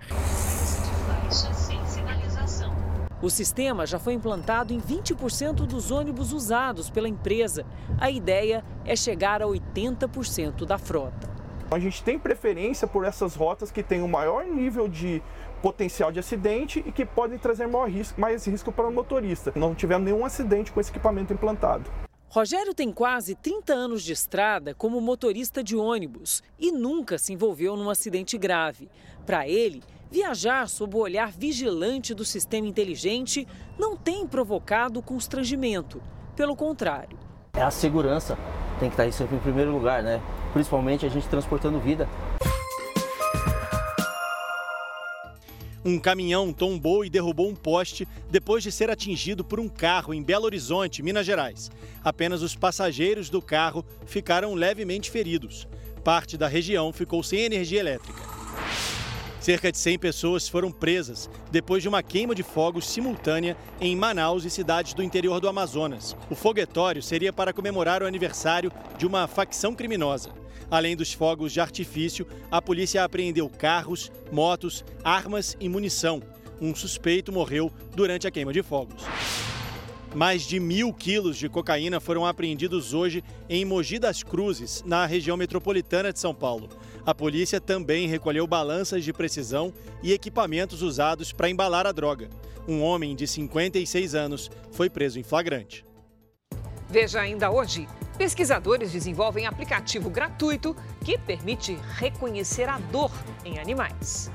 O 3.21 3.30
sistema 3.30 3.86
já 3.86 3.97
foi 3.97 4.13
implantado 4.13 4.73
em 4.73 4.80
20% 4.80 5.65
dos 5.65 5.89
ônibus 5.89 6.34
usados 6.34 6.89
pela 6.89 7.08
empresa. 7.08 7.65
A 7.97 8.12
ideia 8.12 8.63
é 8.84 8.93
chegar 8.95 9.41
a 9.41 9.45
80% 9.45 10.65
da 10.65 10.78
frota. 10.78 11.34
A 11.71 11.80
gente 11.80 12.04
tem 12.04 12.19
preferência 12.19 12.86
por 12.86 13.06
essas 13.06 13.34
rotas 13.34 13.71
que 13.71 13.82
têm 13.82 14.01
o 14.01 14.06
um 14.06 14.10
maior 14.10 14.45
nível 14.45 14.88
de 14.88 15.23
potencial 15.62 16.12
de 16.12 16.19
acidente 16.19 16.84
e 16.86 16.91
que 16.91 17.06
podem 17.06 17.39
trazer 17.39 17.67
maior 17.67 17.89
risco, 17.89 18.19
mais 18.19 18.45
risco 18.45 18.71
para 18.71 18.88
o 18.88 18.93
motorista. 18.93 19.51
Não 19.56 19.73
tivemos 19.73 20.06
nenhum 20.06 20.25
acidente 20.25 20.71
com 20.71 20.80
esse 20.80 20.91
equipamento 20.91 21.34
implantado. 21.34 21.89
Rogério 22.28 22.73
tem 22.73 22.91
quase 22.91 23.34
30 23.34 23.73
anos 23.73 24.04
de 24.04 24.12
estrada 24.12 24.75
como 24.75 24.99
motorista 24.99 25.63
de 25.63 25.75
ônibus 25.75 26.43
e 26.60 26.69
nunca 26.69 27.17
se 27.17 27.32
envolveu 27.32 27.78
num 27.78 27.89
acidente 27.89 28.38
grave. 28.38 28.89
Para 29.25 29.47
ele, 29.47 29.82
Viajar 30.15 30.69
sob 30.69 30.95
o 30.95 30.99
olhar 30.99 31.30
vigilante 31.30 32.13
do 32.13 32.23
sistema 32.23 32.65
inteligente 32.65 33.45
não 33.78 33.97
tem 33.97 34.25
provocado 34.25 35.01
constrangimento. 35.01 36.01
Pelo 36.38 36.56
contrário. 36.56 37.19
É 37.54 37.62
a 37.62 37.69
segurança 37.69 38.38
tem 38.80 38.89
que 38.89 38.93
estar 38.93 39.12
sempre 39.12 39.36
em 39.36 39.39
primeiro 39.39 39.73
lugar, 39.73 40.01
né? 40.01 40.21
Principalmente 40.54 41.06
a 41.06 41.10
gente 41.10 41.28
transportando 41.28 41.82
vida. 41.82 42.08
Um 45.84 45.99
caminhão 45.99 46.54
tombou 46.54 47.04
e 47.04 47.10
derrubou 47.10 47.49
um 47.49 47.56
poste 47.56 48.08
depois 48.32 48.63
de 48.63 48.71
ser 48.71 48.89
atingido 48.89 49.43
por 49.43 49.60
um 49.60 49.67
carro 49.67 50.13
em 50.13 50.23
Belo 50.23 50.45
Horizonte, 50.45 51.04
Minas 51.04 51.25
Gerais. 51.25 51.69
Apenas 52.01 52.41
os 52.41 52.56
passageiros 52.56 53.30
do 53.30 53.41
carro 53.41 53.84
ficaram 54.06 54.54
levemente 54.54 55.12
feridos. 55.12 55.67
Parte 56.06 56.38
da 56.38 56.47
região 56.47 56.93
ficou 56.93 57.21
sem 57.21 57.41
energia 57.41 57.82
elétrica. 57.82 58.36
Cerca 59.46 59.72
de 59.72 59.78
100 59.78 60.00
pessoas 60.00 60.50
foram 60.50 60.72
presas 60.72 61.30
depois 61.52 61.84
de 61.84 61.88
uma 61.88 62.02
queima 62.02 62.34
de 62.34 62.42
fogos 62.42 62.90
simultânea 62.90 63.56
em 63.80 63.96
Manaus 63.96 64.44
e 64.44 64.50
cidades 64.50 64.96
do 64.96 65.04
interior 65.04 65.40
do 65.40 65.48
Amazonas. 65.48 66.18
O 66.32 66.36
foguetório 66.36 67.00
seria 67.00 67.32
para 67.32 67.54
comemorar 67.54 68.02
o 68.02 68.08
aniversário 68.08 68.72
de 68.98 69.06
uma 69.06 69.28
facção 69.28 69.76
criminosa. 69.76 70.32
Além 70.72 70.96
dos 70.96 71.14
fogos 71.14 71.54
de 71.54 71.60
artifício, 71.60 72.26
a 72.50 72.60
polícia 72.60 73.04
apreendeu 73.04 73.48
carros, 73.48 74.12
motos, 74.32 74.84
armas 75.04 75.56
e 75.60 75.70
munição. 75.70 76.24
Um 76.60 76.74
suspeito 76.74 77.32
morreu 77.32 77.72
durante 77.96 78.26
a 78.26 78.32
queima 78.32 78.52
de 78.52 78.64
fogos. 78.64 79.04
Mais 80.16 80.42
de 80.42 80.60
mil 80.60 80.92
quilos 80.92 81.38
de 81.38 81.48
cocaína 81.48 82.00
foram 82.00 82.26
apreendidos 82.26 82.96
hoje 82.96 83.24
em 83.48 83.64
Mogi 83.64 84.00
das 84.00 84.24
Cruzes, 84.24 84.82
na 84.88 85.06
região 85.06 85.38
metropolitana 85.38 86.12
de 86.12 86.20
São 86.20 86.34
Paulo. 86.34 86.68
A 87.06 87.13
polícia 87.13 87.62
também 87.62 88.08
recolheu 88.08 88.48
balanças 88.48 89.04
de 89.04 89.13
precisão 89.13 89.72
e 90.02 90.12
equipamentos 90.12 90.82
usados 90.82 91.32
para 91.32 91.50
embalar 91.50 91.86
a 91.86 91.91
droga. 91.91 92.30
Um 92.68 92.82
homem 92.82 93.15
de 93.15 93.28
56 93.28 94.15
anos 94.15 94.50
foi 94.72 94.89
preso 94.89 95.20
em 95.20 95.24
flagrante. 95.24 95.86
Veja 96.89 97.22
ainda 97.22 97.52
hoje. 97.52 97.88
Pesquisadores 98.18 98.91
desenvolvem 98.91 99.46
aplicativo 99.46 100.10
gratuito 100.10 100.76
que 101.04 101.18
permite 101.18 101.78
reconhecer 101.96 102.68
a 102.70 102.80
dor 102.80 103.12
em 103.44 103.60
animais. 103.60 104.32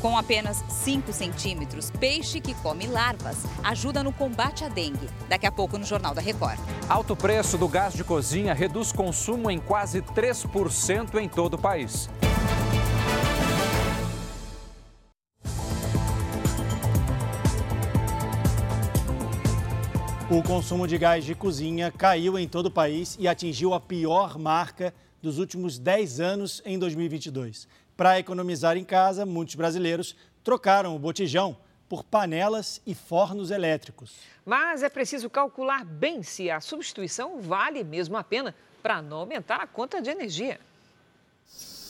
Com 0.00 0.16
apenas 0.16 0.64
5 0.68 1.12
centímetros, 1.12 1.90
peixe 1.90 2.40
que 2.40 2.54
come 2.54 2.86
larvas 2.86 3.38
ajuda 3.64 4.00
no 4.00 4.12
combate 4.12 4.64
à 4.64 4.68
dengue. 4.68 5.08
Daqui 5.28 5.44
a 5.44 5.50
pouco 5.50 5.76
no 5.76 5.84
Jornal 5.84 6.14
da 6.14 6.20
Record. 6.20 6.58
Alto 6.88 7.16
preço 7.16 7.58
do 7.58 7.66
gás 7.66 7.94
de 7.94 8.04
cozinha 8.04 8.54
reduz 8.54 8.92
consumo 8.92 9.50
em 9.50 9.58
quase 9.58 10.00
3% 10.00 11.16
em 11.16 11.28
todo 11.28 11.54
o 11.54 11.58
país. 11.58 12.08
O 20.30 20.42
consumo 20.42 20.86
de 20.86 20.96
gás 20.96 21.24
de 21.24 21.34
cozinha 21.34 21.90
caiu 21.90 22.38
em 22.38 22.46
todo 22.46 22.66
o 22.66 22.70
país 22.70 23.16
e 23.18 23.26
atingiu 23.26 23.74
a 23.74 23.80
pior 23.80 24.38
marca 24.38 24.94
dos 25.20 25.38
últimos 25.38 25.76
10 25.76 26.20
anos 26.20 26.62
em 26.64 26.78
2022. 26.78 27.66
Para 27.98 28.16
economizar 28.16 28.76
em 28.76 28.84
casa, 28.84 29.26
muitos 29.26 29.56
brasileiros 29.56 30.14
trocaram 30.44 30.94
o 30.94 30.98
botijão 31.00 31.58
por 31.88 32.04
panelas 32.04 32.80
e 32.86 32.94
fornos 32.94 33.50
elétricos. 33.50 34.14
Mas 34.46 34.84
é 34.84 34.88
preciso 34.88 35.28
calcular 35.28 35.84
bem 35.84 36.22
se 36.22 36.48
a 36.48 36.60
substituição 36.60 37.40
vale 37.40 37.82
mesmo 37.82 38.16
a 38.16 38.22
pena 38.22 38.54
para 38.80 39.02
não 39.02 39.16
aumentar 39.16 39.56
a 39.56 39.66
conta 39.66 40.00
de 40.00 40.10
energia. 40.10 40.60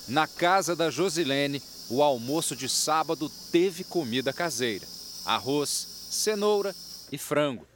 Na 0.08 0.26
casa 0.26 0.74
da 0.74 0.88
Josilene, 0.88 1.62
o 1.90 2.02
almoço 2.02 2.56
de 2.56 2.70
sábado 2.70 3.30
teve 3.52 3.84
comida 3.84 4.32
caseira: 4.32 4.86
arroz, 5.26 5.68
cenoura 5.68 6.74
e 7.12 7.18
frango. 7.18 7.66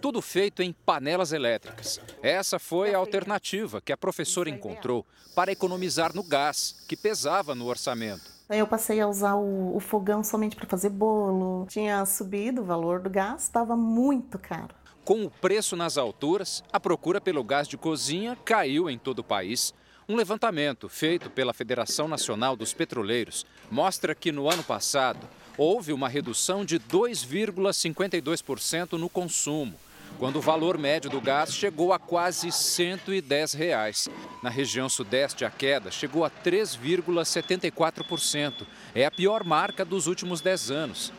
Tudo 0.00 0.20
feito 0.20 0.62
em 0.62 0.72
panelas 0.72 1.32
elétricas. 1.32 2.00
Essa 2.22 2.58
foi 2.58 2.94
a 2.94 2.98
alternativa 2.98 3.80
que 3.80 3.92
a 3.92 3.96
professora 3.96 4.50
encontrou 4.50 5.06
para 5.34 5.52
economizar 5.52 6.14
no 6.14 6.22
gás, 6.22 6.84
que 6.88 6.96
pesava 6.96 7.54
no 7.54 7.66
orçamento. 7.66 8.30
Eu 8.48 8.66
passei 8.66 9.00
a 9.00 9.06
usar 9.06 9.36
o, 9.36 9.76
o 9.76 9.80
fogão 9.80 10.24
somente 10.24 10.56
para 10.56 10.66
fazer 10.66 10.90
bolo. 10.90 11.66
Tinha 11.68 12.04
subido 12.04 12.62
o 12.62 12.64
valor 12.64 13.00
do 13.00 13.08
gás, 13.08 13.44
estava 13.44 13.76
muito 13.76 14.38
caro. 14.38 14.74
Com 15.04 15.24
o 15.24 15.30
preço 15.30 15.76
nas 15.76 15.96
alturas, 15.96 16.62
a 16.72 16.80
procura 16.80 17.20
pelo 17.20 17.44
gás 17.44 17.68
de 17.68 17.76
cozinha 17.76 18.36
caiu 18.44 18.90
em 18.90 18.98
todo 18.98 19.20
o 19.20 19.24
país. 19.24 19.72
Um 20.08 20.16
levantamento 20.16 20.88
feito 20.88 21.30
pela 21.30 21.54
Federação 21.54 22.08
Nacional 22.08 22.56
dos 22.56 22.74
Petroleiros 22.74 23.46
mostra 23.70 24.14
que 24.14 24.32
no 24.32 24.50
ano 24.50 24.64
passado 24.64 25.20
houve 25.56 25.92
uma 25.92 26.08
redução 26.08 26.64
de 26.64 26.78
2,52% 26.78 28.92
no 28.92 29.08
consumo, 29.08 29.74
quando 30.18 30.36
o 30.36 30.40
valor 30.40 30.78
médio 30.78 31.10
do 31.10 31.20
gás 31.20 31.54
chegou 31.54 31.92
a 31.92 31.98
quase 31.98 32.50
110 32.50 33.52
reais. 33.52 34.08
Na 34.42 34.50
região 34.50 34.88
sudeste, 34.88 35.44
a 35.44 35.50
queda 35.50 35.90
chegou 35.90 36.24
a 36.24 36.30
3,74%. 36.30 38.66
É 38.94 39.04
a 39.04 39.10
pior 39.10 39.44
marca 39.44 39.84
dos 39.84 40.06
últimos 40.06 40.40
10 40.40 40.70
anos. 40.70 41.12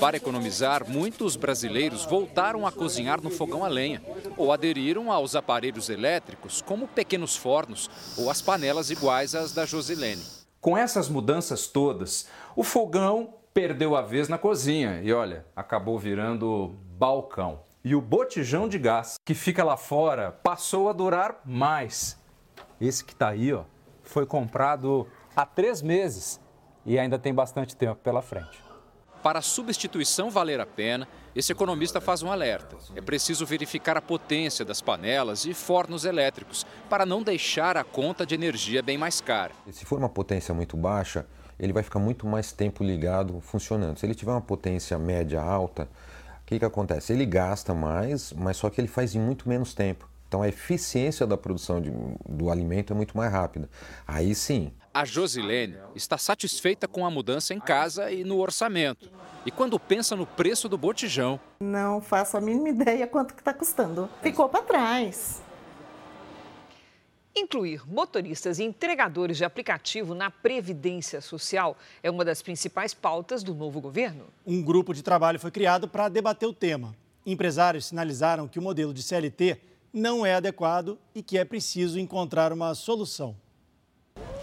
Para 0.00 0.16
economizar, 0.16 0.88
muitos 0.88 1.36
brasileiros 1.36 2.04
voltaram 2.04 2.66
a 2.66 2.72
cozinhar 2.72 3.22
no 3.22 3.30
fogão 3.30 3.64
a 3.64 3.68
lenha 3.68 4.02
ou 4.36 4.52
aderiram 4.52 5.10
aos 5.10 5.34
aparelhos 5.34 5.88
elétricos, 5.88 6.60
como 6.60 6.88
pequenos 6.88 7.36
fornos 7.36 7.88
ou 8.16 8.30
as 8.30 8.42
panelas 8.42 8.90
iguais 8.90 9.34
às 9.34 9.52
da 9.52 9.64
Josilene. 9.64 10.22
Com 10.66 10.76
essas 10.76 11.08
mudanças 11.08 11.68
todas, 11.68 12.28
o 12.56 12.64
fogão 12.64 13.34
perdeu 13.54 13.94
a 13.94 14.02
vez 14.02 14.28
na 14.28 14.36
cozinha 14.36 15.00
e 15.00 15.12
olha, 15.12 15.46
acabou 15.54 15.96
virando 15.96 16.74
balcão. 16.98 17.60
E 17.84 17.94
o 17.94 18.00
botijão 18.00 18.68
de 18.68 18.76
gás 18.76 19.14
que 19.24 19.32
fica 19.32 19.62
lá 19.62 19.76
fora 19.76 20.32
passou 20.32 20.88
a 20.88 20.92
durar 20.92 21.40
mais. 21.44 22.20
Esse 22.80 23.04
que 23.04 23.12
está 23.12 23.28
aí, 23.28 23.52
ó, 23.52 23.62
foi 24.02 24.26
comprado 24.26 25.06
há 25.36 25.46
três 25.46 25.80
meses 25.80 26.40
e 26.84 26.98
ainda 26.98 27.16
tem 27.16 27.32
bastante 27.32 27.76
tempo 27.76 28.00
pela 28.02 28.20
frente. 28.20 28.65
Para 29.26 29.40
a 29.40 29.42
substituição 29.42 30.30
valer 30.30 30.60
a 30.60 30.64
pena, 30.64 31.08
esse 31.34 31.50
economista 31.50 32.00
faz 32.00 32.22
um 32.22 32.30
alerta. 32.30 32.76
É 32.94 33.00
preciso 33.00 33.44
verificar 33.44 33.96
a 33.96 34.00
potência 34.00 34.64
das 34.64 34.80
panelas 34.80 35.44
e 35.44 35.52
fornos 35.52 36.04
elétricos 36.04 36.64
para 36.88 37.04
não 37.04 37.24
deixar 37.24 37.76
a 37.76 37.82
conta 37.82 38.24
de 38.24 38.36
energia 38.36 38.84
bem 38.84 38.96
mais 38.96 39.20
cara. 39.20 39.50
Se 39.72 39.84
for 39.84 39.98
uma 39.98 40.08
potência 40.08 40.54
muito 40.54 40.76
baixa, 40.76 41.26
ele 41.58 41.72
vai 41.72 41.82
ficar 41.82 41.98
muito 41.98 42.24
mais 42.24 42.52
tempo 42.52 42.84
ligado 42.84 43.40
funcionando. 43.40 43.98
Se 43.98 44.06
ele 44.06 44.14
tiver 44.14 44.30
uma 44.30 44.40
potência 44.40 44.96
média 44.96 45.42
alta, 45.42 45.88
o 46.42 46.46
que, 46.46 46.60
que 46.60 46.64
acontece? 46.64 47.12
Ele 47.12 47.26
gasta 47.26 47.74
mais, 47.74 48.32
mas 48.32 48.56
só 48.56 48.70
que 48.70 48.80
ele 48.80 48.86
faz 48.86 49.16
em 49.16 49.18
muito 49.18 49.48
menos 49.48 49.74
tempo. 49.74 50.08
Então 50.28 50.40
a 50.40 50.48
eficiência 50.48 51.26
da 51.26 51.36
produção 51.36 51.80
de, 51.80 51.92
do 52.28 52.48
alimento 52.48 52.92
é 52.92 52.96
muito 52.96 53.16
mais 53.16 53.32
rápida. 53.32 53.68
Aí 54.06 54.36
sim. 54.36 54.70
A 54.96 55.04
Josilene 55.04 55.76
está 55.94 56.16
satisfeita 56.16 56.88
com 56.88 57.04
a 57.04 57.10
mudança 57.10 57.52
em 57.52 57.60
casa 57.60 58.10
e 58.10 58.24
no 58.24 58.38
orçamento. 58.38 59.10
E 59.44 59.50
quando 59.50 59.78
pensa 59.78 60.16
no 60.16 60.26
preço 60.26 60.70
do 60.70 60.78
botijão. 60.78 61.38
Não 61.60 62.00
faço 62.00 62.38
a 62.38 62.40
mínima 62.40 62.70
ideia 62.70 63.06
quanto 63.06 63.34
que 63.34 63.42
está 63.42 63.52
custando. 63.52 64.08
Ficou 64.22 64.48
para 64.48 64.62
trás. 64.62 65.42
Incluir 67.36 67.86
motoristas 67.86 68.58
e 68.58 68.64
entregadores 68.64 69.36
de 69.36 69.44
aplicativo 69.44 70.14
na 70.14 70.30
Previdência 70.30 71.20
Social 71.20 71.76
é 72.02 72.10
uma 72.10 72.24
das 72.24 72.40
principais 72.40 72.94
pautas 72.94 73.42
do 73.42 73.54
novo 73.54 73.82
governo. 73.82 74.24
Um 74.46 74.62
grupo 74.62 74.94
de 74.94 75.02
trabalho 75.02 75.38
foi 75.38 75.50
criado 75.50 75.86
para 75.86 76.08
debater 76.08 76.48
o 76.48 76.54
tema. 76.54 76.96
Empresários 77.26 77.84
sinalizaram 77.84 78.48
que 78.48 78.58
o 78.58 78.62
modelo 78.62 78.94
de 78.94 79.02
CLT 79.02 79.60
não 79.92 80.24
é 80.24 80.36
adequado 80.36 80.98
e 81.14 81.22
que 81.22 81.36
é 81.36 81.44
preciso 81.44 82.00
encontrar 82.00 82.50
uma 82.50 82.74
solução. 82.74 83.36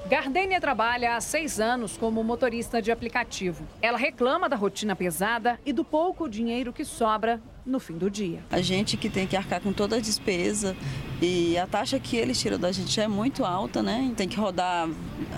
Gardênia 0.06 0.60
trabalha 0.60 1.16
há 1.16 1.22
seis 1.22 1.62
anos 1.62 1.96
como 1.96 2.22
motorista 2.24 2.82
de 2.82 2.92
aplicativo. 2.92 3.66
Ela 3.82 3.98
reclama 3.98 4.50
da 4.50 4.56
rotina 4.56 4.96
pesada 4.96 5.58
e 5.66 5.72
do 5.72 5.86
pouco 5.86 6.28
dinheiro 6.28 6.74
que 6.74 6.84
sobra 6.84 7.42
no 7.66 7.80
fim 7.80 7.98
do 7.98 8.12
dia. 8.12 8.44
A 8.52 8.62
gente 8.62 8.98
que 8.98 9.10
tem 9.10 9.26
que 9.26 9.38
arcar 9.38 9.62
com 9.62 9.72
toda 9.72 9.96
a 9.96 10.00
despesa 10.00 10.76
e 11.22 11.58
a 11.58 11.66
taxa 11.66 11.98
que 12.00 12.18
eles 12.18 12.38
tiram 12.38 12.60
da 12.60 12.70
gente 12.74 13.00
é 13.00 13.08
muito 13.08 13.46
alta, 13.46 13.82
né? 13.82 14.12
Tem 14.18 14.28
que 14.28 14.36
rodar 14.38 14.90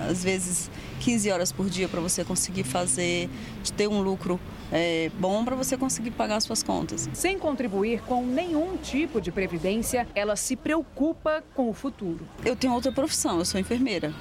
às 0.09 0.23
vezes 0.23 0.71
15 1.01 1.31
horas 1.31 1.51
por 1.51 1.69
dia 1.69 1.87
para 1.87 2.01
você 2.01 2.25
conseguir 2.25 2.63
fazer, 2.63 3.29
ter 3.77 3.87
um 3.87 4.01
lucro 4.01 4.39
é, 4.71 5.11
bom 5.19 5.45
para 5.45 5.55
você 5.55 5.77
conseguir 5.77 6.09
pagar 6.09 6.39
suas 6.39 6.63
contas. 6.63 7.07
Sem 7.13 7.37
contribuir 7.37 8.01
com 8.01 8.25
nenhum 8.25 8.77
tipo 8.77 9.21
de 9.21 9.31
previdência, 9.31 10.07
ela 10.15 10.35
se 10.35 10.55
preocupa 10.55 11.43
com 11.53 11.69
o 11.69 11.73
futuro. 11.73 12.27
Eu 12.43 12.55
tenho 12.55 12.73
outra 12.73 12.91
profissão, 12.91 13.37
eu 13.37 13.45
sou 13.45 13.59
enfermeira. 13.59 14.11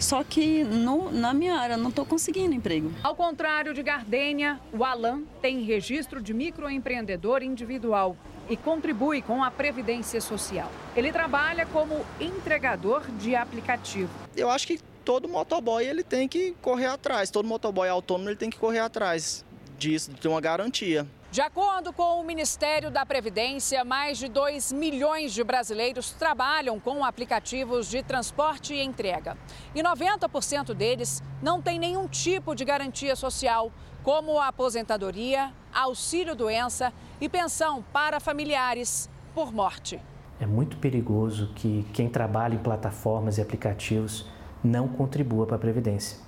Só 0.00 0.22
que 0.24 0.64
no, 0.64 1.10
na 1.10 1.32
minha 1.32 1.56
área 1.56 1.76
não 1.76 1.88
estou 1.88 2.04
conseguindo 2.04 2.54
emprego. 2.54 2.92
Ao 3.02 3.14
contrário 3.14 3.72
de 3.72 3.82
Gardênia, 3.82 4.60
o 4.72 4.84
Alan 4.84 5.22
tem 5.40 5.62
registro 5.62 6.20
de 6.20 6.34
microempreendedor 6.34 7.42
individual 7.42 8.16
e 8.48 8.56
contribui 8.56 9.22
com 9.22 9.42
a 9.42 9.50
Previdência 9.50 10.20
Social. 10.20 10.70
Ele 10.94 11.10
trabalha 11.10 11.66
como 11.66 12.04
entregador 12.20 13.02
de 13.12 13.34
aplicativo. 13.34 14.10
Eu 14.36 14.50
acho 14.50 14.66
que 14.66 14.78
todo 15.04 15.28
motoboy 15.28 15.84
ele 15.84 16.02
tem 16.02 16.28
que 16.28 16.54
correr 16.60 16.86
atrás, 16.86 17.30
todo 17.30 17.46
motoboy 17.46 17.88
autônomo 17.88 18.28
ele 18.28 18.36
tem 18.36 18.50
que 18.50 18.58
correr 18.58 18.80
atrás 18.80 19.44
disso, 19.78 20.10
de 20.10 20.20
ter 20.20 20.28
uma 20.28 20.40
garantia. 20.40 21.06
De 21.34 21.40
acordo 21.40 21.92
com 21.92 22.20
o 22.20 22.24
Ministério 22.24 22.92
da 22.92 23.04
Previdência, 23.04 23.84
mais 23.84 24.18
de 24.18 24.28
2 24.28 24.72
milhões 24.72 25.34
de 25.34 25.42
brasileiros 25.42 26.12
trabalham 26.12 26.78
com 26.78 27.04
aplicativos 27.04 27.88
de 27.88 28.04
transporte 28.04 28.72
e 28.72 28.80
entrega. 28.80 29.36
E 29.74 29.82
90% 29.82 30.72
deles 30.72 31.20
não 31.42 31.60
têm 31.60 31.76
nenhum 31.76 32.06
tipo 32.06 32.54
de 32.54 32.64
garantia 32.64 33.16
social, 33.16 33.72
como 34.04 34.38
aposentadoria, 34.38 35.52
auxílio-doença 35.74 36.92
e 37.20 37.28
pensão 37.28 37.84
para 37.92 38.20
familiares 38.20 39.10
por 39.34 39.52
morte. 39.52 40.00
É 40.38 40.46
muito 40.46 40.76
perigoso 40.76 41.50
que 41.56 41.84
quem 41.92 42.08
trabalha 42.08 42.54
em 42.54 42.58
plataformas 42.58 43.38
e 43.38 43.42
aplicativos 43.42 44.24
não 44.62 44.86
contribua 44.86 45.46
para 45.46 45.56
a 45.56 45.58
Previdência. 45.58 46.23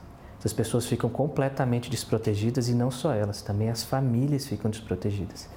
Essas 0.46 0.54
pessoas 0.54 0.87
ficam 0.87 1.11
completamente 1.11 1.90
desprotegidas 1.90 2.68
e 2.68 2.72
não 2.72 2.88
só 2.88 3.12
elas, 3.12 3.42
também 3.42 3.68
as 3.68 3.82
famílias 3.82 4.46
ficam 4.46 4.70
desprotegidas. 4.70 5.48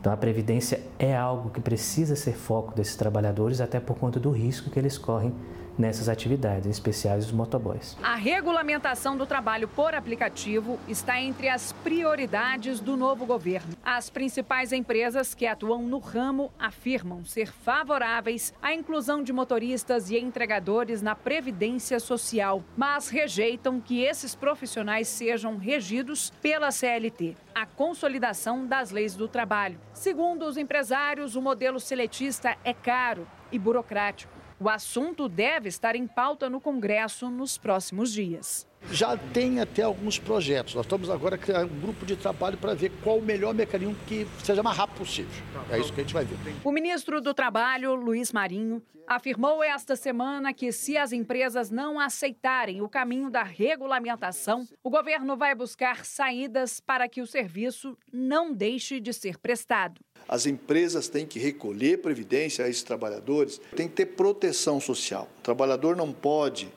Então 0.00 0.12
a 0.12 0.16
previdência 0.16 0.80
é 0.98 1.16
algo 1.16 1.50
que 1.50 1.60
precisa 1.60 2.16
ser 2.16 2.32
foco 2.32 2.74
desses 2.74 2.96
trabalhadores 2.96 3.60
até 3.60 3.78
por 3.78 3.96
conta 3.96 4.18
do 4.18 4.32
risco 4.32 4.70
que 4.70 4.78
eles 4.80 4.98
correm 4.98 5.32
nessas 5.78 6.08
atividades, 6.08 6.66
em 6.66 6.70
especial 6.70 7.18
os 7.18 7.32
motoboys. 7.32 7.96
A 8.02 8.14
regulamentação 8.14 9.16
do 9.16 9.26
trabalho 9.26 9.68
por 9.68 9.94
aplicativo 9.94 10.78
está 10.88 11.20
entre 11.20 11.48
as 11.48 11.72
prioridades 11.72 12.80
do 12.80 12.96
novo 12.96 13.26
governo. 13.26 13.74
As 13.84 14.10
principais 14.10 14.72
empresas 14.72 15.34
que 15.34 15.46
atuam 15.46 15.82
no 15.82 15.98
ramo 15.98 16.52
afirmam 16.58 17.24
ser 17.24 17.52
favoráveis 17.52 18.52
à 18.62 18.72
inclusão 18.72 19.22
de 19.22 19.32
motoristas 19.32 20.10
e 20.10 20.18
entregadores 20.18 21.02
na 21.02 21.14
previdência 21.14 22.00
social, 22.00 22.62
mas 22.76 23.08
rejeitam 23.08 23.80
que 23.80 24.02
esses 24.02 24.34
profissionais 24.34 25.08
sejam 25.08 25.56
regidos 25.56 26.30
pela 26.42 26.70
CLT 26.70 27.36
a 27.54 27.64
consolidação 27.64 28.66
das 28.66 28.90
leis 28.90 29.14
do 29.14 29.28
trabalho. 29.28 29.78
Segundo 29.92 30.44
os 30.44 30.56
empresários, 30.56 31.36
o 31.36 31.42
modelo 31.42 31.78
seletista 31.78 32.56
é 32.64 32.74
caro 32.74 33.26
e 33.52 33.58
burocrático. 33.58 34.33
O 34.60 34.68
assunto 34.68 35.28
deve 35.28 35.68
estar 35.68 35.96
em 35.96 36.06
pauta 36.06 36.48
no 36.48 36.60
Congresso 36.60 37.28
nos 37.28 37.58
próximos 37.58 38.12
dias. 38.12 38.66
Já 38.90 39.16
tem 39.16 39.60
até 39.60 39.82
alguns 39.82 40.18
projetos. 40.18 40.74
Nós 40.74 40.84
estamos 40.84 41.10
agora 41.10 41.36
criando 41.36 41.72
um 41.72 41.80
grupo 41.80 42.06
de 42.06 42.16
trabalho 42.16 42.56
para 42.56 42.74
ver 42.74 42.92
qual 43.02 43.18
o 43.18 43.22
melhor 43.22 43.52
mecanismo 43.52 43.96
que 44.06 44.26
seja 44.44 44.62
mais 44.62 44.76
rápido 44.76 44.98
possível. 44.98 45.42
É 45.70 45.78
isso 45.78 45.92
que 45.92 46.00
a 46.00 46.04
gente 46.04 46.14
vai 46.14 46.24
ver. 46.24 46.36
O 46.62 46.70
ministro 46.70 47.20
do 47.20 47.34
Trabalho, 47.34 47.94
Luiz 47.94 48.30
Marinho, 48.32 48.82
afirmou 49.06 49.62
esta 49.62 49.96
semana 49.96 50.52
que 50.52 50.70
se 50.70 50.96
as 50.96 51.12
empresas 51.12 51.70
não 51.70 51.98
aceitarem 51.98 52.80
o 52.82 52.88
caminho 52.88 53.30
da 53.30 53.42
regulamentação, 53.42 54.66
o 54.82 54.90
governo 54.90 55.36
vai 55.36 55.54
buscar 55.54 56.04
saídas 56.04 56.78
para 56.78 57.08
que 57.08 57.20
o 57.20 57.26
serviço 57.26 57.96
não 58.12 58.52
deixe 58.52 59.00
de 59.00 59.12
ser 59.12 59.38
prestado. 59.38 60.00
As 60.28 60.46
empresas 60.46 61.08
têm 61.08 61.26
que 61.26 61.38
recolher 61.38 61.98
previdência 61.98 62.64
a 62.64 62.68
esses 62.68 62.82
trabalhadores, 62.82 63.60
tem 63.76 63.88
que 63.88 63.94
ter 63.94 64.06
proteção 64.06 64.80
social. 64.80 65.28
O 65.38 65.42
trabalhador 65.42 65.96
não 65.96 66.12
pode 66.12 66.68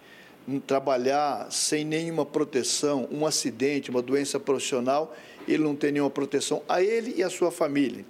trabalhar 0.65 1.51
sem 1.51 1.83
nenhuma 1.83 2.25
proteção, 2.25 3.07
um 3.11 3.25
acidente, 3.25 3.89
uma 3.89 4.01
doença 4.01 4.39
profissional, 4.39 5.13
ele 5.47 5.63
não 5.63 5.75
tem 5.75 5.91
nenhuma 5.91 6.09
proteção 6.09 6.61
a 6.67 6.81
ele 6.81 7.13
e 7.17 7.23
a 7.23 7.29
sua 7.29 7.51
família. 7.51 8.05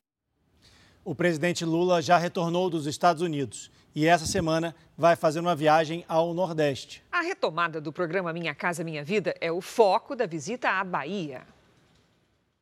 O 1.04 1.16
presidente 1.16 1.64
Lula 1.64 2.02
já 2.02 2.18
retornou 2.18 2.70
dos 2.70 2.86
Estados 2.86 3.22
Unidos 3.22 3.72
e 3.96 4.06
essa 4.06 4.26
semana 4.26 4.76
vai 4.98 5.16
fazer 5.16 5.40
uma 5.40 5.56
viagem 5.56 6.04
ao 6.08 6.34
Nordeste. 6.34 7.02
A 7.12 7.22
retomada 7.22 7.82
do 7.82 7.92
programa 7.92 8.34
Minha 8.34 8.54
Casa 8.54 8.84
Minha 8.84 9.04
Vida 9.04 9.34
é 9.40 9.52
o 9.52 9.62
foco 9.62 10.16
da 10.16 10.26
visita 10.26 10.70
à 10.70 10.84
Bahia. 10.84 11.42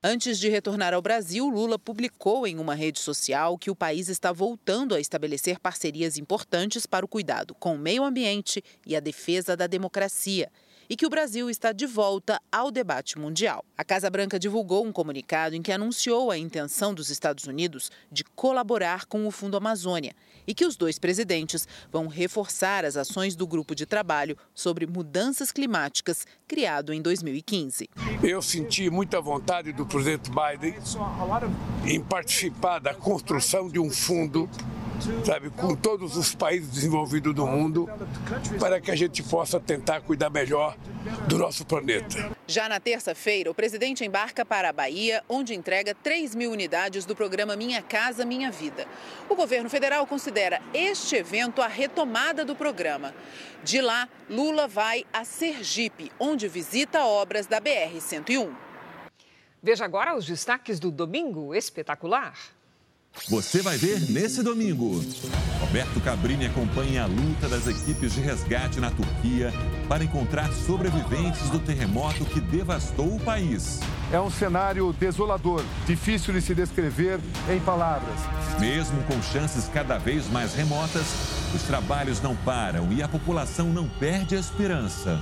Antes 0.07 0.37
de 0.37 0.49
retornar 0.49 0.93
ao 0.93 1.01
Brasil, 1.01 1.49
Lula 1.49 1.79
publicou 1.79 2.45
em 2.45 2.59
uma 2.59 2.75
rede 2.75 2.99
social 2.99 3.57
que 3.57 3.71
o 3.71 3.75
país 3.75 4.07
está 4.07 4.31
voltando 4.31 4.93
a 4.93 4.99
estabelecer 4.99 5.59
parcerias 5.59 6.15
importantes 6.19 6.85
para 6.85 7.03
o 7.03 7.07
cuidado 7.07 7.55
com 7.55 7.73
o 7.73 7.79
meio 7.79 8.03
ambiente 8.03 8.63
e 8.85 8.95
a 8.95 8.99
defesa 8.99 9.57
da 9.57 9.65
democracia 9.65 10.51
e 10.87 10.95
que 10.95 11.07
o 11.07 11.09
Brasil 11.09 11.49
está 11.49 11.71
de 11.71 11.87
volta 11.87 12.39
ao 12.51 12.69
debate 12.69 13.17
mundial. 13.17 13.65
A 13.75 13.83
Casa 13.83 14.07
Branca 14.07 14.37
divulgou 14.37 14.85
um 14.85 14.91
comunicado 14.91 15.55
em 15.55 15.63
que 15.63 15.71
anunciou 15.71 16.29
a 16.29 16.37
intenção 16.37 16.93
dos 16.93 17.09
Estados 17.09 17.45
Unidos 17.45 17.89
de 18.11 18.23
colaborar 18.23 19.05
com 19.05 19.25
o 19.25 19.31
Fundo 19.31 19.57
Amazônia 19.57 20.13
e 20.47 20.53
que 20.53 20.65
os 20.65 20.75
dois 20.75 20.99
presidentes 20.99 21.67
vão 21.91 22.08
reforçar 22.08 22.86
as 22.86 22.97
ações 22.97 23.36
do 23.36 23.47
grupo 23.47 23.75
de 23.75 23.86
trabalho 23.86 24.38
sobre 24.53 24.86
mudanças 24.86 25.51
climáticas 25.51 26.25
criado 26.47 26.93
em 26.93 27.01
2015. 27.01 27.89
Eu 28.23 28.41
senti 28.41 28.89
muita 28.89 29.19
vontade 29.21 29.71
do 29.73 29.86
presidente 29.86 30.29
Biden 30.29 30.75
em 31.86 32.01
participar 32.01 32.79
da 32.79 32.93
construção 32.93 33.69
de 33.69 33.79
um 33.79 33.89
fundo 33.89 34.49
sabe, 35.25 35.49
com 35.49 35.75
todos 35.75 36.15
os 36.15 36.34
países 36.34 36.69
desenvolvidos 36.69 37.34
do 37.34 37.45
mundo, 37.45 37.89
para 38.60 38.79
que 38.79 38.91
a 38.91 38.95
gente 38.95 39.21
possa 39.23 39.60
tentar 39.60 40.01
cuidar 40.01 40.29
melhor 40.29 40.75
do 41.27 41.38
nosso 41.38 41.65
planeta. 41.65 42.31
Já 42.47 42.69
na 42.69 42.79
terça-feira, 42.79 43.49
o 43.49 43.53
presidente 43.53 44.05
embarca 44.05 44.45
para 44.45 44.69
a 44.69 44.73
Bahia, 44.73 45.23
onde 45.27 45.53
entrega 45.53 45.95
3 45.95 46.36
mil 46.36 46.51
unidades 46.51 47.05
do 47.05 47.15
programa 47.15 47.55
Minha 47.55 47.81
Casa 47.81 48.25
Minha 48.25 48.51
Vida. 48.51 48.88
O 49.29 49.36
governo 49.36 49.69
federal 49.69 50.05
considera 50.35 50.61
este 50.73 51.15
evento 51.15 51.61
a 51.61 51.67
retomada 51.67 52.43
do 52.43 52.57
programa. 52.57 53.15
De 53.63 53.79
lá, 53.79 54.09
Lula 54.29 54.67
vai 54.67 55.05
a 55.13 55.23
Sergipe, 55.23 56.11
onde 56.19 56.49
visita 56.49 57.05
obras 57.05 57.47
da 57.47 57.61
BR-101. 57.61 58.53
Veja 59.63 59.85
agora 59.85 60.13
os 60.13 60.25
destaques 60.25 60.77
do 60.77 60.91
Domingo 60.91 61.55
Espetacular. 61.55 62.37
Você 63.30 63.62
vai 63.62 63.75
ver 63.75 64.01
nesse 64.12 64.43
domingo. 64.43 65.04
Roberto 65.60 65.99
Cabrini 66.01 66.45
acompanha 66.45 67.04
a 67.04 67.06
luta 67.08 67.49
das 67.49 67.65
equipes 67.65 68.13
de 68.13 68.21
resgate 68.21 68.80
na 68.80 68.91
Turquia 68.91 69.51
para 69.89 70.04
encontrar 70.04 70.51
sobreviventes 70.51 71.49
do 71.49 71.60
terremoto 71.60 72.23
que 72.25 72.39
devastou 72.39 73.15
o 73.15 73.19
país. 73.19 73.80
É 74.12 74.19
um 74.19 74.30
cenário 74.30 74.93
desolador, 74.93 75.63
difícil 75.88 76.34
de 76.36 76.41
se 76.41 76.54
descrever 76.54 77.19
em 77.49 77.60
palavras. 77.62 78.19
Mesmo 78.60 79.01
com 79.04 79.19
chances 79.23 79.67
cada 79.73 79.97
vez 79.97 80.30
mais 80.30 80.54
remotas, 80.54 81.06
os 81.56 81.63
trabalhos 81.63 82.21
não 82.21 82.36
param 82.36 82.91
e 82.91 83.01
a 83.01 83.08
população 83.08 83.69
não 83.69 83.89
perde 83.89 84.36
a 84.36 84.39
esperança. 84.39 85.19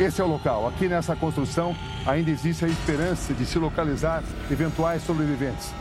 Esse 0.00 0.20
é 0.20 0.24
o 0.24 0.26
local. 0.26 0.66
Aqui 0.66 0.88
nessa 0.88 1.14
construção 1.14 1.76
ainda 2.04 2.30
existe 2.30 2.64
a 2.64 2.68
esperança 2.68 3.32
de 3.34 3.46
se 3.46 3.58
localizar 3.58 4.24
eventuais 4.50 5.04
sobreviventes. 5.04 5.72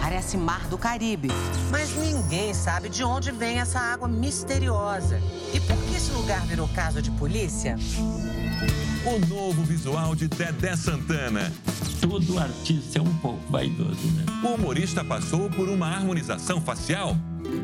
Parece 0.00 0.36
mar 0.36 0.66
do 0.68 0.78
Caribe. 0.78 1.28
Mas 1.70 1.94
ninguém 1.96 2.54
sabe 2.54 2.88
de 2.88 3.04
onde 3.04 3.30
vem 3.30 3.58
essa 3.58 3.78
água 3.78 4.08
misteriosa. 4.08 5.20
E 5.52 5.60
por 5.60 5.76
que 5.76 5.96
esse 5.96 6.10
lugar 6.12 6.40
virou 6.46 6.68
caso 6.68 7.02
de 7.02 7.10
polícia? 7.12 7.76
O 9.04 9.26
novo 9.26 9.62
visual 9.62 10.14
de 10.14 10.28
Dedé 10.28 10.76
Santana. 10.76 11.52
Todo 12.00 12.38
artista 12.38 12.98
é 12.98 13.02
um 13.02 13.14
pouco 13.18 13.40
vaidoso, 13.50 14.06
né? 14.12 14.24
O 14.42 14.54
humorista 14.54 15.04
passou 15.04 15.50
por 15.50 15.68
uma 15.68 15.86
harmonização 15.86 16.60
facial. 16.60 17.16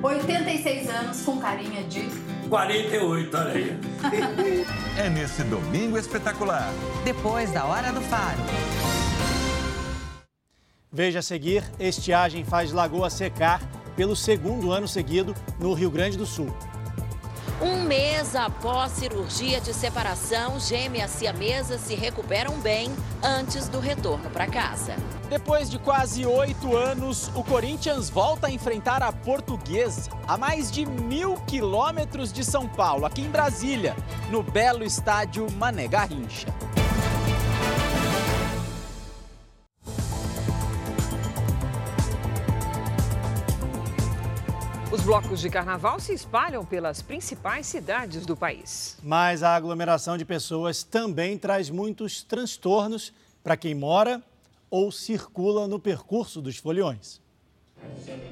86 0.02 0.88
anos 0.88 1.20
com 1.22 1.38
carinha 1.38 1.84
de 1.84 2.08
48, 2.48 3.36
olha 3.36 3.52
aí. 3.52 3.80
é 4.98 5.08
nesse 5.08 5.42
domingo 5.44 5.96
espetacular. 5.98 6.72
Depois 7.04 7.50
da 7.52 7.64
Hora 7.64 7.92
do 7.92 8.00
Faro. 8.00 8.40
Veja 10.94 11.18
a 11.18 11.22
seguir: 11.22 11.64
estiagem 11.80 12.44
faz 12.44 12.70
lagoa 12.70 13.10
secar 13.10 13.60
pelo 13.96 14.14
segundo 14.14 14.70
ano 14.70 14.86
seguido 14.86 15.34
no 15.58 15.74
Rio 15.74 15.90
Grande 15.90 16.16
do 16.16 16.24
Sul. 16.24 16.54
Um 17.60 17.82
mês 17.82 18.36
após 18.36 18.92
cirurgia 18.92 19.60
de 19.60 19.74
separação, 19.74 20.58
gêmeas 20.60 21.10
siamesas 21.10 21.80
se 21.80 21.94
recuperam 21.94 22.60
bem 22.60 22.90
antes 23.22 23.68
do 23.68 23.80
retorno 23.80 24.30
para 24.30 24.46
casa. 24.46 24.94
Depois 25.28 25.68
de 25.68 25.78
quase 25.78 26.24
oito 26.26 26.76
anos, 26.76 27.28
o 27.34 27.42
Corinthians 27.42 28.08
volta 28.08 28.46
a 28.46 28.50
enfrentar 28.50 29.02
a 29.02 29.12
Portuguesa 29.12 30.10
a 30.28 30.36
mais 30.36 30.70
de 30.70 30.86
mil 30.86 31.36
quilômetros 31.46 32.32
de 32.32 32.44
São 32.44 32.68
Paulo, 32.68 33.04
aqui 33.04 33.22
em 33.22 33.30
Brasília, 33.30 33.96
no 34.30 34.42
belo 34.42 34.84
estádio 34.84 35.50
Mané 35.52 35.88
Garrincha. 35.88 36.48
Blocos 45.04 45.42
de 45.42 45.50
carnaval 45.50 46.00
se 46.00 46.14
espalham 46.14 46.64
pelas 46.64 47.02
principais 47.02 47.66
cidades 47.66 48.24
do 48.24 48.34
país. 48.34 48.96
Mas 49.02 49.42
a 49.42 49.54
aglomeração 49.54 50.16
de 50.16 50.24
pessoas 50.24 50.82
também 50.82 51.36
traz 51.36 51.68
muitos 51.68 52.22
transtornos 52.22 53.12
para 53.42 53.54
quem 53.54 53.74
mora 53.74 54.22
ou 54.70 54.90
circula 54.90 55.68
no 55.68 55.78
percurso 55.78 56.40
dos 56.40 56.56
foliões. 56.56 57.20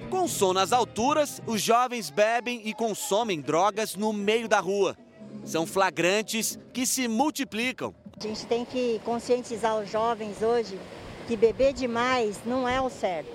Com 0.08 0.26
som 0.26 0.54
nas 0.54 0.72
alturas, 0.72 1.42
os 1.46 1.60
jovens 1.60 2.08
bebem 2.08 2.62
e 2.64 2.72
consomem 2.72 3.42
drogas 3.42 3.94
no 3.94 4.10
meio 4.10 4.48
da 4.48 4.58
rua. 4.58 4.96
São 5.44 5.66
flagrantes 5.66 6.58
que 6.72 6.86
se 6.86 7.06
multiplicam. 7.06 7.94
A 8.18 8.22
gente 8.22 8.46
tem 8.46 8.64
que 8.64 8.98
conscientizar 9.04 9.78
os 9.78 9.90
jovens 9.90 10.40
hoje 10.40 10.80
que 11.28 11.36
beber 11.36 11.74
demais 11.74 12.40
não 12.46 12.66
é 12.66 12.80
o 12.80 12.88
certo, 12.88 13.30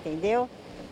entendeu? 0.00 0.48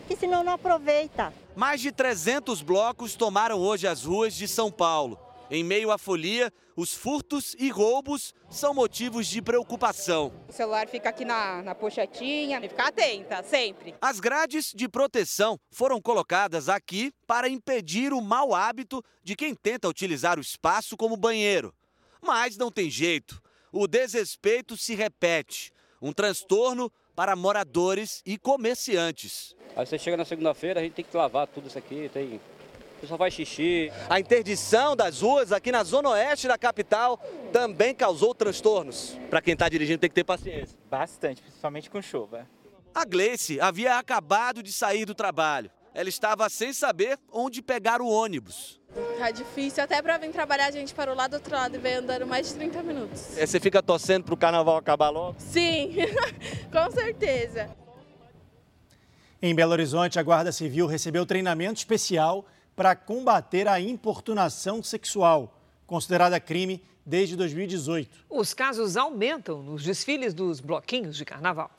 Que 0.07 0.15
senão 0.15 0.43
não 0.43 0.53
aproveita. 0.53 1.31
Mais 1.55 1.81
de 1.81 1.91
300 1.91 2.61
blocos 2.61 3.15
tomaram 3.15 3.59
hoje 3.59 3.85
as 3.85 4.05
ruas 4.05 4.33
de 4.33 4.47
São 4.47 4.71
Paulo. 4.71 5.19
Em 5.49 5.65
meio 5.65 5.91
à 5.91 5.97
folia, 5.97 6.51
os 6.77 6.93
furtos 6.93 7.57
e 7.59 7.69
roubos 7.69 8.33
são 8.49 8.73
motivos 8.73 9.27
de 9.27 9.41
preocupação. 9.41 10.31
O 10.47 10.53
celular 10.53 10.87
fica 10.87 11.09
aqui 11.09 11.25
na, 11.25 11.61
na 11.61 11.75
pochetinha 11.75 12.57
e 12.63 12.69
ficar 12.69 12.87
atenta, 12.87 13.43
sempre. 13.43 13.93
As 13.99 14.21
grades 14.21 14.71
de 14.73 14.87
proteção 14.87 15.59
foram 15.69 16.01
colocadas 16.01 16.69
aqui 16.69 17.11
para 17.27 17.49
impedir 17.49 18.13
o 18.13 18.21
mau 18.21 18.55
hábito 18.55 19.03
de 19.21 19.35
quem 19.35 19.53
tenta 19.53 19.89
utilizar 19.89 20.39
o 20.39 20.41
espaço 20.41 20.95
como 20.95 21.17
banheiro. 21.17 21.75
Mas 22.21 22.55
não 22.55 22.71
tem 22.71 22.89
jeito. 22.89 23.41
O 23.73 23.87
desrespeito 23.87 24.77
se 24.77 24.95
repete. 24.95 25.73
Um 26.01 26.13
transtorno 26.13 26.89
para 27.21 27.35
moradores 27.35 28.23
e 28.25 28.35
comerciantes. 28.35 29.55
Aí 29.75 29.85
você 29.85 29.99
chega 29.99 30.17
na 30.17 30.25
segunda-feira, 30.25 30.79
a 30.79 30.83
gente 30.83 30.93
tem 30.93 31.05
que 31.05 31.15
lavar 31.15 31.45
tudo 31.45 31.67
isso 31.67 31.77
aqui, 31.77 32.09
tem 32.11 32.37
o 32.37 32.99
pessoal 32.99 33.19
faz 33.19 33.31
xixi. 33.31 33.91
A 34.09 34.19
interdição 34.19 34.95
das 34.95 35.21
ruas 35.21 35.51
aqui 35.51 35.71
na 35.71 35.83
zona 35.83 36.09
oeste 36.09 36.47
da 36.47 36.57
capital 36.57 37.23
também 37.53 37.93
causou 37.93 38.33
transtornos. 38.33 39.19
Para 39.29 39.39
quem 39.39 39.53
está 39.53 39.69
dirigindo 39.69 39.99
tem 39.99 40.09
que 40.09 40.15
ter 40.15 40.23
paciência. 40.23 40.75
Bastante, 40.89 41.43
principalmente 41.43 41.91
com 41.91 42.01
chuva. 42.01 42.49
A 42.91 43.05
Gleice 43.05 43.61
havia 43.61 43.99
acabado 43.99 44.63
de 44.63 44.73
sair 44.73 45.05
do 45.05 45.13
trabalho. 45.13 45.69
Ela 45.93 46.09
estava 46.09 46.49
sem 46.49 46.71
saber 46.71 47.19
onde 47.31 47.61
pegar 47.61 48.01
o 48.01 48.07
ônibus. 48.07 48.79
Tá 49.17 49.31
difícil, 49.31 49.83
até 49.83 50.01
para 50.01 50.17
vir 50.17 50.31
trabalhar 50.31 50.67
a 50.67 50.71
gente 50.71 50.93
parou 50.93 51.15
lá 51.15 51.27
do 51.27 51.35
outro 51.35 51.53
lado 51.53 51.75
e 51.75 51.79
veio 51.79 51.99
andando 51.99 52.25
mais 52.25 52.47
de 52.47 52.55
30 52.55 52.83
minutos. 52.83 53.37
E 53.37 53.45
você 53.45 53.59
fica 53.59 53.81
torcendo 53.81 54.23
para 54.23 54.33
o 54.33 54.37
carnaval 54.37 54.77
acabar 54.77 55.09
logo? 55.09 55.35
Sim, 55.39 55.95
com 56.71 56.91
certeza. 56.91 57.69
Em 59.41 59.55
Belo 59.55 59.71
Horizonte, 59.71 60.19
a 60.19 60.23
Guarda 60.23 60.51
Civil 60.51 60.87
recebeu 60.87 61.25
treinamento 61.25 61.79
especial 61.79 62.45
para 62.75 62.95
combater 62.95 63.67
a 63.67 63.79
importunação 63.79 64.83
sexual, 64.83 65.57
considerada 65.87 66.39
crime 66.39 66.83
desde 67.05 67.35
2018. 67.35 68.25
Os 68.29 68.53
casos 68.53 68.95
aumentam 68.95 69.61
nos 69.61 69.83
desfiles 69.83 70.33
dos 70.33 70.59
bloquinhos 70.59 71.17
de 71.17 71.25
carnaval. 71.25 71.71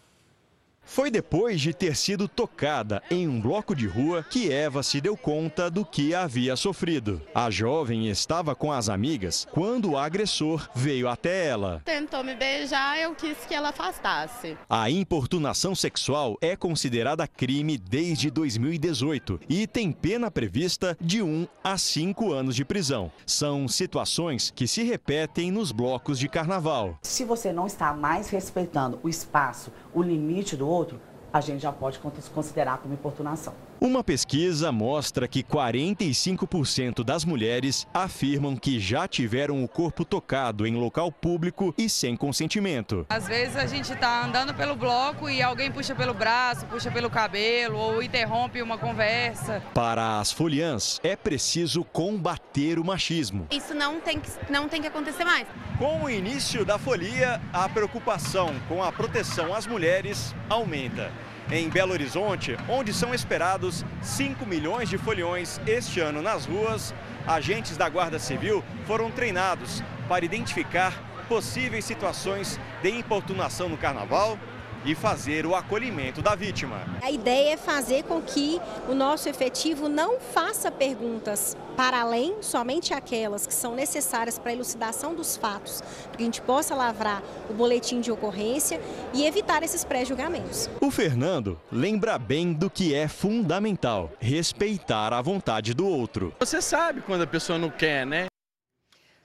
Foi 0.84 1.10
depois 1.10 1.60
de 1.60 1.72
ter 1.72 1.96
sido 1.96 2.28
tocada 2.28 3.02
em 3.10 3.26
um 3.26 3.40
bloco 3.40 3.74
de 3.74 3.86
rua 3.86 4.24
que 4.28 4.52
Eva 4.52 4.82
se 4.82 5.00
deu 5.00 5.16
conta 5.16 5.70
do 5.70 5.84
que 5.84 6.14
havia 6.14 6.54
sofrido. 6.56 7.22
A 7.34 7.50
jovem 7.50 8.08
estava 8.08 8.54
com 8.54 8.70
as 8.70 8.88
amigas 8.88 9.46
quando 9.50 9.92
o 9.92 9.98
agressor 9.98 10.68
veio 10.74 11.08
até 11.08 11.46
ela. 11.46 11.80
Tentou 11.84 12.22
me 12.22 12.34
beijar, 12.34 12.98
eu 12.98 13.14
quis 13.14 13.38
que 13.46 13.54
ela 13.54 13.70
afastasse. 13.70 14.56
A 14.68 14.90
importunação 14.90 15.74
sexual 15.74 16.36
é 16.40 16.56
considerada 16.56 17.26
crime 17.26 17.78
desde 17.78 18.30
2018 18.30 19.40
e 19.48 19.66
tem 19.66 19.92
pena 19.92 20.30
prevista 20.30 20.96
de 21.00 21.22
1 21.22 21.46
a 21.64 21.78
5 21.78 22.32
anos 22.32 22.54
de 22.54 22.64
prisão. 22.64 23.10
São 23.24 23.66
situações 23.66 24.50
que 24.50 24.66
se 24.66 24.82
repetem 24.82 25.50
nos 25.50 25.72
blocos 25.72 26.18
de 26.18 26.28
carnaval. 26.28 26.98
Se 27.02 27.24
você 27.24 27.52
não 27.52 27.66
está 27.66 27.94
mais 27.94 28.28
respeitando 28.28 28.98
o 29.02 29.08
espaço, 29.08 29.72
o 29.94 30.02
limite 30.02 30.56
do 30.56 30.71
outro, 30.72 31.00
a 31.32 31.40
gente 31.40 31.62
já 31.62 31.72
pode 31.72 31.98
considerar 32.34 32.78
como 32.78 32.94
importunação. 32.94 33.54
Uma 33.82 34.04
pesquisa 34.04 34.70
mostra 34.70 35.26
que 35.26 35.42
45% 35.42 37.02
das 37.02 37.24
mulheres 37.24 37.84
afirmam 37.92 38.54
que 38.54 38.78
já 38.78 39.08
tiveram 39.08 39.64
o 39.64 39.66
corpo 39.66 40.04
tocado 40.04 40.64
em 40.68 40.76
local 40.76 41.10
público 41.10 41.74
e 41.76 41.88
sem 41.88 42.16
consentimento. 42.16 43.04
Às 43.08 43.26
vezes 43.26 43.56
a 43.56 43.66
gente 43.66 43.92
está 43.92 44.24
andando 44.24 44.54
pelo 44.54 44.76
bloco 44.76 45.28
e 45.28 45.42
alguém 45.42 45.72
puxa 45.72 45.96
pelo 45.96 46.14
braço, 46.14 46.64
puxa 46.66 46.92
pelo 46.92 47.10
cabelo 47.10 47.76
ou 47.76 48.00
interrompe 48.00 48.62
uma 48.62 48.78
conversa. 48.78 49.60
Para 49.74 50.20
as 50.20 50.30
foliãs, 50.30 51.00
é 51.02 51.16
preciso 51.16 51.82
combater 51.82 52.78
o 52.78 52.84
machismo. 52.84 53.48
Isso 53.50 53.74
não 53.74 54.00
tem 54.00 54.20
que, 54.20 54.30
não 54.48 54.68
tem 54.68 54.80
que 54.80 54.86
acontecer 54.86 55.24
mais. 55.24 55.48
Com 55.76 56.04
o 56.04 56.08
início 56.08 56.64
da 56.64 56.78
folia, 56.78 57.40
a 57.52 57.68
preocupação 57.68 58.54
com 58.68 58.80
a 58.80 58.92
proteção 58.92 59.52
às 59.52 59.66
mulheres 59.66 60.32
aumenta 60.48 61.10
em 61.52 61.68
Belo 61.68 61.92
Horizonte, 61.92 62.56
onde 62.66 62.94
são 62.94 63.12
esperados 63.12 63.84
5 64.00 64.46
milhões 64.46 64.88
de 64.88 64.96
foliões 64.96 65.60
este 65.66 66.00
ano 66.00 66.22
nas 66.22 66.46
ruas, 66.46 66.94
agentes 67.26 67.76
da 67.76 67.88
Guarda 67.90 68.18
Civil 68.18 68.64
foram 68.86 69.10
treinados 69.10 69.82
para 70.08 70.24
identificar 70.24 70.94
possíveis 71.28 71.84
situações 71.84 72.58
de 72.82 72.90
importunação 72.90 73.68
no 73.68 73.76
carnaval 73.76 74.38
e 74.84 74.94
fazer 74.94 75.46
o 75.46 75.54
acolhimento 75.54 76.20
da 76.22 76.34
vítima. 76.34 76.80
A 77.02 77.10
ideia 77.10 77.54
é 77.54 77.56
fazer 77.56 78.04
com 78.04 78.20
que 78.20 78.60
o 78.88 78.94
nosso 78.94 79.28
efetivo 79.28 79.88
não 79.88 80.20
faça 80.20 80.70
perguntas 80.70 81.56
para 81.76 82.00
além 82.00 82.36
somente 82.40 82.92
aquelas 82.92 83.46
que 83.46 83.54
são 83.54 83.74
necessárias 83.74 84.38
para 84.38 84.50
a 84.50 84.54
elucidação 84.54 85.14
dos 85.14 85.36
fatos, 85.36 85.82
para 86.08 86.16
que 86.16 86.22
a 86.22 86.26
gente 86.26 86.42
possa 86.42 86.74
lavrar 86.74 87.22
o 87.48 87.54
boletim 87.54 88.00
de 88.00 88.10
ocorrência 88.10 88.80
e 89.14 89.24
evitar 89.24 89.62
esses 89.62 89.84
pré-julgamentos. 89.84 90.68
O 90.80 90.90
Fernando 90.90 91.58
lembra 91.70 92.18
bem 92.18 92.52
do 92.52 92.68
que 92.68 92.94
é 92.94 93.08
fundamental: 93.08 94.10
respeitar 94.20 95.12
a 95.12 95.22
vontade 95.22 95.74
do 95.74 95.86
outro. 95.86 96.34
Você 96.40 96.60
sabe 96.60 97.00
quando 97.00 97.22
a 97.22 97.26
pessoa 97.26 97.58
não 97.58 97.70
quer, 97.70 98.06
né? 98.06 98.26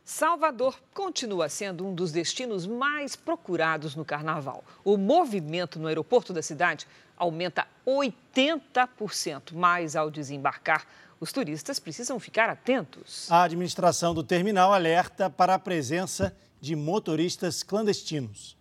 Salvador 0.07 0.79
continua 0.93 1.49
sendo 1.49 1.85
um 1.85 1.93
dos 1.93 2.13
destinos 2.13 2.65
mais 2.65 3.13
procurados 3.13 3.93
no 3.93 4.05
carnaval. 4.05 4.63
O 4.81 4.95
movimento 4.95 5.77
no 5.77 5.85
aeroporto 5.85 6.31
da 6.31 6.41
cidade 6.41 6.87
aumenta 7.17 7.67
80%, 7.85 9.51
mas 9.51 9.97
ao 9.97 10.09
desembarcar, 10.09 10.87
os 11.19 11.33
turistas 11.33 11.77
precisam 11.77 12.21
ficar 12.21 12.49
atentos. 12.49 13.29
A 13.29 13.43
administração 13.43 14.13
do 14.13 14.23
terminal 14.23 14.73
alerta 14.73 15.29
para 15.29 15.55
a 15.55 15.59
presença 15.59 16.33
de 16.61 16.73
motoristas 16.73 17.61
clandestinos. 17.61 18.55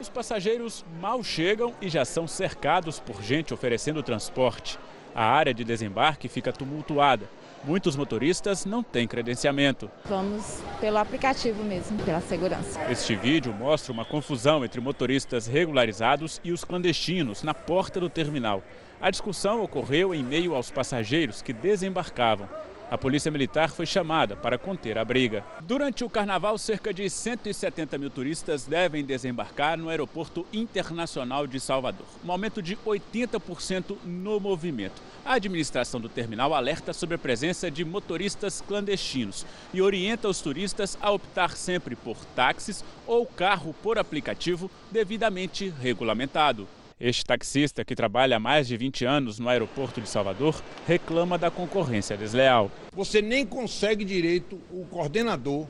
Os 0.00 0.08
passageiros 0.08 0.84
mal 1.00 1.24
chegam 1.24 1.74
e 1.82 1.88
já 1.88 2.04
são 2.04 2.28
cercados 2.28 3.00
por 3.00 3.20
gente 3.20 3.52
oferecendo 3.52 4.00
transporte. 4.00 4.78
A 5.12 5.24
área 5.24 5.52
de 5.52 5.64
desembarque 5.64 6.28
fica 6.28 6.52
tumultuada. 6.52 7.28
Muitos 7.66 7.96
motoristas 7.96 8.64
não 8.64 8.80
têm 8.80 9.08
credenciamento. 9.08 9.90
Vamos 10.04 10.62
pelo 10.80 10.98
aplicativo 10.98 11.64
mesmo, 11.64 11.98
pela 12.04 12.20
segurança. 12.20 12.80
Este 12.88 13.16
vídeo 13.16 13.52
mostra 13.52 13.92
uma 13.92 14.04
confusão 14.04 14.64
entre 14.64 14.80
motoristas 14.80 15.48
regularizados 15.48 16.40
e 16.44 16.52
os 16.52 16.62
clandestinos 16.62 17.42
na 17.42 17.52
porta 17.52 17.98
do 17.98 18.08
terminal. 18.08 18.62
A 19.00 19.10
discussão 19.10 19.64
ocorreu 19.64 20.14
em 20.14 20.22
meio 20.22 20.54
aos 20.54 20.70
passageiros 20.70 21.42
que 21.42 21.52
desembarcavam. 21.52 22.48
A 22.88 22.96
polícia 22.96 23.32
militar 23.32 23.68
foi 23.68 23.84
chamada 23.84 24.36
para 24.36 24.56
conter 24.56 24.96
a 24.96 25.04
briga. 25.04 25.44
Durante 25.62 26.04
o 26.04 26.08
carnaval, 26.08 26.56
cerca 26.56 26.94
de 26.94 27.10
170 27.10 27.98
mil 27.98 28.08
turistas 28.08 28.64
devem 28.64 29.04
desembarcar 29.04 29.76
no 29.76 29.88
Aeroporto 29.88 30.46
Internacional 30.52 31.48
de 31.48 31.58
Salvador, 31.58 32.06
um 32.24 32.30
aumento 32.30 32.62
de 32.62 32.76
80% 32.76 33.96
no 34.04 34.38
movimento. 34.38 35.02
A 35.24 35.34
administração 35.34 36.00
do 36.00 36.08
terminal 36.08 36.54
alerta 36.54 36.92
sobre 36.92 37.16
a 37.16 37.18
presença 37.18 37.68
de 37.68 37.84
motoristas 37.84 38.60
clandestinos 38.60 39.44
e 39.74 39.82
orienta 39.82 40.28
os 40.28 40.40
turistas 40.40 40.96
a 41.00 41.10
optar 41.10 41.56
sempre 41.56 41.96
por 41.96 42.16
táxis 42.36 42.84
ou 43.04 43.26
carro 43.26 43.74
por 43.82 43.98
aplicativo 43.98 44.70
devidamente 44.92 45.74
regulamentado. 45.82 46.68
Este 46.98 47.26
taxista, 47.26 47.84
que 47.84 47.94
trabalha 47.94 48.38
há 48.38 48.40
mais 48.40 48.66
de 48.66 48.74
20 48.74 49.04
anos 49.04 49.38
no 49.38 49.50
aeroporto 49.50 50.00
de 50.00 50.08
Salvador, 50.08 50.62
reclama 50.86 51.36
da 51.36 51.50
concorrência 51.50 52.16
desleal. 52.16 52.70
Você 52.94 53.20
nem 53.20 53.44
consegue 53.44 54.02
direito 54.02 54.58
o 54.70 54.86
coordenador 54.86 55.66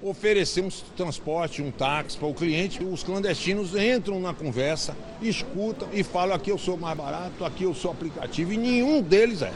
oferecer 0.00 0.62
um 0.62 0.68
transporte, 0.96 1.60
um 1.60 1.72
táxi 1.72 2.16
para 2.16 2.28
o 2.28 2.34
cliente. 2.34 2.84
Os 2.84 3.02
clandestinos 3.02 3.74
entram 3.74 4.20
na 4.20 4.32
conversa, 4.32 4.96
escutam 5.20 5.88
e 5.92 6.04
falam 6.04 6.36
aqui 6.36 6.52
eu 6.52 6.58
sou 6.58 6.76
mais 6.76 6.96
barato, 6.96 7.44
aqui 7.44 7.64
eu 7.64 7.74
sou 7.74 7.90
aplicativo 7.90 8.52
e 8.52 8.56
nenhum 8.56 9.02
deles 9.02 9.42
é. 9.42 9.52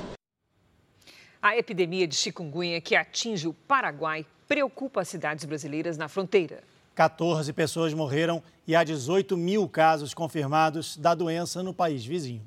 A 1.41 1.57
epidemia 1.57 2.09
de 2.09 2.17
chikungunya 2.17 2.81
que 2.81 2.97
atinge 2.97 3.47
o 3.47 3.55
Paraguai 3.55 4.27
preocupa 4.49 5.03
as 5.03 5.09
cidades 5.09 5.45
brasileiras 5.45 5.97
na 5.97 6.09
fronteira. 6.09 6.74
14 6.95 7.53
pessoas 7.53 7.92
morreram 7.92 8.42
e 8.66 8.76
há 8.76 8.84
18 8.84 9.36
mil 9.36 9.68
casos 9.68 10.14
confirmados 10.14 10.97
da 10.97 11.14
doença 11.14 11.62
no 11.62 11.74
país 11.74 12.05
vizinho. 12.05 12.47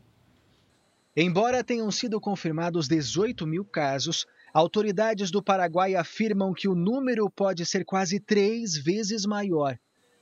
Embora 1.16 1.64
tenham 1.64 1.92
sido 1.92 2.22
confirmados 2.22 2.88
18 2.88 3.46
mil 3.46 3.66
casos, 3.66 4.26
autoridades 4.54 5.32
do 5.32 5.44
Paraguai 5.44 5.96
afirmam 5.96 6.54
que 6.54 6.68
o 6.68 6.76
número 6.76 7.30
pode 7.30 7.66
ser 7.66 7.84
quase 7.84 8.20
três 8.20 8.78
vezes 8.78 9.26
maior. 9.26 9.78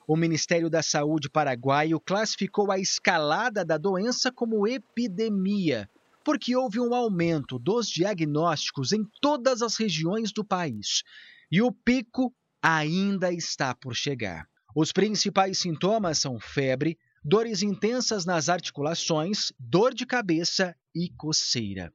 O 0.08 0.16
Ministério 0.16 0.70
da 0.70 0.82
Saúde 0.82 1.30
paraguaio 1.30 2.00
classificou 2.00 2.72
a 2.72 2.80
escalada 2.80 3.66
da 3.66 3.78
doença 3.78 4.32
como 4.32 4.68
epidemia, 4.68 5.90
porque 6.24 6.56
houve 6.56 6.80
um 6.80 6.94
aumento 6.94 7.58
dos 7.58 7.88
diagnósticos 7.90 8.92
em 8.92 9.04
todas 9.20 9.62
as 9.62 9.76
regiões 9.78 10.32
do 10.32 10.46
país. 10.46 11.04
E 11.52 11.62
o 11.62 11.72
pico 11.72 12.34
ainda 12.68 13.32
está 13.32 13.76
por 13.76 13.94
chegar. 13.94 14.48
Os 14.76 14.92
principais 14.92 15.60
sintomas 15.60 16.18
são 16.18 16.40
febre, 16.40 16.98
dores 17.24 17.62
intensas 17.62 18.26
nas 18.26 18.50
articulações, 18.50 19.54
dor 19.60 19.94
de 19.94 20.04
cabeça 20.04 20.76
e 20.94 21.10
coceira. 21.16 21.94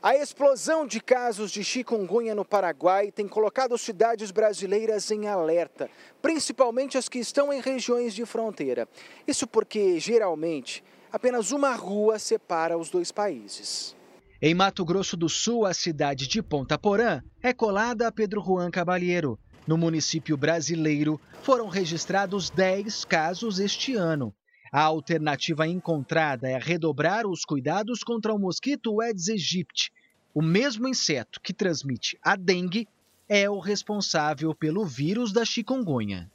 A 0.00 0.16
explosão 0.16 0.86
de 0.86 1.00
casos 1.00 1.50
de 1.50 1.64
chikungunya 1.64 2.36
no 2.36 2.44
Paraguai 2.44 3.10
tem 3.10 3.26
colocado 3.26 3.76
cidades 3.76 4.30
brasileiras 4.30 5.10
em 5.10 5.26
alerta, 5.26 5.90
principalmente 6.22 6.96
as 6.96 7.08
que 7.08 7.18
estão 7.18 7.52
em 7.52 7.60
regiões 7.60 8.14
de 8.14 8.24
fronteira. 8.24 8.88
Isso 9.26 9.46
porque, 9.46 9.98
geralmente, 9.98 10.84
apenas 11.10 11.50
uma 11.50 11.74
rua 11.74 12.20
separa 12.20 12.78
os 12.78 12.90
dois 12.90 13.10
países. 13.10 13.96
Em 14.40 14.54
Mato 14.54 14.84
Grosso 14.84 15.16
do 15.16 15.28
Sul, 15.28 15.66
a 15.66 15.74
cidade 15.74 16.28
de 16.28 16.40
Ponta 16.42 16.78
Porã 16.78 17.22
é 17.42 17.52
colada 17.52 18.06
a 18.06 18.12
Pedro 18.12 18.40
Juan 18.40 18.70
Cabalheiro. 18.70 19.38
No 19.66 19.78
município 19.78 20.36
brasileiro, 20.36 21.20
foram 21.42 21.68
registrados 21.68 22.50
10 22.50 23.04
casos 23.04 23.58
este 23.58 23.94
ano. 23.94 24.34
A 24.72 24.82
alternativa 24.82 25.66
encontrada 25.66 26.48
é 26.48 26.58
redobrar 26.58 27.26
os 27.26 27.44
cuidados 27.44 28.02
contra 28.02 28.32
o 28.32 28.38
mosquito 28.38 29.00
Aedes 29.00 29.28
aegypti. 29.28 29.92
O 30.34 30.40
mesmo 30.40 30.88
inseto 30.88 31.40
que 31.40 31.52
transmite 31.52 32.18
a 32.22 32.34
dengue 32.36 32.88
é 33.28 33.48
o 33.48 33.58
responsável 33.58 34.54
pelo 34.54 34.84
vírus 34.84 35.32
da 35.32 35.44
chikungunya. 35.44 36.30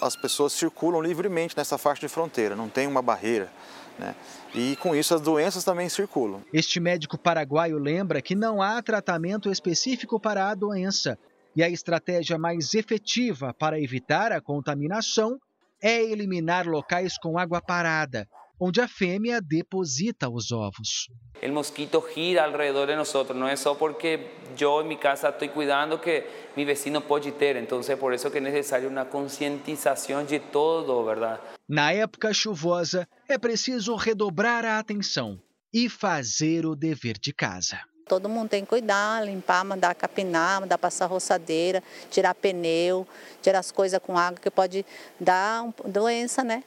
As 0.00 0.16
pessoas 0.16 0.52
circulam 0.52 1.02
livremente 1.02 1.56
nessa 1.56 1.76
faixa 1.76 2.00
de 2.00 2.08
fronteira, 2.08 2.56
não 2.56 2.68
tem 2.68 2.86
uma 2.86 3.02
barreira. 3.02 3.52
Né? 3.98 4.14
E 4.54 4.76
com 4.76 4.96
isso 4.96 5.14
as 5.14 5.20
doenças 5.20 5.62
também 5.62 5.88
circulam. 5.88 6.42
Este 6.52 6.80
médico 6.80 7.18
paraguaio 7.18 7.76
lembra 7.76 8.22
que 8.22 8.34
não 8.34 8.62
há 8.62 8.80
tratamento 8.80 9.50
específico 9.50 10.18
para 10.18 10.48
a 10.48 10.54
doença, 10.54 11.18
e 11.54 11.62
a 11.62 11.68
estratégia 11.68 12.38
mais 12.38 12.74
efetiva 12.74 13.52
para 13.52 13.80
evitar 13.80 14.32
a 14.32 14.40
contaminação 14.40 15.38
é 15.82 16.02
eliminar 16.02 16.66
locais 16.66 17.16
com 17.18 17.38
água 17.38 17.60
parada. 17.60 18.26
onde 18.60 18.78
a 18.78 18.86
fêmea 18.86 19.40
deposita 19.40 20.28
os 20.28 20.52
ovos. 20.52 21.08
O 21.42 21.48
mosquito 21.48 22.04
gira 22.14 22.44
ao 22.44 22.52
redor 22.52 22.86
de 22.86 22.94
nós, 22.94 23.10
não 23.34 23.48
é 23.48 23.56
só 23.56 23.74
porque 23.74 24.20
eu 24.60 24.82
em 24.82 24.88
minha 24.88 24.98
casa 24.98 25.30
estou 25.30 25.48
cuidando 25.48 25.98
que 25.98 26.22
meu 26.54 26.66
vecino 26.66 27.00
pode 27.00 27.32
ter, 27.32 27.56
então 27.56 27.80
é 27.88 27.96
por 27.96 28.12
isso 28.12 28.30
que 28.30 28.36
é 28.36 28.40
necessário 28.40 28.90
uma 28.90 29.06
conscientização 29.06 30.22
de 30.26 30.38
todo, 30.38 31.02
verdade? 31.06 31.40
Na 31.66 31.90
época 31.92 32.34
chuvosa, 32.34 33.08
é 33.26 33.38
preciso 33.38 33.96
redobrar 33.96 34.66
a 34.66 34.78
atenção 34.78 35.40
e 35.72 35.88
fazer 35.88 36.66
o 36.66 36.76
dever 36.76 37.16
de 37.18 37.32
casa. 37.32 37.80
Todo 38.10 38.28
mundo 38.28 38.48
tem 38.48 38.64
que 38.64 38.70
cuidar, 38.70 39.24
limpar, 39.24 39.64
mandar 39.64 39.94
capinar, 39.94 40.60
mandar 40.60 40.76
passar 40.78 41.06
roçadeira, 41.06 41.80
tirar 42.10 42.34
pneu, 42.34 43.06
tirar 43.40 43.60
as 43.60 43.70
coisas 43.70 44.00
com 44.02 44.18
água 44.18 44.40
que 44.40 44.50
pode 44.50 44.84
dar 45.20 45.72
doença, 45.86 46.42
né? 46.42 46.64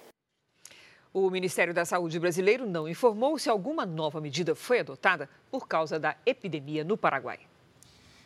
O 1.14 1.30
Ministério 1.30 1.74
da 1.74 1.84
Saúde 1.84 2.18
brasileiro 2.18 2.66
não 2.66 2.88
informou 2.88 3.38
se 3.38 3.50
alguma 3.50 3.86
nova 3.86 4.22
medida 4.22 4.56
foi 4.56 4.80
adotada 4.80 5.30
por 5.52 5.68
causa 5.68 6.00
da 6.00 6.16
epidemia 6.26 6.82
no 6.86 6.96
Paraguai. 6.96 7.40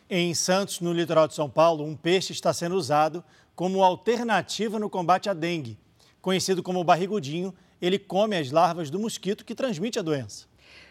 Em 0.08 0.32
Santos, 0.32 0.78
no 0.78 0.92
litoral 0.92 1.26
de 1.26 1.34
São 1.34 1.50
Paulo, 1.50 1.84
um 1.84 1.96
peixe 1.96 2.32
está 2.32 2.52
sendo 2.52 2.76
usado 2.76 3.24
como 3.56 3.82
alternativa 3.82 4.78
no 4.78 4.88
combate 4.88 5.28
à 5.28 5.34
dengue. 5.34 5.76
Conhecido 6.22 6.62
como 6.62 6.84
barrigudinho, 6.84 7.52
ele 7.82 7.98
come 7.98 8.36
as 8.36 8.52
larvas 8.52 8.90
do 8.90 9.00
mosquito 9.00 9.44
que 9.44 9.56
transmite 9.56 9.98
a 9.98 10.02
doença. 10.02 10.46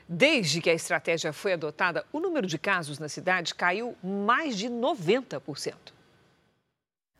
Desde 0.09 0.61
que 0.61 0.69
a 0.69 0.73
estratégia 0.73 1.33
foi 1.33 1.51
adotada, 1.51 2.05
o 2.13 2.19
número 2.21 2.47
de 2.47 2.57
casos 2.57 2.97
na 2.97 3.09
cidade 3.09 3.53
caiu 3.53 3.93
mais 4.01 4.57
de 4.57 4.69
90%. 4.69 5.75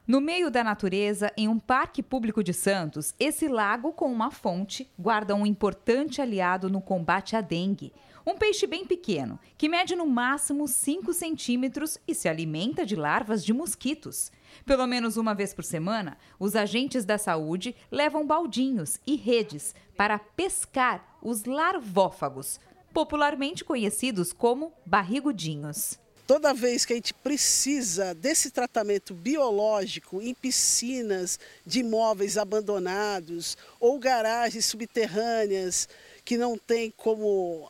No 0.07 0.21
meio 0.21 0.49
da 0.49 0.63
natureza, 0.63 1.29
em 1.35 1.49
um 1.49 1.59
parque 1.59 2.01
público 2.01 2.41
de 2.41 2.53
Santos, 2.53 3.13
esse 3.19 3.49
lago 3.49 3.91
com 3.91 4.09
uma 4.09 4.31
fonte 4.31 4.89
guarda 4.97 5.35
um 5.35 5.45
importante 5.45 6.21
aliado 6.21 6.69
no 6.69 6.79
combate 6.79 7.35
à 7.35 7.41
dengue. 7.41 7.91
Um 8.25 8.37
peixe 8.37 8.65
bem 8.65 8.85
pequeno, 8.85 9.37
que 9.57 9.67
mede 9.67 9.93
no 9.93 10.05
máximo 10.05 10.65
5 10.65 11.13
centímetros 11.13 11.97
e 12.07 12.15
se 12.15 12.29
alimenta 12.29 12.85
de 12.85 12.95
larvas 12.95 13.43
de 13.43 13.51
mosquitos. 13.51 14.31
Pelo 14.65 14.87
menos 14.87 15.17
uma 15.17 15.35
vez 15.35 15.53
por 15.53 15.65
semana, 15.65 16.17
os 16.39 16.55
agentes 16.55 17.03
da 17.03 17.17
saúde 17.17 17.75
levam 17.91 18.25
baldinhos 18.25 18.97
e 19.05 19.17
redes 19.17 19.75
para 19.97 20.17
pescar 20.17 21.17
os 21.21 21.43
larvófagos, 21.43 22.61
popularmente 22.97 23.63
conhecidos 23.63 24.33
como 24.33 24.73
barrigudinhos. 24.83 25.99
Toda 26.25 26.51
vez 26.51 26.83
que 26.83 26.93
a 26.93 26.95
gente 26.95 27.13
precisa 27.13 28.15
desse 28.15 28.49
tratamento 28.49 29.13
biológico 29.13 30.19
em 30.19 30.33
piscinas 30.33 31.39
de 31.63 31.81
imóveis 31.81 32.39
abandonados 32.39 33.55
ou 33.79 33.99
garagens 33.99 34.65
subterrâneas 34.65 35.87
que 36.25 36.37
não 36.37 36.57
tem 36.57 36.91
como 36.97 37.69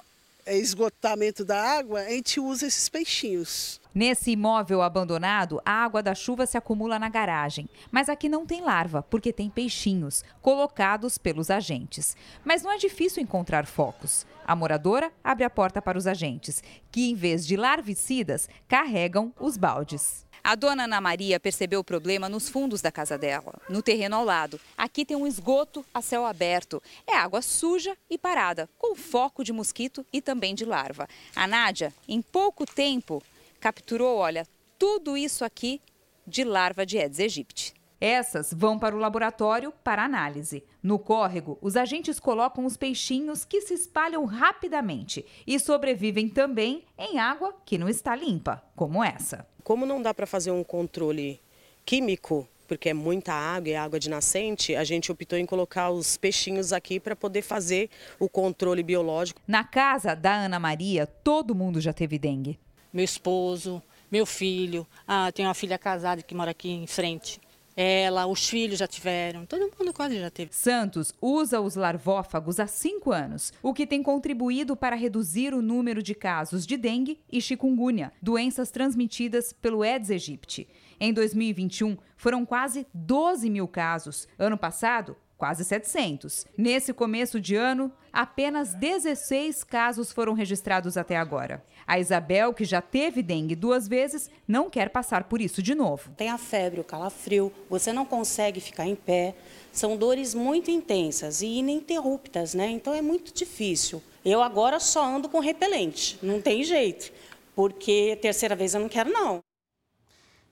esgotamento 0.56 1.44
da 1.44 1.62
água, 1.62 2.02
a 2.02 2.10
gente 2.10 2.40
usa 2.40 2.68
esses 2.68 2.88
peixinhos. 2.88 3.82
Nesse 3.94 4.30
imóvel 4.30 4.84
abandonado, 4.84 5.60
a 5.66 5.72
água 5.72 6.04
da 6.04 6.14
chuva 6.14 6.46
se 6.46 6.56
acumula 6.56 7.00
na 7.00 7.10
garagem. 7.10 7.68
Mas 7.92 8.10
aqui 8.10 8.30
não 8.30 8.46
tem 8.46 8.62
larva, 8.62 9.02
porque 9.02 9.34
tem 9.34 9.50
peixinhos, 9.50 10.24
colocados 10.40 11.18
pelos 11.18 11.50
agentes. 11.50 12.16
Mas 12.46 12.62
não 12.62 12.72
é 12.72 12.78
difícil 12.78 13.24
encontrar 13.24 13.66
focos. 13.66 14.24
A 14.46 14.56
moradora 14.56 15.12
abre 15.24 15.44
a 15.44 15.50
porta 15.50 15.82
para 15.82 15.98
os 15.98 16.06
agentes, 16.06 16.62
que, 16.92 17.10
em 17.10 17.16
vez 17.16 17.46
de 17.46 17.58
larvicidas, 17.58 18.48
carregam 18.68 19.34
os 19.40 19.58
baldes. 19.58 20.27
A 20.48 20.56
dona 20.56 20.86
Ana 20.86 21.02
Maria 21.02 21.42
percebeu 21.42 21.82
o 21.82 21.84
problema 21.84 22.30
nos 22.30 22.48
fundos 22.48 22.82
da 22.82 22.90
casa 22.90 23.18
dela, 23.18 23.54
no 23.68 23.82
terreno 23.82 24.16
ao 24.16 24.24
lado. 24.24 24.58
Aqui 24.78 25.04
tem 25.04 25.18
um 25.18 25.28
esgoto 25.28 25.84
a 25.94 26.02
céu 26.02 26.26
aberto. 26.26 26.82
É 27.06 27.18
água 27.18 27.42
suja 27.42 27.98
e 28.10 28.18
parada, 28.18 28.70
com 28.78 28.96
foco 28.96 29.44
de 29.44 29.52
mosquito 29.52 30.06
e 30.14 30.22
também 30.22 30.56
de 30.56 30.64
larva. 30.64 31.06
A 31.36 31.46
Nádia, 31.48 31.94
em 32.08 32.22
pouco 32.22 32.66
tempo, 32.66 33.22
capturou, 33.60 34.20
olha, 34.20 34.48
tudo 34.80 35.18
isso 35.18 35.44
aqui 35.44 35.82
de 36.26 36.46
larva 36.46 36.86
de 36.86 36.98
Aedes 36.98 37.20
aegypti. 37.20 37.74
Essas 38.00 38.54
vão 38.54 38.80
para 38.80 38.96
o 38.96 39.00
laboratório 39.00 39.74
para 39.84 40.06
análise. 40.06 40.64
No 40.82 40.98
córrego, 40.98 41.58
os 41.62 41.76
agentes 41.76 42.22
colocam 42.22 42.66
os 42.66 42.78
peixinhos 42.78 43.44
que 43.44 43.60
se 43.60 43.74
espalham 43.74 44.24
rapidamente 44.24 45.26
e 45.46 45.60
sobrevivem 45.60 46.30
também 46.30 46.86
em 46.98 47.20
água 47.20 47.54
que 47.66 47.78
não 47.78 47.90
está 47.90 48.16
limpa, 48.16 48.64
como 48.78 49.04
essa. 49.04 49.46
Como 49.68 49.86
não 49.86 50.02
dá 50.02 50.14
para 50.14 50.26
fazer 50.26 50.50
um 50.50 50.64
controle 50.64 51.42
químico, 51.86 52.48
porque 52.70 52.88
é 52.88 52.94
muita 52.94 53.34
água 53.34 53.68
e 53.68 53.74
é 53.74 53.78
água 53.78 54.00
de 54.00 54.10
nascente, 54.10 54.74
a 54.74 54.86
gente 54.86 55.12
optou 55.12 55.38
em 55.38 55.46
colocar 55.46 55.90
os 55.90 56.16
peixinhos 56.16 56.72
aqui 56.72 57.02
para 57.02 57.18
poder 57.18 57.42
fazer 57.42 57.90
o 58.18 58.30
controle 58.30 58.82
biológico. 58.82 59.42
Na 59.46 59.66
casa 59.66 60.16
da 60.16 60.46
Ana 60.46 60.58
Maria, 60.58 61.06
todo 61.06 61.54
mundo 61.54 61.82
já 61.82 61.92
teve 61.92 62.18
dengue 62.18 62.58
meu 62.94 63.04
esposo, 63.04 63.82
meu 64.12 64.26
filho. 64.26 64.88
Ah, 65.08 65.32
tenho 65.32 65.48
uma 65.48 65.54
filha 65.54 65.78
casada 65.78 66.22
que 66.22 66.34
mora 66.34 66.52
aqui 66.52 66.70
em 66.70 66.88
frente. 66.88 67.40
Ela, 67.80 68.26
os 68.26 68.50
filhos 68.50 68.80
já 68.80 68.88
tiveram, 68.88 69.46
todo 69.46 69.70
mundo 69.78 69.94
quase 69.94 70.20
já 70.20 70.32
teve. 70.32 70.52
Santos 70.52 71.14
usa 71.22 71.62
os 71.62 71.76
larvófagos 71.76 72.60
há 72.60 72.66
cinco 72.66 73.12
anos, 73.12 73.54
o 73.62 73.72
que 73.72 73.86
tem 73.86 74.02
contribuído 74.02 74.76
para 74.76 74.96
reduzir 74.96 75.54
o 75.54 75.62
número 75.62 76.02
de 76.02 76.16
casos 76.16 76.66
de 76.66 76.76
dengue 76.76 77.20
e 77.32 77.40
chikungunya, 77.40 78.12
doenças 78.20 78.72
transmitidas 78.72 79.54
pelo 79.54 79.84
Aedes 79.84 80.10
aegypti. 80.10 80.68
Em 81.00 81.14
2021, 81.14 81.96
foram 82.16 82.44
quase 82.44 82.88
12 82.92 83.48
mil 83.48 83.68
casos. 83.68 84.28
Ano 84.40 84.58
passado, 84.58 85.16
quase 85.38 85.64
700. 85.64 86.46
Nesse 86.58 86.94
começo 86.94 87.40
de 87.40 87.56
ano, 87.56 87.92
apenas 88.12 88.74
16 88.74 89.64
casos 89.64 90.12
foram 90.12 90.34
registrados 90.34 90.98
até 90.98 91.16
agora. 91.16 91.64
A 91.86 92.00
Isabel, 92.00 92.54
que 92.54 92.66
já 92.66 92.82
teve 92.82 93.22
dengue 93.22 93.56
duas 93.56 93.88
vezes, 93.88 94.30
não 94.48 94.70
quer 94.70 94.90
passar 94.90 95.26
por 95.26 95.40
isso 95.40 95.62
de 95.62 95.74
novo. 95.76 96.12
Tem 96.18 96.30
a 96.30 96.38
febre, 96.38 96.82
o 96.82 96.84
calafrio, 96.84 97.52
você 97.70 97.94
não 97.94 98.06
consegue 98.06 98.60
ficar 98.60 98.86
em 98.86 98.96
pé. 98.96 99.36
São 99.72 99.96
dores 99.96 100.34
muito 100.34 100.72
intensas 100.72 101.42
e 101.42 101.48
ininterruptas, 101.48 102.54
né? 102.54 102.70
Então 102.70 102.94
é 102.94 103.02
muito 103.02 103.34
difícil. 103.34 104.02
Eu 104.26 104.42
agora 104.42 104.80
só 104.80 105.06
ando 105.06 105.30
com 105.30 105.40
repelente, 105.40 106.20
não 106.22 106.42
tem 106.42 106.64
jeito, 106.64 107.14
porque 107.56 108.18
terceira 108.22 108.56
vez 108.56 108.74
eu 108.74 108.82
não 108.82 108.90
quero 108.90 109.10
não. 109.10 109.42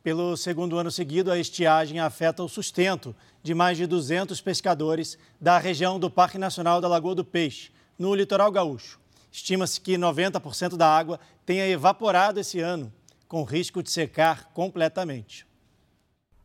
Pelo 0.06 0.38
segundo 0.38 0.78
ano 0.78 0.91
seguido, 0.91 1.32
a 1.32 1.39
estiagem 1.39 1.99
afeta 1.99 2.43
o 2.43 2.47
sustento 2.47 3.16
de 3.41 3.56
mais 3.56 3.76
de 3.76 3.88
200 3.88 4.39
pescadores 4.39 5.18
da 5.41 5.58
região 5.58 5.99
do 5.99 6.12
Parque 6.12 6.38
Nacional 6.38 6.80
da 6.80 6.88
Lagoa 6.88 7.16
do 7.16 7.26
Peixe, 7.26 7.72
no 7.97 8.14
litoral 8.14 8.51
gaúcho. 8.51 8.99
Estima-se 9.32 9.82
que 9.82 9.97
90% 9.97 10.78
da 10.78 10.88
água 10.88 11.20
tenha 11.43 11.68
evaporado 11.68 12.39
esse 12.39 12.60
ano, 12.60 12.93
com 13.28 13.41
risco 13.41 13.82
de 13.82 13.89
secar 13.89 14.51
completamente. 14.53 15.47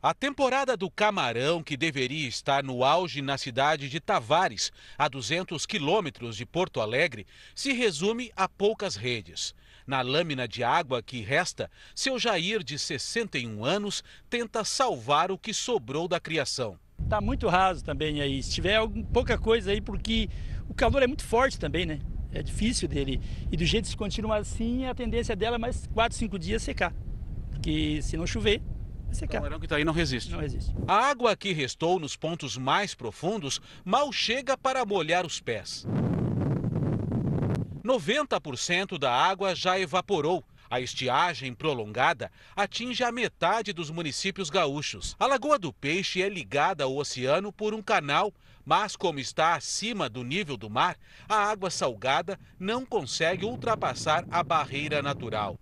A 0.02 0.14
temporada 0.14 0.74
do 0.74 0.90
camarão, 0.90 1.62
que 1.62 1.76
deveria 1.76 2.26
estar 2.26 2.64
no 2.64 2.82
auge 2.82 3.20
na 3.20 3.36
cidade 3.36 3.90
de 3.90 4.00
Tavares, 4.00 4.72
a 4.96 5.06
200 5.06 5.66
quilômetros 5.66 6.34
de 6.34 6.46
Porto 6.46 6.80
Alegre, 6.80 7.26
se 7.54 7.74
resume 7.74 8.32
a 8.34 8.48
poucas 8.48 8.96
redes. 8.96 9.54
Na 9.86 10.02
lâmina 10.02 10.46
de 10.46 10.62
água 10.62 11.02
que 11.02 11.20
resta, 11.20 11.70
seu 11.94 12.18
Jair, 12.18 12.62
de 12.62 12.78
61 12.78 13.64
anos, 13.64 14.04
tenta 14.28 14.64
salvar 14.64 15.30
o 15.30 15.38
que 15.38 15.52
sobrou 15.52 16.06
da 16.06 16.20
criação. 16.20 16.78
Está 17.02 17.20
muito 17.20 17.48
raso 17.48 17.84
também 17.84 18.20
aí. 18.20 18.42
Se 18.42 18.50
tiver 18.52 18.78
pouca 19.12 19.36
coisa 19.38 19.70
aí, 19.70 19.80
porque 19.80 20.28
o 20.68 20.74
calor 20.74 21.02
é 21.02 21.06
muito 21.06 21.24
forte 21.24 21.58
também, 21.58 21.84
né? 21.84 22.00
É 22.32 22.42
difícil 22.42 22.86
dele. 22.86 23.20
E 23.50 23.56
do 23.56 23.64
jeito 23.64 23.88
que 23.88 23.96
continua 23.96 24.36
assim, 24.36 24.86
a 24.86 24.94
tendência 24.94 25.34
dela 25.34 25.56
é 25.56 25.58
mais 25.58 25.88
4, 25.88 26.16
5 26.16 26.38
dias 26.38 26.62
secar. 26.62 26.94
Porque 27.50 28.00
se 28.02 28.16
não 28.16 28.26
chover, 28.26 28.62
vai 29.04 29.14
secar. 29.14 29.38
O 29.38 29.40
camarão 29.40 29.58
que 29.58 29.66
está 29.66 29.76
aí 29.76 29.84
não 29.84 29.92
resiste. 29.92 30.30
Não 30.30 30.38
resiste. 30.38 30.72
A 30.86 30.94
água 30.94 31.36
que 31.36 31.52
restou 31.52 31.98
nos 31.98 32.14
pontos 32.14 32.56
mais 32.56 32.94
profundos 32.94 33.60
mal 33.84 34.12
chega 34.12 34.56
para 34.56 34.84
molhar 34.84 35.26
os 35.26 35.40
pés. 35.40 35.84
90% 37.84 38.98
da 38.98 39.12
água 39.12 39.54
já 39.54 39.78
evaporou. 39.78 40.44
A 40.68 40.80
estiagem 40.80 41.52
prolongada 41.52 42.30
atinge 42.54 43.02
a 43.02 43.10
metade 43.10 43.72
dos 43.72 43.90
municípios 43.90 44.48
gaúchos. 44.48 45.16
A 45.18 45.26
Lagoa 45.26 45.58
do 45.58 45.72
Peixe 45.72 46.22
é 46.22 46.28
ligada 46.28 46.84
ao 46.84 46.96
oceano 46.96 47.52
por 47.52 47.74
um 47.74 47.82
canal, 47.82 48.32
mas 48.64 48.94
como 48.94 49.18
está 49.18 49.54
acima 49.54 50.08
do 50.08 50.22
nível 50.22 50.56
do 50.56 50.70
mar, 50.70 50.96
a 51.28 51.34
água 51.34 51.70
salgada 51.70 52.38
não 52.56 52.86
consegue 52.86 53.44
ultrapassar 53.44 54.24
a 54.30 54.44
barreira 54.44 55.02
natural. 55.02 55.58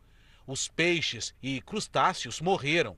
Os 0.47 0.69
peixes 0.69 1.35
e 1.43 1.61
crustáceos 1.63 2.41
morreram. 2.41 2.97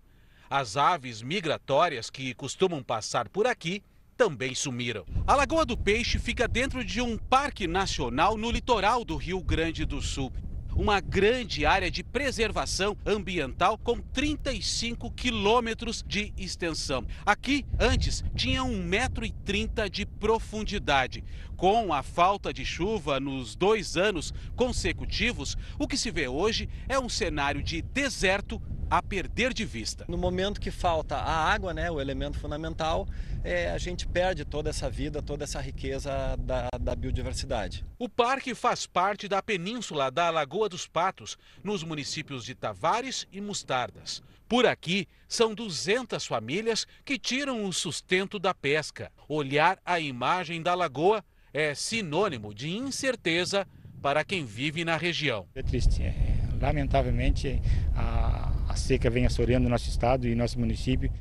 As 0.48 0.76
aves 0.76 1.22
migratórias 1.22 2.10
que 2.10 2.34
costumam 2.34 2.82
passar 2.82 3.28
por 3.28 3.46
aqui 3.46 3.84
também 4.20 4.54
sumiram. 4.54 5.06
A 5.26 5.34
Lagoa 5.34 5.64
do 5.64 5.78
Peixe 5.78 6.18
fica 6.18 6.46
dentro 6.46 6.84
de 6.84 7.00
um 7.00 7.16
parque 7.16 7.66
nacional 7.66 8.36
no 8.36 8.50
litoral 8.50 9.02
do 9.02 9.16
Rio 9.16 9.40
Grande 9.40 9.86
do 9.86 10.02
Sul. 10.02 10.30
uma 10.76 11.00
grande 11.00 11.66
área 11.66 11.90
de 11.90 12.04
preservação 12.04 12.96
ambiental 13.04 13.78
com 13.78 13.98
35 13.98 15.10
quilômetros 15.10 16.04
de 16.06 16.32
extensão. 16.38 17.06
Aqui, 17.24 17.64
antes, 17.78 18.22
tinha 18.34 18.62
1,30m 18.62 19.88
de 19.88 20.04
profundidade. 20.06 21.24
Com 21.56 21.92
a 21.92 22.02
falta 22.02 22.52
de 22.52 22.64
chuva 22.64 23.18
nos 23.18 23.56
dois 23.56 23.96
anos 23.96 24.32
consecutivos, 24.54 25.56
o 25.78 25.88
que 25.88 25.96
se 25.96 26.10
vê 26.10 26.28
hoje 26.28 26.68
é 26.88 26.98
um 26.98 27.08
cenário 27.08 27.62
de 27.62 27.82
deserto 27.82 28.60
a 28.90 29.00
perder 29.00 29.54
de 29.54 29.64
vista. 29.64 30.04
No 30.08 30.18
momento 30.18 30.60
que 30.60 30.70
falta 30.70 31.16
a 31.16 31.52
água, 31.52 31.72
né, 31.72 31.90
o 31.90 32.00
elemento 32.00 32.38
fundamental, 32.38 33.06
é, 33.44 33.70
a 33.70 33.78
gente 33.78 34.06
perde 34.06 34.44
toda 34.44 34.68
essa 34.68 34.90
vida, 34.90 35.22
toda 35.22 35.44
essa 35.44 35.60
riqueza 35.60 36.36
da, 36.38 36.68
da 36.80 36.94
biodiversidade. 36.96 37.84
O 37.98 38.08
parque 38.08 38.54
faz 38.54 38.86
parte 38.86 39.28
da 39.28 39.40
península 39.40 40.10
da 40.10 40.28
Lagoa 40.28 40.68
dos 40.68 40.86
Patos, 40.86 41.38
nos 41.62 41.84
municípios 41.84 42.44
de 42.44 42.54
Tavares 42.54 43.28
e 43.30 43.40
Mostardas. 43.40 44.22
Por 44.48 44.66
aqui, 44.66 45.06
são 45.28 45.54
200 45.54 46.26
famílias 46.26 46.84
que 47.04 47.16
tiram 47.16 47.64
o 47.64 47.72
sustento 47.72 48.36
da 48.36 48.52
pesca. 48.52 49.12
Olhar 49.28 49.78
a 49.86 50.00
imagem 50.00 50.60
da 50.60 50.74
lagoa 50.74 51.24
é 51.54 51.72
sinônimo 51.72 52.52
de 52.52 52.68
incerteza 52.68 53.64
para 54.02 54.24
quem 54.24 54.44
vive 54.44 54.84
na 54.84 54.96
região. 54.96 55.46
É 55.54 55.62
triste, 55.62 56.02
é, 56.02 56.14
lamentavelmente 56.60 57.62
a, 57.94 58.49
a 58.70 58.76
seca 58.76 59.10
vem 59.10 59.26
assoreando 59.26 59.68
nosso 59.68 59.88
estado 59.88 60.28
e 60.28 60.34
nosso 60.34 60.56
município. 60.56 61.12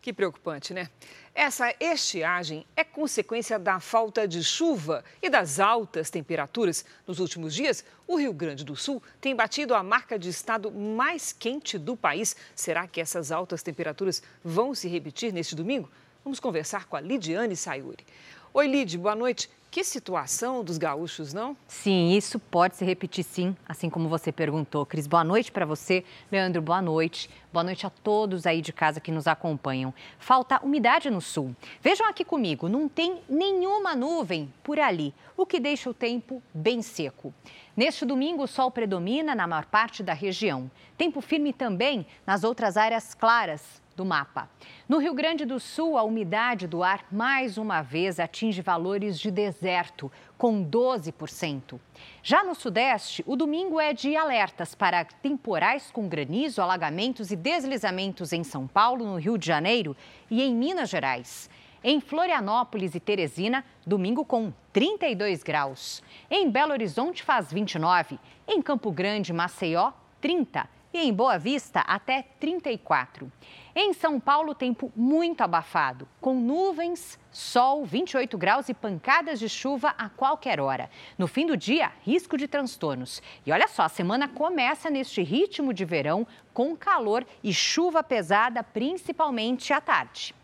Que 0.00 0.12
preocupante, 0.12 0.72
né? 0.72 0.88
Essa 1.34 1.74
estiagem 1.80 2.64
é 2.76 2.84
consequência 2.84 3.58
da 3.58 3.80
falta 3.80 4.28
de 4.28 4.44
chuva 4.44 5.04
e 5.20 5.28
das 5.28 5.58
altas 5.58 6.08
temperaturas. 6.08 6.84
Nos 7.04 7.18
últimos 7.18 7.52
dias, 7.52 7.84
o 8.06 8.16
Rio 8.16 8.32
Grande 8.32 8.64
do 8.64 8.76
Sul 8.76 9.02
tem 9.20 9.34
batido 9.34 9.74
a 9.74 9.82
marca 9.82 10.16
de 10.16 10.28
estado 10.28 10.70
mais 10.70 11.32
quente 11.32 11.76
do 11.76 11.96
país. 11.96 12.36
Será 12.54 12.86
que 12.86 13.00
essas 13.00 13.32
altas 13.32 13.64
temperaturas 13.64 14.22
vão 14.44 14.72
se 14.72 14.86
repetir 14.86 15.32
neste 15.32 15.56
domingo? 15.56 15.90
Vamos 16.22 16.38
conversar 16.38 16.86
com 16.86 16.94
a 16.94 17.00
Lidiane 17.00 17.56
Sayuri. 17.56 18.06
Oi, 18.54 18.68
Lid, 18.68 18.96
boa 18.96 19.16
noite. 19.16 19.50
Que 19.76 19.84
situação 19.84 20.64
dos 20.64 20.78
gaúchos, 20.78 21.34
não? 21.34 21.54
Sim, 21.68 22.16
isso 22.16 22.38
pode 22.38 22.76
se 22.76 22.82
repetir 22.82 23.22
sim, 23.22 23.54
assim 23.68 23.90
como 23.90 24.08
você 24.08 24.32
perguntou. 24.32 24.86
Cris, 24.86 25.06
boa 25.06 25.22
noite 25.22 25.52
para 25.52 25.66
você. 25.66 26.02
Leandro, 26.32 26.62
boa 26.62 26.80
noite. 26.80 27.28
Boa 27.52 27.62
noite 27.62 27.86
a 27.86 27.90
todos 27.90 28.46
aí 28.46 28.62
de 28.62 28.72
casa 28.72 29.02
que 29.02 29.12
nos 29.12 29.26
acompanham. 29.26 29.92
Falta 30.18 30.64
umidade 30.64 31.10
no 31.10 31.20
sul. 31.20 31.54
Vejam 31.82 32.08
aqui 32.08 32.24
comigo, 32.24 32.70
não 32.70 32.88
tem 32.88 33.20
nenhuma 33.28 33.94
nuvem 33.94 34.50
por 34.64 34.80
ali, 34.80 35.12
o 35.36 35.44
que 35.44 35.60
deixa 35.60 35.90
o 35.90 35.94
tempo 35.94 36.42
bem 36.54 36.80
seco. 36.80 37.34
Neste 37.76 38.06
domingo, 38.06 38.44
o 38.44 38.48
sol 38.48 38.70
predomina 38.70 39.34
na 39.34 39.46
maior 39.46 39.66
parte 39.66 40.02
da 40.02 40.14
região. 40.14 40.70
Tempo 40.96 41.20
firme 41.20 41.52
também 41.52 42.06
nas 42.26 42.44
outras 42.44 42.78
áreas 42.78 43.12
claras 43.12 43.84
do 43.96 44.04
mapa. 44.04 44.48
No 44.86 44.98
Rio 44.98 45.14
Grande 45.14 45.44
do 45.44 45.58
Sul, 45.58 45.96
a 45.96 46.02
umidade 46.02 46.66
do 46.68 46.82
ar 46.82 47.04
mais 47.10 47.56
uma 47.56 47.80
vez 47.80 48.20
atinge 48.20 48.60
valores 48.60 49.18
de 49.18 49.30
deserto, 49.30 50.12
com 50.36 50.62
12%. 50.62 51.80
Já 52.22 52.44
no 52.44 52.54
Sudeste, 52.54 53.24
o 53.26 53.34
domingo 53.34 53.80
é 53.80 53.94
de 53.94 54.14
alertas 54.14 54.74
para 54.74 55.04
temporais 55.04 55.90
com 55.90 56.06
granizo, 56.06 56.60
alagamentos 56.60 57.30
e 57.30 57.36
deslizamentos 57.36 58.32
em 58.32 58.44
São 58.44 58.66
Paulo, 58.66 59.04
no 59.06 59.16
Rio 59.16 59.38
de 59.38 59.46
Janeiro 59.46 59.96
e 60.30 60.42
em 60.42 60.54
Minas 60.54 60.90
Gerais. 60.90 61.48
Em 61.82 62.00
Florianópolis 62.00 62.94
e 62.94 63.00
Teresina, 63.00 63.64
domingo 63.86 64.24
com 64.24 64.52
32 64.72 65.42
graus. 65.42 66.02
Em 66.30 66.50
Belo 66.50 66.72
Horizonte 66.72 67.22
faz 67.22 67.52
29. 67.52 68.18
Em 68.46 68.60
Campo 68.60 68.90
Grande, 68.90 69.32
Maceió, 69.32 69.92
30 70.20 70.75
e 70.96 71.08
em 71.08 71.12
Boa 71.12 71.38
Vista 71.38 71.80
até 71.80 72.22
34. 72.40 73.30
Em 73.74 73.92
São 73.92 74.18
Paulo, 74.18 74.54
tempo 74.54 74.90
muito 74.96 75.42
abafado, 75.42 76.08
com 76.20 76.40
nuvens, 76.40 77.18
sol, 77.30 77.84
28 77.84 78.38
graus 78.38 78.70
e 78.70 78.74
pancadas 78.74 79.38
de 79.38 79.46
chuva 79.46 79.94
a 79.98 80.08
qualquer 80.08 80.58
hora. 80.58 80.88
No 81.18 81.26
fim 81.26 81.46
do 81.46 81.54
dia, 81.54 81.92
risco 82.00 82.38
de 82.38 82.48
transtornos. 82.48 83.22
E 83.44 83.52
olha 83.52 83.68
só, 83.68 83.82
a 83.82 83.88
semana 83.90 84.26
começa 84.26 84.88
neste 84.88 85.22
ritmo 85.22 85.74
de 85.74 85.84
verão, 85.84 86.26
com 86.54 86.74
calor 86.74 87.26
e 87.44 87.52
chuva 87.52 88.02
pesada, 88.02 88.62
principalmente 88.62 89.74
à 89.74 89.80
tarde. 89.82 90.34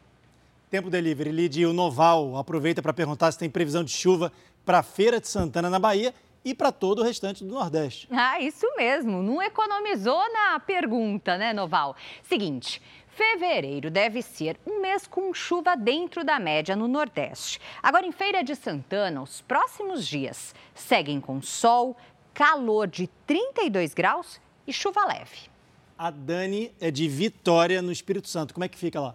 Tempo 0.68 0.90
delivery, 0.90 1.32
Lidia, 1.32 1.68
o 1.68 1.72
Noval 1.72 2.36
aproveita 2.36 2.82
para 2.82 2.92
perguntar 2.92 3.32
se 3.32 3.38
tem 3.38 3.48
previsão 3.48 3.82
de 3.82 3.90
chuva 3.90 4.30
para 4.66 4.80
a 4.80 4.82
Feira 4.82 5.18
de 5.18 5.28
Santana, 5.28 5.70
na 5.70 5.78
Bahia, 5.78 6.14
e 6.44 6.54
para 6.54 6.72
todo 6.72 7.00
o 7.00 7.04
restante 7.04 7.44
do 7.44 7.54
Nordeste. 7.54 8.08
Ah, 8.24 8.40
isso 8.40 8.66
mesmo. 8.76 9.22
Não 9.22 9.42
economizou 9.42 10.22
na 10.32 10.58
pergunta, 10.60 11.36
né, 11.36 11.52
Noval? 11.52 11.96
Seguinte. 12.22 12.80
Fevereiro 13.08 13.90
deve 13.90 14.22
ser 14.22 14.58
um 14.66 14.80
mês 14.80 15.06
com 15.06 15.34
chuva 15.34 15.76
dentro 15.76 16.24
da 16.24 16.38
média 16.38 16.74
no 16.74 16.88
Nordeste. 16.88 17.60
Agora, 17.82 18.06
em 18.06 18.12
Feira 18.12 18.42
de 18.42 18.56
Santana, 18.56 19.20
os 19.20 19.42
próximos 19.42 20.06
dias 20.06 20.54
seguem 20.74 21.20
com 21.20 21.42
sol, 21.42 21.94
calor 22.32 22.86
de 22.86 23.06
32 23.26 23.92
graus 23.92 24.40
e 24.66 24.72
chuva 24.72 25.04
leve. 25.04 25.50
A 25.98 26.10
Dani 26.10 26.72
é 26.80 26.90
de 26.90 27.06
Vitória, 27.06 27.82
no 27.82 27.92
Espírito 27.92 28.28
Santo. 28.28 28.54
Como 28.54 28.64
é 28.64 28.68
que 28.68 28.78
fica 28.78 28.98
lá? 28.98 29.14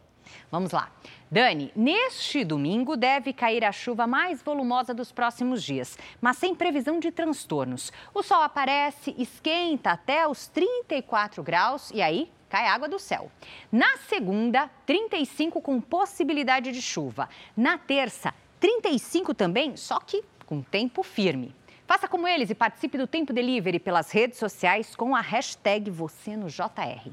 Vamos 0.51 0.71
lá. 0.71 0.91
Dani, 1.29 1.73
neste 1.75 2.45
domingo 2.45 2.95
deve 2.95 3.33
cair 3.33 3.65
a 3.65 3.71
chuva 3.73 4.07
mais 4.07 4.41
volumosa 4.41 4.93
dos 4.93 5.11
próximos 5.11 5.61
dias, 5.61 5.97
mas 6.21 6.37
sem 6.37 6.55
previsão 6.55 6.99
de 7.01 7.11
transtornos. 7.11 7.91
O 8.13 8.23
sol 8.23 8.41
aparece, 8.41 9.13
esquenta 9.17 9.91
até 9.91 10.25
os 10.25 10.47
34 10.47 11.43
graus 11.43 11.91
e 11.93 12.01
aí 12.01 12.31
cai 12.47 12.67
água 12.67 12.87
do 12.87 12.97
céu. 12.97 13.29
Na 13.69 13.97
segunda, 14.07 14.69
35 14.85 15.59
com 15.59 15.81
possibilidade 15.81 16.71
de 16.71 16.81
chuva. 16.81 17.27
Na 17.57 17.77
terça, 17.77 18.33
35 18.61 19.33
também, 19.33 19.75
só 19.75 19.99
que 19.99 20.23
com 20.45 20.61
tempo 20.61 21.03
firme. 21.03 21.53
Faça 21.85 22.07
como 22.07 22.25
eles 22.25 22.49
e 22.49 22.55
participe 22.55 22.97
do 22.97 23.05
Tempo 23.05 23.33
Delivery 23.33 23.79
pelas 23.79 24.11
redes 24.11 24.39
sociais 24.39 24.95
com 24.95 25.13
a 25.13 25.19
hashtag 25.19 25.91
você 25.91 26.37
no 26.37 26.47
JR. 26.47 27.11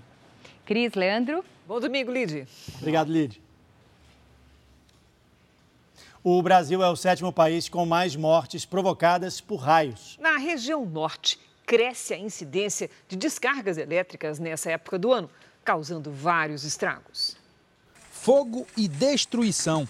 Cris, 0.65 0.95
Leandro. 0.95 1.45
Bom 1.67 1.81
domingo, 1.81 2.13
Lid. 2.13 2.47
Obrigado, 2.79 3.11
Lid. 3.11 3.44
O 6.27 6.41
Brasil 6.41 6.83
é 6.83 6.89
o 6.89 6.97
sétimo 6.97 7.31
país 7.31 7.69
com 7.69 7.85
mais 7.85 8.17
mortes 8.17 8.65
provocadas 8.65 9.43
por 9.43 9.57
raios. 9.57 10.17
Na 10.19 10.39
região 10.39 10.87
norte, 10.87 11.39
cresce 11.67 12.15
a 12.15 12.19
incidência 12.19 12.89
de 13.07 13.15
descargas 13.15 13.77
elétricas 13.77 14.39
nessa 14.39 14.71
época 14.71 14.99
do 14.99 15.13
ano, 15.13 15.29
causando 15.63 16.11
vários 16.11 16.65
estragos. 16.65 17.37
Fogo 18.11 18.67
e 18.75 18.89
destruição. 18.89 19.87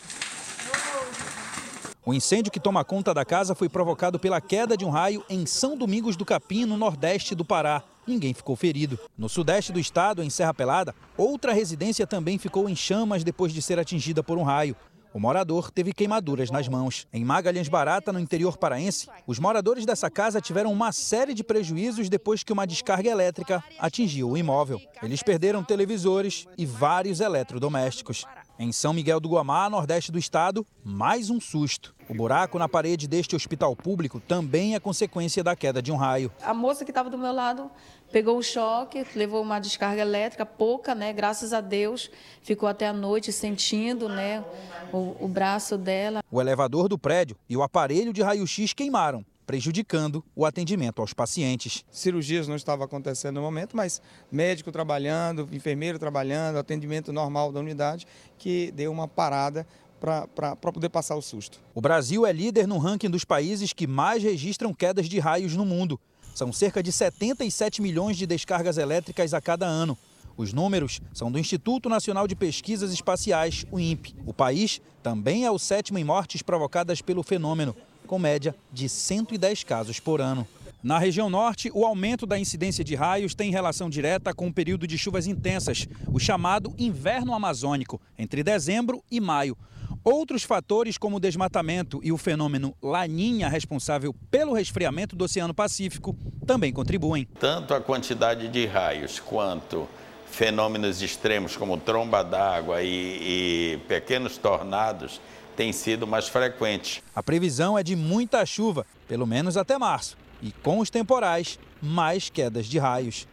O 2.04 2.12
incêndio 2.12 2.50
que 2.50 2.58
toma 2.58 2.84
conta 2.84 3.14
da 3.14 3.24
casa 3.24 3.54
foi 3.54 3.68
provocado 3.68 4.18
pela 4.18 4.40
queda 4.40 4.76
de 4.76 4.84
um 4.84 4.90
raio 4.90 5.24
em 5.30 5.46
São 5.46 5.76
Domingos 5.76 6.16
do 6.16 6.24
Capim, 6.24 6.64
no 6.64 6.76
nordeste 6.76 7.36
do 7.36 7.44
Pará. 7.44 7.80
Ninguém 8.04 8.34
ficou 8.34 8.56
ferido. 8.56 8.98
No 9.16 9.28
sudeste 9.28 9.70
do 9.70 9.78
estado, 9.78 10.20
em 10.20 10.28
Serra 10.28 10.52
Pelada, 10.52 10.96
outra 11.16 11.52
residência 11.52 12.08
também 12.08 12.38
ficou 12.38 12.68
em 12.68 12.74
chamas 12.74 13.22
depois 13.22 13.52
de 13.52 13.62
ser 13.62 13.78
atingida 13.78 14.20
por 14.20 14.36
um 14.36 14.42
raio. 14.42 14.74
O 15.14 15.20
morador 15.20 15.70
teve 15.70 15.92
queimaduras 15.92 16.50
nas 16.50 16.66
mãos. 16.66 17.06
Em 17.12 17.24
Magalhães 17.24 17.68
Barata, 17.68 18.12
no 18.12 18.18
interior 18.18 18.56
paraense, 18.56 19.08
os 19.28 19.38
moradores 19.38 19.86
dessa 19.86 20.10
casa 20.10 20.40
tiveram 20.40 20.72
uma 20.72 20.90
série 20.90 21.32
de 21.32 21.44
prejuízos 21.44 22.08
depois 22.08 22.42
que 22.42 22.52
uma 22.52 22.66
descarga 22.66 23.08
elétrica 23.08 23.62
atingiu 23.78 24.30
o 24.30 24.36
imóvel. 24.36 24.80
Eles 25.00 25.22
perderam 25.22 25.62
televisores 25.62 26.48
e 26.58 26.66
vários 26.66 27.20
eletrodomésticos. 27.20 28.24
Em 28.58 28.72
São 28.72 28.92
Miguel 28.92 29.20
do 29.20 29.28
Guamá, 29.28 29.70
nordeste 29.70 30.10
do 30.10 30.18
estado, 30.18 30.66
mais 30.82 31.30
um 31.30 31.40
susto. 31.40 31.93
O 32.08 32.14
buraco 32.14 32.58
na 32.58 32.68
parede 32.68 33.08
deste 33.08 33.34
hospital 33.34 33.74
público 33.74 34.20
também 34.20 34.74
é 34.74 34.80
consequência 34.80 35.42
da 35.42 35.56
queda 35.56 35.80
de 35.80 35.90
um 35.90 35.96
raio. 35.96 36.30
A 36.42 36.52
moça 36.52 36.84
que 36.84 36.90
estava 36.90 37.08
do 37.08 37.16
meu 37.16 37.32
lado 37.32 37.70
pegou 38.12 38.36
o 38.36 38.42
choque, 38.42 39.06
levou 39.16 39.42
uma 39.42 39.58
descarga 39.58 40.02
elétrica, 40.02 40.44
pouca, 40.44 40.94
né? 40.94 41.12
Graças 41.12 41.52
a 41.52 41.60
Deus, 41.60 42.10
ficou 42.42 42.68
até 42.68 42.86
a 42.86 42.92
noite 42.92 43.32
sentindo, 43.32 44.08
né, 44.08 44.44
o, 44.92 45.16
o 45.20 45.28
braço 45.28 45.78
dela. 45.78 46.22
O 46.30 46.40
elevador 46.40 46.88
do 46.88 46.98
prédio 46.98 47.36
e 47.48 47.56
o 47.56 47.62
aparelho 47.62 48.12
de 48.12 48.22
raio-x 48.22 48.72
queimaram 48.72 49.24
prejudicando 49.46 50.24
o 50.34 50.44
atendimento 50.44 51.00
aos 51.00 51.12
pacientes. 51.12 51.84
Cirurgias 51.90 52.48
não 52.48 52.56
estavam 52.56 52.84
acontecendo 52.84 53.36
no 53.36 53.42
momento, 53.42 53.76
mas 53.76 54.00
médico 54.30 54.72
trabalhando, 54.72 55.48
enfermeiro 55.52 55.98
trabalhando, 55.98 56.56
atendimento 56.56 57.12
normal 57.12 57.52
da 57.52 57.60
unidade, 57.60 58.06
que 58.38 58.72
deu 58.72 58.90
uma 58.90 59.06
parada 59.06 59.66
para 60.00 60.56
poder 60.56 60.88
passar 60.88 61.16
o 61.16 61.22
susto. 61.22 61.60
O 61.74 61.80
Brasil 61.80 62.26
é 62.26 62.32
líder 62.32 62.66
no 62.66 62.78
ranking 62.78 63.10
dos 63.10 63.24
países 63.24 63.72
que 63.72 63.86
mais 63.86 64.22
registram 64.22 64.74
quedas 64.74 65.08
de 65.08 65.18
raios 65.18 65.56
no 65.56 65.64
mundo. 65.64 65.98
São 66.34 66.52
cerca 66.52 66.82
de 66.82 66.90
77 66.90 67.80
milhões 67.80 68.16
de 68.16 68.26
descargas 68.26 68.76
elétricas 68.76 69.32
a 69.32 69.40
cada 69.40 69.66
ano. 69.66 69.96
Os 70.36 70.52
números 70.52 71.00
são 71.12 71.30
do 71.30 71.38
Instituto 71.38 71.88
Nacional 71.88 72.26
de 72.26 72.34
Pesquisas 72.34 72.92
Espaciais, 72.92 73.64
o 73.70 73.78
INPE. 73.78 74.16
O 74.26 74.34
país 74.34 74.80
também 75.02 75.44
é 75.44 75.50
o 75.50 75.58
sétimo 75.58 75.98
em 75.98 76.04
mortes 76.04 76.42
provocadas 76.42 77.00
pelo 77.00 77.22
fenômeno, 77.22 77.74
com 78.06 78.18
média 78.18 78.54
de 78.72 78.88
110 78.88 79.62
casos 79.62 80.00
por 80.00 80.20
ano. 80.20 80.46
Na 80.82 80.98
região 80.98 81.30
norte, 81.30 81.70
o 81.72 81.86
aumento 81.86 82.26
da 82.26 82.38
incidência 82.38 82.84
de 82.84 82.94
raios 82.94 83.34
tem 83.34 83.50
relação 83.50 83.88
direta 83.88 84.34
com 84.34 84.48
o 84.48 84.52
período 84.52 84.86
de 84.86 84.98
chuvas 84.98 85.26
intensas, 85.26 85.88
o 86.12 86.18
chamado 86.18 86.74
inverno 86.76 87.32
amazônico, 87.32 87.98
entre 88.18 88.42
dezembro 88.42 89.02
e 89.10 89.20
maio. 89.20 89.56
Outros 90.02 90.42
fatores, 90.42 90.98
como 90.98 91.16
o 91.16 91.20
desmatamento 91.20 92.00
e 92.02 92.10
o 92.10 92.18
fenômeno 92.18 92.74
Laninha, 92.82 93.48
responsável 93.48 94.14
pelo 94.30 94.52
resfriamento 94.52 95.14
do 95.14 95.24
Oceano 95.24 95.54
Pacífico, 95.54 96.16
também 96.46 96.72
contribuem. 96.72 97.26
Tanto 97.38 97.74
a 97.74 97.80
quantidade 97.80 98.48
de 98.48 98.66
raios 98.66 99.20
quanto 99.20 99.88
fenômenos 100.30 101.00
extremos 101.00 101.56
como 101.56 101.76
tromba 101.76 102.22
d'água 102.22 102.82
e, 102.82 103.76
e 103.76 103.78
pequenos 103.86 104.36
tornados 104.36 105.20
têm 105.56 105.72
sido 105.72 106.06
mais 106.06 106.28
frequentes. 106.28 107.02
A 107.14 107.22
previsão 107.22 107.78
é 107.78 107.82
de 107.82 107.94
muita 107.94 108.44
chuva, 108.44 108.84
pelo 109.06 109.26
menos 109.26 109.56
até 109.56 109.78
março, 109.78 110.16
e 110.42 110.50
com 110.50 110.80
os 110.80 110.90
temporais, 110.90 111.58
mais 111.80 112.28
quedas 112.28 112.66
de 112.66 112.78
raios. 112.78 113.28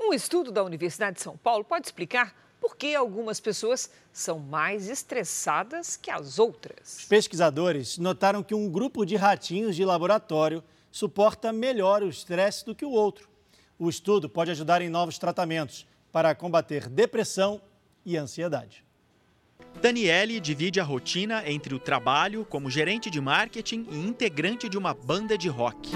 Um 0.00 0.12
estudo 0.12 0.52
da 0.52 0.62
Universidade 0.62 1.16
de 1.16 1.22
São 1.22 1.36
Paulo 1.36 1.64
pode 1.64 1.86
explicar 1.86 2.43
por 2.64 2.78
que 2.78 2.94
algumas 2.94 3.40
pessoas 3.40 3.90
são 4.10 4.38
mais 4.38 4.88
estressadas 4.88 5.98
que 5.98 6.10
as 6.10 6.38
outras. 6.38 6.96
Os 7.00 7.04
pesquisadores 7.04 7.98
notaram 7.98 8.42
que 8.42 8.54
um 8.54 8.70
grupo 8.70 9.04
de 9.04 9.16
ratinhos 9.16 9.76
de 9.76 9.84
laboratório 9.84 10.64
suporta 10.90 11.52
melhor 11.52 12.02
o 12.02 12.08
estresse 12.08 12.64
do 12.64 12.74
que 12.74 12.86
o 12.86 12.90
outro. 12.90 13.28
O 13.78 13.90
estudo 13.90 14.30
pode 14.30 14.50
ajudar 14.50 14.80
em 14.80 14.88
novos 14.88 15.18
tratamentos 15.18 15.86
para 16.10 16.34
combater 16.34 16.88
depressão 16.88 17.60
e 18.02 18.16
ansiedade. 18.16 18.82
Daniele 19.82 20.40
divide 20.40 20.80
a 20.80 20.84
rotina 20.84 21.46
entre 21.46 21.74
o 21.74 21.78
trabalho 21.78 22.46
como 22.46 22.70
gerente 22.70 23.10
de 23.10 23.20
marketing 23.20 23.86
e 23.90 23.98
integrante 23.98 24.70
de 24.70 24.78
uma 24.78 24.94
banda 24.94 25.36
de 25.36 25.50
rock. 25.50 25.90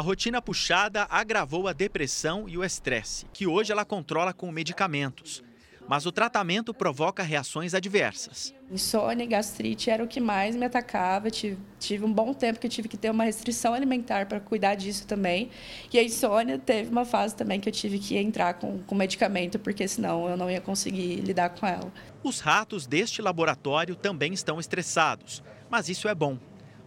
A 0.00 0.02
rotina 0.02 0.40
puxada 0.40 1.06
agravou 1.10 1.68
a 1.68 1.74
depressão 1.74 2.48
e 2.48 2.56
o 2.56 2.64
estresse, 2.64 3.26
que 3.34 3.46
hoje 3.46 3.70
ela 3.70 3.84
controla 3.84 4.32
com 4.32 4.50
medicamentos. 4.50 5.42
Mas 5.86 6.06
o 6.06 6.10
tratamento 6.10 6.72
provoca 6.72 7.22
reações 7.22 7.74
adversas. 7.74 8.54
Insônia 8.70 9.24
e 9.24 9.26
gastrite 9.26 9.90
era 9.90 10.02
o 10.02 10.08
que 10.08 10.18
mais 10.18 10.56
me 10.56 10.64
atacava. 10.64 11.30
Tive, 11.30 11.58
tive 11.78 12.02
um 12.02 12.10
bom 12.10 12.32
tempo 12.32 12.58
que 12.58 12.66
eu 12.66 12.70
tive 12.70 12.88
que 12.88 12.96
ter 12.96 13.10
uma 13.10 13.24
restrição 13.24 13.74
alimentar 13.74 14.24
para 14.24 14.40
cuidar 14.40 14.74
disso 14.74 15.06
também. 15.06 15.50
E 15.92 15.98
a 15.98 16.02
insônia 16.02 16.58
teve 16.58 16.90
uma 16.90 17.04
fase 17.04 17.36
também 17.36 17.60
que 17.60 17.68
eu 17.68 17.72
tive 17.72 17.98
que 17.98 18.16
entrar 18.16 18.54
com, 18.54 18.78
com 18.78 18.94
medicamento, 18.94 19.58
porque 19.58 19.86
senão 19.86 20.26
eu 20.30 20.34
não 20.34 20.50
ia 20.50 20.62
conseguir 20.62 21.16
lidar 21.16 21.50
com 21.50 21.66
ela. 21.66 21.92
Os 22.24 22.40
ratos 22.40 22.86
deste 22.86 23.20
laboratório 23.20 23.94
também 23.94 24.32
estão 24.32 24.58
estressados, 24.58 25.42
mas 25.68 25.90
isso 25.90 26.08
é 26.08 26.14
bom. 26.14 26.38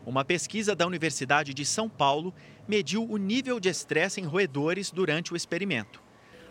Uma 0.06 0.26
pesquisa 0.26 0.76
da 0.76 0.86
Universidade 0.86 1.54
de 1.54 1.64
São 1.64 1.88
Paulo 1.88 2.34
mediu 2.68 3.04
o 3.10 3.18
nível 3.18 3.60
de 3.60 3.70
estresse 3.70 4.22
em 4.22 4.26
roedores 4.26 4.92
durante 4.92 5.34
o 5.34 5.36
experimento. 5.36 6.02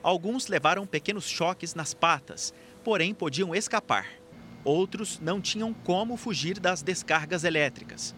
Alguns 0.02 0.48
levaram 0.48 0.86
pequenos 0.86 1.28
choques 1.28 1.74
nas 1.74 1.94
patas, 1.94 2.52
porém 2.82 3.14
podiam 3.14 3.54
escapar. 3.54 4.06
Outros 4.64 5.18
não 5.20 5.40
tinham 5.40 5.72
como 5.72 6.16
fugir 6.16 6.58
das 6.58 6.82
descargas 6.82 7.44
elétricas. 7.44 8.14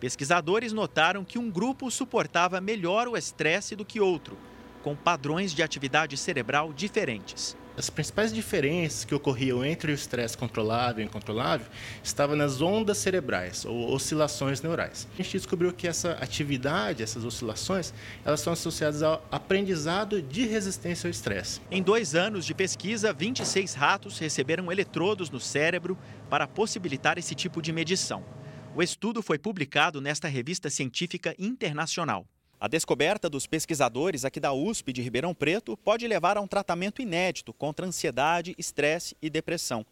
Pesquisadores 0.00 0.72
notaram 0.72 1.24
que 1.24 1.38
um 1.38 1.50
grupo 1.50 1.90
suportava 1.90 2.60
melhor 2.60 3.08
o 3.08 3.16
estresse 3.16 3.74
do 3.74 3.84
que 3.84 4.00
outro, 4.00 4.36
com 4.82 4.94
padrões 4.94 5.52
de 5.52 5.62
atividade 5.62 6.16
cerebral 6.16 6.72
diferentes. 6.72 7.56
As 7.76 7.90
principais 7.90 8.32
diferenças 8.32 9.04
que 9.04 9.14
ocorriam 9.14 9.62
entre 9.62 9.92
o 9.92 9.94
estresse 9.94 10.36
controlável 10.36 11.04
e 11.04 11.06
incontrolável 11.06 11.66
estavam 12.02 12.34
nas 12.34 12.62
ondas 12.62 12.96
cerebrais 12.96 13.66
ou 13.66 13.92
oscilações 13.92 14.62
neurais. 14.62 15.06
A 15.12 15.16
gente 15.22 15.32
descobriu 15.32 15.70
que 15.74 15.86
essa 15.86 16.12
atividade, 16.12 17.02
essas 17.02 17.22
oscilações, 17.22 17.92
elas 18.24 18.40
são 18.40 18.54
associadas 18.54 19.02
ao 19.02 19.22
aprendizado 19.30 20.22
de 20.22 20.46
resistência 20.46 21.06
ao 21.06 21.10
estresse. 21.10 21.60
Em 21.70 21.82
dois 21.82 22.14
anos 22.14 22.46
de 22.46 22.54
pesquisa, 22.54 23.12
26 23.12 23.74
ratos 23.74 24.18
receberam 24.18 24.72
eletrodos 24.72 25.28
no 25.28 25.38
cérebro 25.38 25.98
para 26.30 26.48
possibilitar 26.48 27.18
esse 27.18 27.34
tipo 27.34 27.60
de 27.60 27.74
medição. 27.74 28.24
O 28.74 28.82
estudo 28.82 29.22
foi 29.22 29.38
publicado 29.38 30.00
nesta 30.00 30.28
revista 30.28 30.70
científica 30.70 31.34
internacional. 31.38 32.26
A 32.58 32.68
descoberta 32.68 33.28
dos 33.28 33.46
pesquisadores 33.46 34.24
aqui 34.24 34.40
da 34.40 34.50
USP 34.50 34.90
de 34.90 35.02
Ribeirão 35.02 35.34
Preto 35.34 35.76
pode 35.76 36.08
levar 36.08 36.38
a 36.38 36.40
um 36.40 36.46
tratamento 36.46 37.02
inédito 37.02 37.52
contra 37.52 37.84
ansiedade, 37.84 38.54
estresse 38.56 39.14
e 39.20 39.28
depressão. 39.28 39.84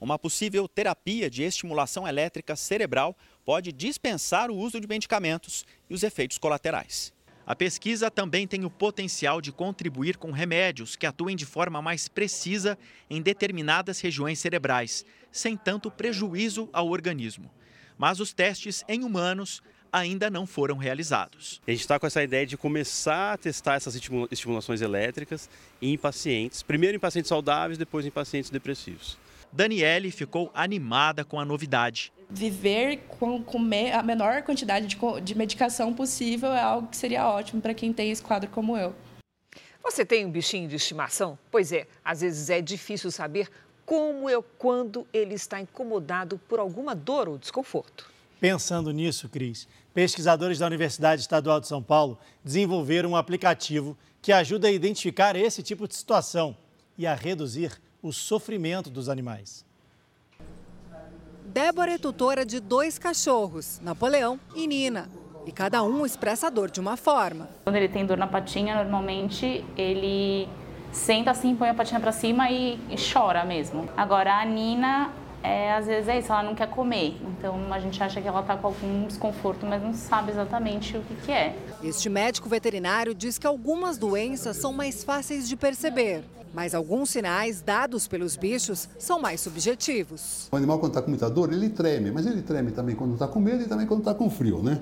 Uma 0.00 0.16
possível 0.16 0.68
terapia 0.68 1.28
de 1.28 1.42
estimulação 1.42 2.06
elétrica 2.06 2.54
cerebral 2.54 3.16
pode 3.44 3.72
dispensar 3.72 4.52
o 4.52 4.56
uso 4.56 4.80
de 4.80 4.86
medicamentos 4.86 5.66
e 5.90 5.94
os 5.94 6.04
efeitos 6.04 6.38
colaterais. 6.38 7.12
A 7.44 7.56
pesquisa 7.56 8.08
também 8.08 8.46
tem 8.46 8.64
o 8.64 8.70
potencial 8.70 9.40
de 9.40 9.50
contribuir 9.50 10.16
com 10.16 10.30
remédios 10.30 10.94
que 10.94 11.06
atuem 11.06 11.34
de 11.34 11.44
forma 11.44 11.82
mais 11.82 12.06
precisa 12.06 12.78
em 13.10 13.20
determinadas 13.20 14.00
regiões 14.00 14.38
cerebrais, 14.38 15.04
sem 15.32 15.56
tanto 15.56 15.90
prejuízo 15.90 16.70
ao 16.72 16.88
organismo. 16.88 17.50
Mas 17.98 18.20
os 18.20 18.32
testes 18.32 18.84
em 18.88 19.02
humanos 19.02 19.60
ainda 19.92 20.30
não 20.30 20.46
foram 20.46 20.76
realizados. 20.76 21.60
A 21.66 21.70
gente 21.70 21.80
está 21.80 21.98
com 22.00 22.06
essa 22.06 22.22
ideia 22.22 22.46
de 22.46 22.56
começar 22.56 23.34
a 23.34 23.36
testar 23.36 23.74
essas 23.74 23.94
estimulações 24.30 24.80
elétricas 24.80 25.50
em 25.80 25.98
pacientes, 25.98 26.62
primeiro 26.62 26.96
em 26.96 27.00
pacientes 27.00 27.28
saudáveis, 27.28 27.76
depois 27.76 28.06
em 28.06 28.10
pacientes 28.10 28.50
depressivos. 28.50 29.18
Daniele 29.52 30.10
ficou 30.10 30.50
animada 30.54 31.24
com 31.24 31.38
a 31.38 31.44
novidade. 31.44 32.10
Viver 32.30 33.00
com, 33.06 33.42
com 33.42 33.58
a 33.58 34.02
menor 34.02 34.42
quantidade 34.42 34.86
de, 34.86 34.96
de 35.22 35.34
medicação 35.36 35.92
possível 35.92 36.52
é 36.52 36.62
algo 36.62 36.88
que 36.88 36.96
seria 36.96 37.28
ótimo 37.28 37.60
para 37.60 37.74
quem 37.74 37.92
tem 37.92 38.10
esse 38.10 38.22
quadro 38.22 38.48
como 38.48 38.78
eu. 38.78 38.94
Você 39.82 40.06
tem 40.06 40.24
um 40.24 40.30
bichinho 40.30 40.68
de 40.68 40.76
estimação? 40.76 41.38
Pois 41.50 41.70
é, 41.70 41.86
às 42.02 42.22
vezes 42.22 42.48
é 42.48 42.62
difícil 42.62 43.10
saber 43.10 43.50
como 43.84 44.30
ou 44.30 44.42
quando 44.42 45.06
ele 45.12 45.34
está 45.34 45.60
incomodado 45.60 46.40
por 46.48 46.58
alguma 46.58 46.94
dor 46.94 47.28
ou 47.28 47.36
desconforto. 47.36 48.10
Pensando 48.40 48.90
nisso, 48.90 49.28
Cris, 49.28 49.68
pesquisadores 49.92 50.58
da 50.58 50.66
Universidade 50.66 51.20
Estadual 51.20 51.60
de 51.60 51.68
São 51.68 51.82
Paulo 51.82 52.18
desenvolveram 52.44 53.10
um 53.10 53.16
aplicativo 53.16 53.96
que 54.20 54.32
ajuda 54.32 54.68
a 54.68 54.72
identificar 54.72 55.36
esse 55.36 55.62
tipo 55.62 55.86
de 55.86 55.94
situação 55.94 56.56
e 56.96 57.06
a 57.06 57.14
reduzir 57.14 57.80
o 58.02 58.12
sofrimento 58.12 58.90
dos 58.90 59.08
animais. 59.08 59.64
Débora 61.44 61.92
é 61.92 61.98
tutora 61.98 62.46
de 62.46 62.60
dois 62.60 62.98
cachorros, 62.98 63.80
Napoleão 63.82 64.40
e 64.54 64.66
Nina. 64.66 65.08
E 65.44 65.52
cada 65.52 65.82
um 65.82 66.06
expressa 66.06 66.46
a 66.46 66.50
dor 66.50 66.70
de 66.70 66.80
uma 66.80 66.96
forma. 66.96 67.48
Quando 67.64 67.76
ele 67.76 67.88
tem 67.88 68.06
dor 68.06 68.16
na 68.16 68.26
patinha, 68.26 68.76
normalmente 68.76 69.64
ele 69.76 70.48
senta 70.92 71.32
assim, 71.32 71.56
põe 71.56 71.68
a 71.68 71.74
patinha 71.74 71.98
para 71.98 72.12
cima 72.12 72.50
e, 72.50 72.74
e 72.88 72.96
chora 73.12 73.44
mesmo. 73.44 73.88
Agora 73.96 74.40
a 74.40 74.44
Nina, 74.44 75.12
é, 75.42 75.72
às 75.72 75.86
vezes 75.86 76.08
é 76.08 76.18
isso, 76.18 76.32
ela 76.32 76.42
não 76.42 76.54
quer 76.54 76.68
comer. 76.68 77.16
Então 77.38 77.72
a 77.72 77.80
gente 77.80 78.02
acha 78.02 78.20
que 78.20 78.28
ela 78.28 78.40
está 78.40 78.56
com 78.56 78.68
algum 78.68 79.06
desconforto, 79.06 79.66
mas 79.66 79.82
não 79.82 79.92
sabe 79.92 80.30
exatamente 80.30 80.96
o 80.96 81.02
que, 81.02 81.14
que 81.16 81.32
é. 81.32 81.56
Este 81.82 82.08
médico 82.08 82.48
veterinário 82.48 83.14
diz 83.14 83.38
que 83.38 83.46
algumas 83.46 83.98
doenças 83.98 84.56
são 84.56 84.72
mais 84.72 85.02
fáceis 85.02 85.48
de 85.48 85.56
perceber. 85.56 86.24
Mas 86.54 86.74
alguns 86.74 87.08
sinais 87.08 87.62
dados 87.62 88.06
pelos 88.06 88.36
bichos 88.36 88.86
são 88.98 89.18
mais 89.18 89.40
subjetivos. 89.40 90.48
O 90.52 90.56
animal, 90.56 90.78
quando 90.78 90.90
está 90.90 91.00
com 91.00 91.08
muita 91.08 91.30
dor, 91.30 91.50
ele 91.50 91.70
treme, 91.70 92.10
mas 92.10 92.26
ele 92.26 92.42
treme 92.42 92.70
também 92.72 92.94
quando 92.94 93.14
está 93.14 93.26
com 93.26 93.40
medo 93.40 93.62
e 93.62 93.66
também 93.66 93.86
quando 93.86 94.00
está 94.00 94.12
com 94.12 94.28
frio, 94.28 94.62
né? 94.62 94.78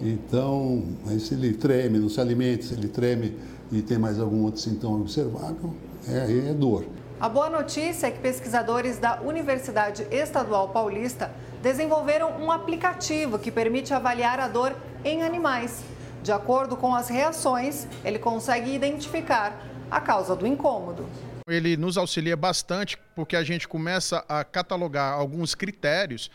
Então, 0.00 0.84
se 1.18 1.32
ele 1.32 1.54
treme, 1.54 1.98
não 1.98 2.10
se 2.10 2.20
alimenta, 2.20 2.64
se 2.64 2.74
ele 2.74 2.88
treme 2.88 3.34
e 3.72 3.80
tem 3.80 3.96
mais 3.96 4.20
algum 4.20 4.44
outro 4.44 4.60
sintoma 4.60 4.98
observável, 4.98 5.72
é, 6.06 6.50
é 6.50 6.54
dor. 6.54 6.84
A 7.18 7.30
boa 7.30 7.48
notícia 7.48 8.08
é 8.08 8.10
que 8.10 8.18
pesquisadores 8.18 8.98
da 8.98 9.22
Universidade 9.22 10.06
Estadual 10.10 10.68
Paulista 10.68 11.30
desenvolveram 11.62 12.38
um 12.38 12.52
aplicativo 12.52 13.38
que 13.38 13.50
permite 13.50 13.94
avaliar 13.94 14.38
a 14.38 14.48
dor 14.48 14.76
em 15.02 15.22
animais. 15.22 15.82
De 16.22 16.30
acordo 16.30 16.76
com 16.76 16.94
as 16.94 17.08
reações, 17.08 17.86
ele 18.04 18.18
consegue 18.18 18.70
identificar 18.70 19.58
a 19.90 19.98
causa 19.98 20.36
do 20.36 20.46
incômodo. 20.46 21.08
Ele 21.48 21.74
nos 21.74 21.96
auxilia 21.96 22.36
bastante 22.36 22.98
porque 23.14 23.34
a 23.34 23.42
gente 23.42 23.66
começa 23.66 24.22
a 24.28 24.44
catalogar 24.44 25.14
alguns 25.14 25.54
critérios 25.54 26.30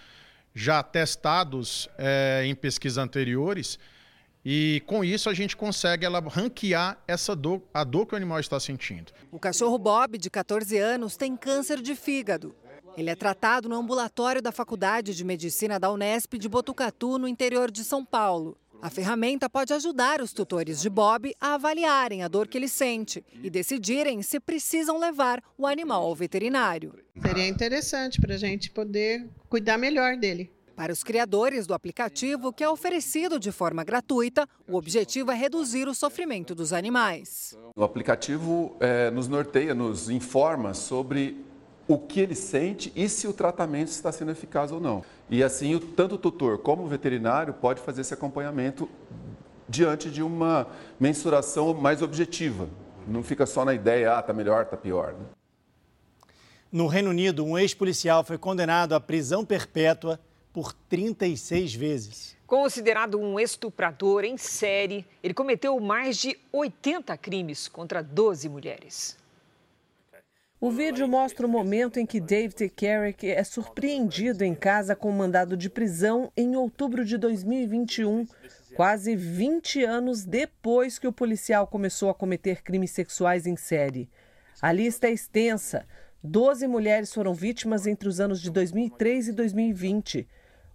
já 0.55 0.82
testados 0.82 1.88
é, 1.95 2.41
em 2.43 2.55
pesquisas 2.55 2.97
anteriores 2.97 3.77
e 4.43 4.81
com 4.85 5.03
isso 5.03 5.29
a 5.29 5.33
gente 5.33 5.55
consegue 5.55 6.05
ela 6.05 6.19
ranquear 6.19 7.01
essa 7.07 7.35
dor, 7.35 7.61
a 7.73 7.83
dor 7.83 8.05
que 8.05 8.13
o 8.13 8.17
animal 8.17 8.39
está 8.39 8.59
sentindo. 8.59 9.11
O 9.31 9.39
cachorro 9.39 9.77
Bob, 9.77 10.17
de 10.17 10.29
14 10.29 10.77
anos, 10.77 11.15
tem 11.15 11.35
câncer 11.35 11.81
de 11.81 11.95
fígado. 11.95 12.55
Ele 12.97 13.09
é 13.09 13.15
tratado 13.15 13.69
no 13.69 13.75
ambulatório 13.75 14.41
da 14.41 14.51
Faculdade 14.51 15.15
de 15.15 15.23
Medicina 15.23 15.79
da 15.79 15.91
Unesp 15.91 16.33
de 16.33 16.49
Botucatu, 16.49 17.17
no 17.17 17.27
interior 17.27 17.71
de 17.71 17.83
São 17.83 18.03
Paulo. 18.03 18.57
A 18.81 18.89
ferramenta 18.89 19.47
pode 19.47 19.71
ajudar 19.73 20.21
os 20.21 20.33
tutores 20.33 20.81
de 20.81 20.89
Bob 20.89 21.31
a 21.39 21.53
avaliarem 21.53 22.23
a 22.23 22.27
dor 22.27 22.47
que 22.47 22.57
ele 22.57 22.67
sente 22.67 23.23
e 23.43 23.47
decidirem 23.47 24.23
se 24.23 24.39
precisam 24.39 24.97
levar 24.97 25.41
o 25.55 25.67
animal 25.67 26.01
ao 26.01 26.15
veterinário. 26.15 26.95
Seria 27.21 27.47
interessante 27.47 28.19
para 28.19 28.33
a 28.33 28.37
gente 28.37 28.71
poder 28.71 29.29
cuidar 29.47 29.77
melhor 29.77 30.17
dele. 30.17 30.51
Para 30.76 30.91
os 30.91 31.03
criadores 31.03 31.67
do 31.67 31.74
aplicativo, 31.74 32.51
que 32.51 32.63
é 32.63 32.69
oferecido 32.69 33.39
de 33.39 33.51
forma 33.51 33.84
gratuita, 33.84 34.47
o 34.67 34.76
objetivo 34.76 35.32
é 35.32 35.36
reduzir 35.36 35.88
o 35.88 35.93
sofrimento 35.93 36.55
dos 36.55 36.74
animais. 36.74 37.57
O 37.76 37.84
aplicativo 37.84 38.76
é, 38.80 39.11
nos 39.11 39.28
norteia, 39.28 39.76
nos 39.76 40.09
informa 40.09 40.74
sobre 40.74 41.45
o 41.88 41.97
que 41.97 42.22
ele 42.22 42.36
sente 42.36 42.91
e 42.95 43.09
se 43.09 43.28
o 43.28 43.34
tratamento 43.34 43.89
está 43.89 44.11
sendo 44.11 44.32
eficaz 44.32 44.72
ou 44.72 44.80
não. 44.80 45.03
E 45.30 45.43
assim, 45.43 45.78
tanto 45.78 46.15
o 46.15 46.17
tutor 46.17 46.59
como 46.59 46.84
o 46.84 46.88
veterinário 46.88 47.53
pode 47.53 47.82
fazer 47.82 48.01
esse 48.01 48.13
acompanhamento 48.13 48.89
diante 49.67 50.09
de 50.09 50.24
uma 50.24 50.67
mensuração 50.99 51.74
mais 51.74 52.01
objetiva. 52.01 52.67
Não 53.07 53.24
fica 53.24 53.45
só 53.45 53.65
na 53.65 53.74
ideia, 53.74 54.15
ah, 54.15 54.19
está 54.19 54.34
melhor, 54.34 54.63
está 54.63 54.78
pior. 54.78 55.13
Né? 55.13 55.26
No 56.72 56.88
Reino 56.88 57.09
Unido, 57.09 57.43
um 57.43 57.57
ex-policial 57.57 58.24
foi 58.24 58.38
condenado 58.38 58.93
à 58.93 58.99
prisão 58.99 59.43
perpétua 59.43 60.19
por 60.54 60.74
36 60.74 61.74
vezes. 61.74 62.38
Considerado 62.45 63.20
um 63.20 63.39
estuprador 63.39 64.24
em 64.24 64.38
série, 64.38 65.06
ele 65.24 65.34
cometeu 65.34 65.80
mais 65.80 66.18
de 66.18 66.38
80 66.52 67.16
crimes 67.18 67.68
contra 67.68 68.04
12 68.04 68.49
mulheres. 68.49 69.18
O 70.60 70.70
vídeo 70.70 71.08
mostra 71.08 71.47
o 71.47 71.49
momento 71.49 71.99
em 71.99 72.06
que 72.06 72.20
David 72.20 72.70
Carrick 72.70 73.28
é 73.28 73.43
surpreendido 73.43 74.43
em 74.43 74.54
casa 74.54 74.95
com 74.95 75.12
mandado 75.12 75.58
de 75.58 75.72
prisão 75.72 76.32
em 76.38 76.56
outubro 76.56 77.04
de 77.04 77.18
2021, 77.18 78.28
quase 78.76 79.16
20 79.16 79.84
anos 79.84 80.24
depois 80.24 80.99
que 80.99 81.08
o 81.08 81.12
policial 81.12 81.66
começou 81.66 82.12
a 82.12 82.14
cometer 82.14 82.62
crimes 82.62 82.91
sexuais 82.91 83.47
em 83.47 83.56
série. 83.56 84.08
A 84.62 84.72
lista 84.72 85.08
é 85.08 85.12
extensa. 85.12 85.88
Doze 86.24 86.68
mulheres 86.68 87.12
foram 87.12 87.34
vítimas 87.34 87.88
entre 87.88 88.08
os 88.08 88.20
anos 88.20 88.39
de 88.39 88.52
2003 88.52 89.30
e 89.30 89.32
2020. 89.32 90.28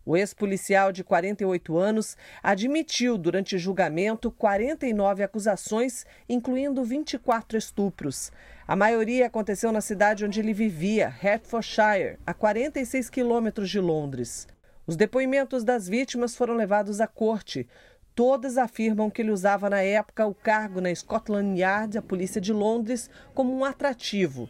O 0.07 0.17
ex-policial 0.17 0.93
de 0.93 1.03
48 1.03 1.77
anos 1.77 2.17
admitiu 2.41 3.19
durante 3.19 3.59
julgamento 3.59 4.31
49 4.31 5.25
acusações, 5.25 6.07
incluindo 6.29 6.85
24 6.85 7.59
estupros. 7.59 8.31
A 8.69 8.77
maioria 8.77 9.27
aconteceu 9.27 9.73
na 9.73 9.81
cidade 9.81 10.25
onde 10.25 10.39
ele 10.39 10.53
vivia, 10.53 11.09
Hertfordshire, 11.09 12.21
a 12.25 12.33
46 12.33 13.11
quilômetros 13.11 13.69
de 13.69 13.81
Londres. 13.81 14.47
Os 14.87 14.95
depoimentos 14.95 15.65
das 15.65 15.89
vítimas 15.89 16.37
foram 16.37 16.55
levados 16.55 17.01
à 17.01 17.09
corte. 17.09 17.67
Todas 18.15 18.57
afirmam 18.57 19.11
que 19.11 19.21
ele 19.21 19.33
usava 19.33 19.69
na 19.69 19.83
época 19.83 20.25
o 20.25 20.33
cargo 20.33 20.81
na 20.81 20.95
Scotland 20.95 21.59
Yard, 21.59 21.99
a 21.99 22.03
polícia 22.03 22.41
de 22.41 22.53
Londres, 22.53 23.11
como 23.35 23.53
um 23.53 23.65
atrativo. 23.65 24.49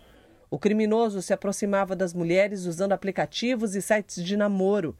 O 0.50 0.58
criminoso 0.58 1.22
se 1.22 1.32
aproximava 1.32 1.96
das 1.96 2.12
mulheres 2.12 2.66
usando 2.66 2.92
aplicativos 2.92 3.74
e 3.74 3.80
sites 3.80 4.22
de 4.22 4.36
namoro. 4.36 4.94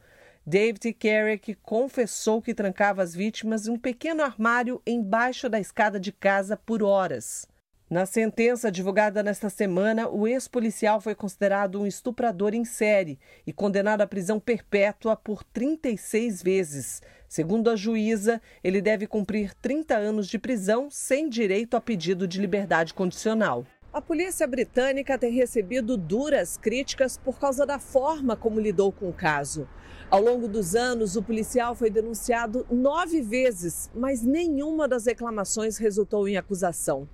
David 0.49 0.93
Carrick 0.93 1.55
confessou 1.55 2.41
que 2.41 2.53
trancava 2.53 3.03
as 3.03 3.13
vítimas 3.13 3.67
em 3.67 3.71
um 3.71 3.77
pequeno 3.77 4.23
armário 4.23 4.81
embaixo 4.87 5.49
da 5.49 5.59
escada 5.59 5.99
de 5.99 6.09
casa 6.09 6.55
por 6.55 6.81
horas. 6.81 7.45
Na 7.89 8.05
sentença 8.05 8.71
divulgada 8.71 9.21
nesta 9.21 9.49
semana, 9.49 10.07
o 10.07 10.25
ex-policial 10.25 11.01
foi 11.01 11.13
considerado 11.13 11.81
um 11.81 11.85
estuprador 11.85 12.53
em 12.53 12.63
série 12.63 13.19
e 13.45 13.51
condenado 13.51 13.99
à 13.99 14.07
prisão 14.07 14.39
perpétua 14.39 15.17
por 15.17 15.43
36 15.43 16.41
vezes. 16.41 17.01
Segundo 17.27 17.69
a 17.69 17.75
juíza, 17.75 18.41
ele 18.63 18.81
deve 18.81 19.05
cumprir 19.05 19.53
30 19.55 19.97
anos 19.97 20.29
de 20.29 20.39
prisão 20.39 20.89
sem 20.89 21.27
direito 21.27 21.75
a 21.75 21.81
pedido 21.81 22.25
de 22.25 22.39
liberdade 22.39 22.93
condicional. 22.93 23.65
A 23.91 24.01
polícia 24.01 24.45
britânica 24.45 25.17
tem 25.17 25.31
recebido 25.31 25.97
duras 25.97 26.57
críticas 26.57 27.17
por 27.17 27.39
causa 27.39 27.65
da 27.65 27.79
forma 27.79 28.35
como 28.35 28.59
lidou 28.59 28.91
com 28.91 29.09
o 29.09 29.13
caso. 29.13 29.67
Ao 30.09 30.21
longo 30.21 30.47
dos 30.47 30.75
anos, 30.75 31.15
o 31.15 31.23
policial 31.23 31.73
foi 31.73 31.89
denunciado 31.89 32.65
nove 32.69 33.21
vezes, 33.21 33.89
mas 33.95 34.21
nenhuma 34.21 34.87
das 34.87 35.05
reclamações 35.05 35.77
resultou 35.77 36.27
em 36.27 36.37
acusação. 36.37 37.07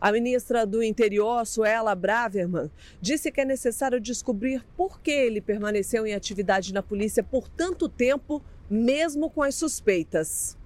A 0.00 0.12
ministra 0.12 0.64
do 0.64 0.82
Interior, 0.82 1.44
Suela 1.44 1.94
Braverman, 1.94 2.70
disse 3.00 3.32
que 3.32 3.40
é 3.40 3.44
necessário 3.44 4.00
descobrir 4.00 4.64
por 4.76 5.00
que 5.00 5.10
ele 5.10 5.40
permaneceu 5.40 6.06
em 6.06 6.14
atividade 6.14 6.72
na 6.72 6.82
polícia 6.82 7.22
por 7.22 7.48
tanto 7.48 7.88
tempo, 7.88 8.40
mesmo 8.70 9.28
com 9.28 9.42
as 9.42 9.56
suspeitas. 9.56 10.56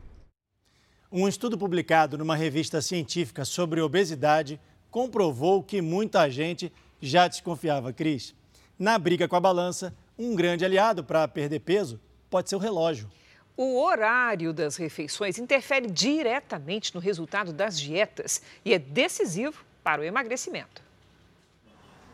Um 1.11 1.27
estudo 1.27 1.57
publicado 1.59 2.17
numa 2.19 2.37
revista 2.37 2.81
científica 2.81 3.45
sobre 3.45 3.81
obesidade 3.81 4.61
comprovou 4.93 5.63
que 5.63 5.81
muita 5.81 6.31
gente 6.31 6.71
já 7.01 7.27
desconfiava, 7.27 7.93
Cris. 7.93 8.35
Na 8.79 8.99
briga 8.99 9.27
com 9.27 9.35
a 9.35 9.41
balança, 9.41 9.93
um 10.19 10.37
grande 10.37 10.65
aliado 10.65 11.03
para 11.03 11.27
perder 11.27 11.61
peso 11.61 11.99
pode 12.29 12.51
ser 12.51 12.57
o 12.57 12.59
relógio. 12.59 13.11
O 13.57 13.81
horário 13.83 14.53
das 14.53 14.77
refeições 14.77 15.39
interfere 15.39 15.91
diretamente 15.91 16.95
no 16.95 17.01
resultado 17.01 17.53
das 17.53 17.81
dietas 17.81 18.43
e 18.65 18.75
é 18.75 18.79
decisivo 18.79 19.65
para 19.83 20.03
o 20.03 20.05
emagrecimento. 20.05 20.83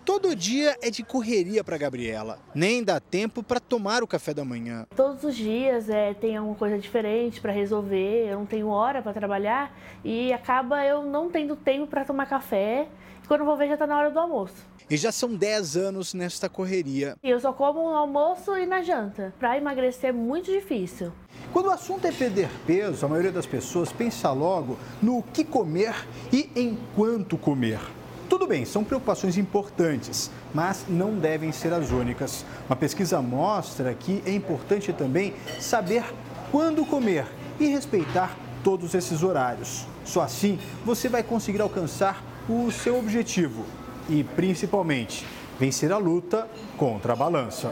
Todo 0.09 0.35
dia 0.35 0.75
é 0.81 0.89
de 0.91 1.03
correria 1.03 1.63
para 1.63 1.77
Gabriela. 1.77 2.39
Nem 2.55 2.83
dá 2.83 2.99
tempo 2.99 3.43
para 3.43 3.61
tomar 3.61 4.03
o 4.03 4.07
café 4.07 4.33
da 4.33 4.43
manhã. 4.43 4.87
Todos 4.97 5.23
os 5.23 5.37
dias 5.37 5.91
é, 5.91 6.15
tem 6.15 6.35
alguma 6.35 6.57
coisa 6.57 6.79
diferente 6.79 7.43
para 7.43 7.53
resolver. 7.53 8.27
Eu 8.27 8.39
não 8.39 8.47
tenho 8.47 8.69
hora 8.69 9.03
para 9.03 9.13
trabalhar 9.13 9.71
e 10.03 10.33
acaba 10.33 10.83
eu 10.83 11.03
não 11.03 11.29
tendo 11.29 11.55
tempo 11.55 11.87
para 11.87 12.07
tomar 12.07 12.25
café. 12.25 12.89
E 13.23 13.29
quando 13.29 13.41
eu 13.41 13.47
vou 13.47 13.55
ver 13.59 13.67
já 13.67 13.75
está 13.75 13.87
na 13.87 13.99
hora 13.99 14.11
do 14.11 14.19
almoço. 14.19 14.55
E 14.89 14.97
já 14.97 15.13
são 15.13 15.35
10 15.35 15.77
anos 15.77 16.15
nesta 16.15 16.49
correria. 16.49 17.15
Eu 17.23 17.39
só 17.39 17.53
como 17.53 17.91
no 17.91 17.95
almoço 17.95 18.57
e 18.57 18.65
na 18.65 18.81
janta. 18.81 19.35
Para 19.39 19.59
emagrecer 19.59 20.09
é 20.09 20.13
muito 20.13 20.51
difícil. 20.51 21.13
Quando 21.53 21.67
o 21.67 21.71
assunto 21.71 22.07
é 22.07 22.13
perder 22.13 22.49
peso, 22.67 23.05
a 23.05 23.09
maioria 23.11 23.31
das 23.31 23.45
pessoas 23.45 23.93
pensa 23.93 24.33
logo 24.33 24.79
no 25.03 25.23
que 25.23 25.45
comer 25.45 25.95
e 26.33 26.49
em 26.57 26.79
quanto 26.97 27.37
comer. 27.37 27.98
Tudo 28.29 28.47
bem, 28.47 28.67
são 28.67 28.85
preocupações 28.85 29.39
importantes, 29.39 30.31
mas 30.53 30.85
não 30.87 31.19
devem 31.19 31.51
ser 31.51 31.73
as 31.73 31.91
únicas. 31.91 32.45
Uma 32.69 32.77
pesquisa 32.77 33.23
mostra 33.23 33.95
que 33.95 34.23
é 34.27 34.33
importante 34.33 34.93
também 34.93 35.35
saber 35.59 36.05
quando 36.53 36.85
comer 36.85 37.27
e 37.59 37.69
respeitar 37.69 38.37
todos 38.63 38.95
esses 38.95 39.23
horários. 39.23 39.87
Só 40.05 40.21
assim 40.21 40.59
você 40.85 41.09
vai 41.09 41.23
conseguir 41.23 41.63
alcançar 41.63 42.23
o 42.47 42.71
seu 42.71 42.99
objetivo 42.99 43.65
e, 44.11 44.23
principalmente, 44.23 45.27
vencer 45.59 45.91
a 45.91 45.97
luta 45.97 46.49
contra 46.77 47.15
a 47.15 47.17
balança. 47.17 47.71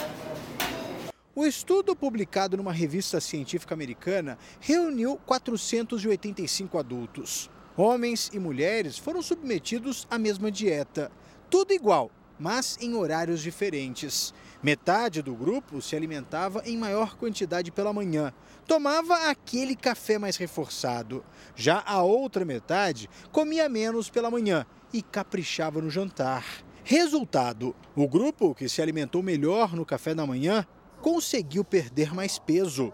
O 1.34 1.44
estudo 1.44 1.94
publicado 1.94 2.56
numa 2.56 2.72
revista 2.72 3.20
científica 3.20 3.74
americana 3.74 4.38
reuniu 4.58 5.20
485 5.26 6.78
adultos. 6.78 7.50
Homens 7.76 8.30
e 8.32 8.38
mulheres 8.38 8.96
foram 8.96 9.20
submetidos 9.20 10.06
à 10.10 10.18
mesma 10.18 10.50
dieta. 10.50 11.12
Tudo 11.50 11.74
igual, 11.74 12.10
mas 12.38 12.78
em 12.80 12.94
horários 12.94 13.42
diferentes. 13.42 14.32
Metade 14.62 15.20
do 15.20 15.34
grupo 15.34 15.82
se 15.82 15.94
alimentava 15.94 16.62
em 16.64 16.76
maior 16.76 17.16
quantidade 17.16 17.70
pela 17.70 17.92
manhã, 17.92 18.32
tomava 18.66 19.28
aquele 19.28 19.76
café 19.76 20.18
mais 20.18 20.38
reforçado. 20.38 21.22
Já 21.54 21.82
a 21.86 22.02
outra 22.02 22.46
metade 22.46 23.10
comia 23.30 23.68
menos 23.68 24.08
pela 24.08 24.30
manhã 24.30 24.64
e 24.90 25.02
caprichava 25.02 25.82
no 25.82 25.90
jantar. 25.90 26.44
Resultado: 26.82 27.76
o 27.94 28.08
grupo 28.08 28.54
que 28.54 28.70
se 28.70 28.80
alimentou 28.80 29.22
melhor 29.22 29.76
no 29.76 29.84
café 29.84 30.14
da 30.14 30.26
manhã 30.26 30.66
conseguiu 31.02 31.62
perder 31.62 32.14
mais 32.14 32.38
peso. 32.38 32.90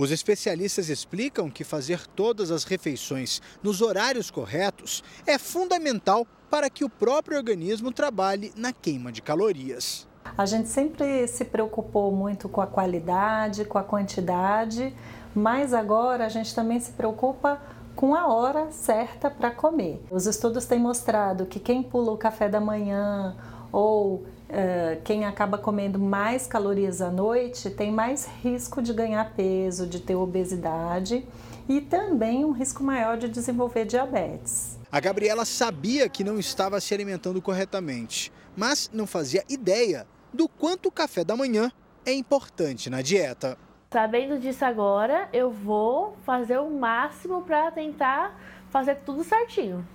Os 0.00 0.10
especialistas 0.10 0.88
explicam 0.88 1.50
que 1.50 1.62
fazer 1.62 2.06
todas 2.06 2.50
as 2.50 2.64
refeições 2.64 3.42
nos 3.62 3.82
horários 3.82 4.30
corretos 4.30 5.04
é 5.26 5.36
fundamental 5.36 6.26
para 6.48 6.70
que 6.70 6.82
o 6.82 6.88
próprio 6.88 7.36
organismo 7.36 7.92
trabalhe 7.92 8.50
na 8.56 8.72
queima 8.72 9.12
de 9.12 9.20
calorias. 9.20 10.08
A 10.38 10.46
gente 10.46 10.70
sempre 10.70 11.28
se 11.28 11.44
preocupou 11.44 12.10
muito 12.10 12.48
com 12.48 12.62
a 12.62 12.66
qualidade, 12.66 13.66
com 13.66 13.76
a 13.76 13.82
quantidade, 13.82 14.96
mas 15.34 15.74
agora 15.74 16.24
a 16.24 16.30
gente 16.30 16.54
também 16.54 16.80
se 16.80 16.92
preocupa 16.92 17.60
com 17.94 18.14
a 18.14 18.26
hora 18.26 18.70
certa 18.70 19.30
para 19.30 19.50
comer. 19.50 20.02
Os 20.10 20.24
estudos 20.24 20.64
têm 20.64 20.78
mostrado 20.78 21.44
que 21.44 21.60
quem 21.60 21.82
pula 21.82 22.10
o 22.10 22.16
café 22.16 22.48
da 22.48 22.58
manhã 22.58 23.36
ou 23.70 24.24
uh, 24.50 25.00
quem 25.02 25.24
acaba 25.24 25.56
comendo 25.56 25.98
mais 25.98 26.46
calorias 26.46 27.00
à 27.00 27.10
noite 27.10 27.70
tem 27.70 27.90
mais 27.90 28.26
risco 28.42 28.82
de 28.82 28.92
ganhar 28.92 29.32
peso, 29.34 29.86
de 29.86 30.00
ter 30.00 30.16
obesidade 30.16 31.24
e 31.68 31.80
também 31.80 32.44
um 32.44 32.50
risco 32.50 32.82
maior 32.82 33.16
de 33.16 33.28
desenvolver 33.28 33.84
diabetes. 33.84 34.78
A 34.90 34.98
Gabriela 34.98 35.44
sabia 35.44 36.08
que 36.08 36.24
não 36.24 36.38
estava 36.38 36.80
se 36.80 36.92
alimentando 36.92 37.40
corretamente, 37.40 38.32
mas 38.56 38.90
não 38.92 39.06
fazia 39.06 39.44
ideia 39.48 40.06
do 40.34 40.48
quanto 40.48 40.86
o 40.86 40.92
café 40.92 41.24
da 41.24 41.36
manhã 41.36 41.70
é 42.04 42.12
importante 42.12 42.90
na 42.90 43.02
dieta. 43.02 43.56
Sabendo 43.92 44.38
disso 44.38 44.64
agora, 44.64 45.28
eu 45.32 45.50
vou 45.50 46.16
fazer 46.24 46.58
o 46.58 46.70
máximo 46.70 47.42
para 47.42 47.70
tentar 47.70 48.40
fazer 48.70 48.96
tudo 49.04 49.24
certinho. 49.24 49.86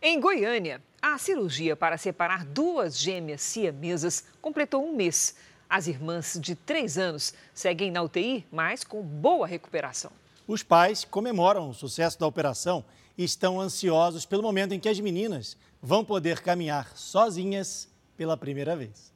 Em 0.00 0.20
Goiânia, 0.20 0.80
a 1.00 1.18
cirurgia 1.18 1.76
para 1.76 1.98
separar 1.98 2.44
duas 2.44 2.98
gêmeas 2.98 3.40
siamesas 3.40 4.24
completou 4.40 4.84
um 4.84 4.94
mês. 4.94 5.34
As 5.68 5.86
irmãs 5.86 6.38
de 6.40 6.54
três 6.54 6.96
anos 6.96 7.34
seguem 7.52 7.90
na 7.90 8.02
UTI, 8.02 8.46
mas 8.50 8.84
com 8.84 9.02
boa 9.02 9.46
recuperação. 9.46 10.10
Os 10.46 10.62
pais 10.62 11.04
comemoram 11.04 11.68
o 11.68 11.74
sucesso 11.74 12.18
da 12.18 12.26
operação 12.26 12.84
e 13.18 13.24
estão 13.24 13.60
ansiosos 13.60 14.24
pelo 14.24 14.42
momento 14.42 14.72
em 14.72 14.80
que 14.80 14.88
as 14.88 15.00
meninas 15.00 15.56
vão 15.82 16.04
poder 16.04 16.40
caminhar 16.40 16.96
sozinhas 16.96 17.88
pela 18.16 18.36
primeira 18.36 18.76
vez. 18.76 19.12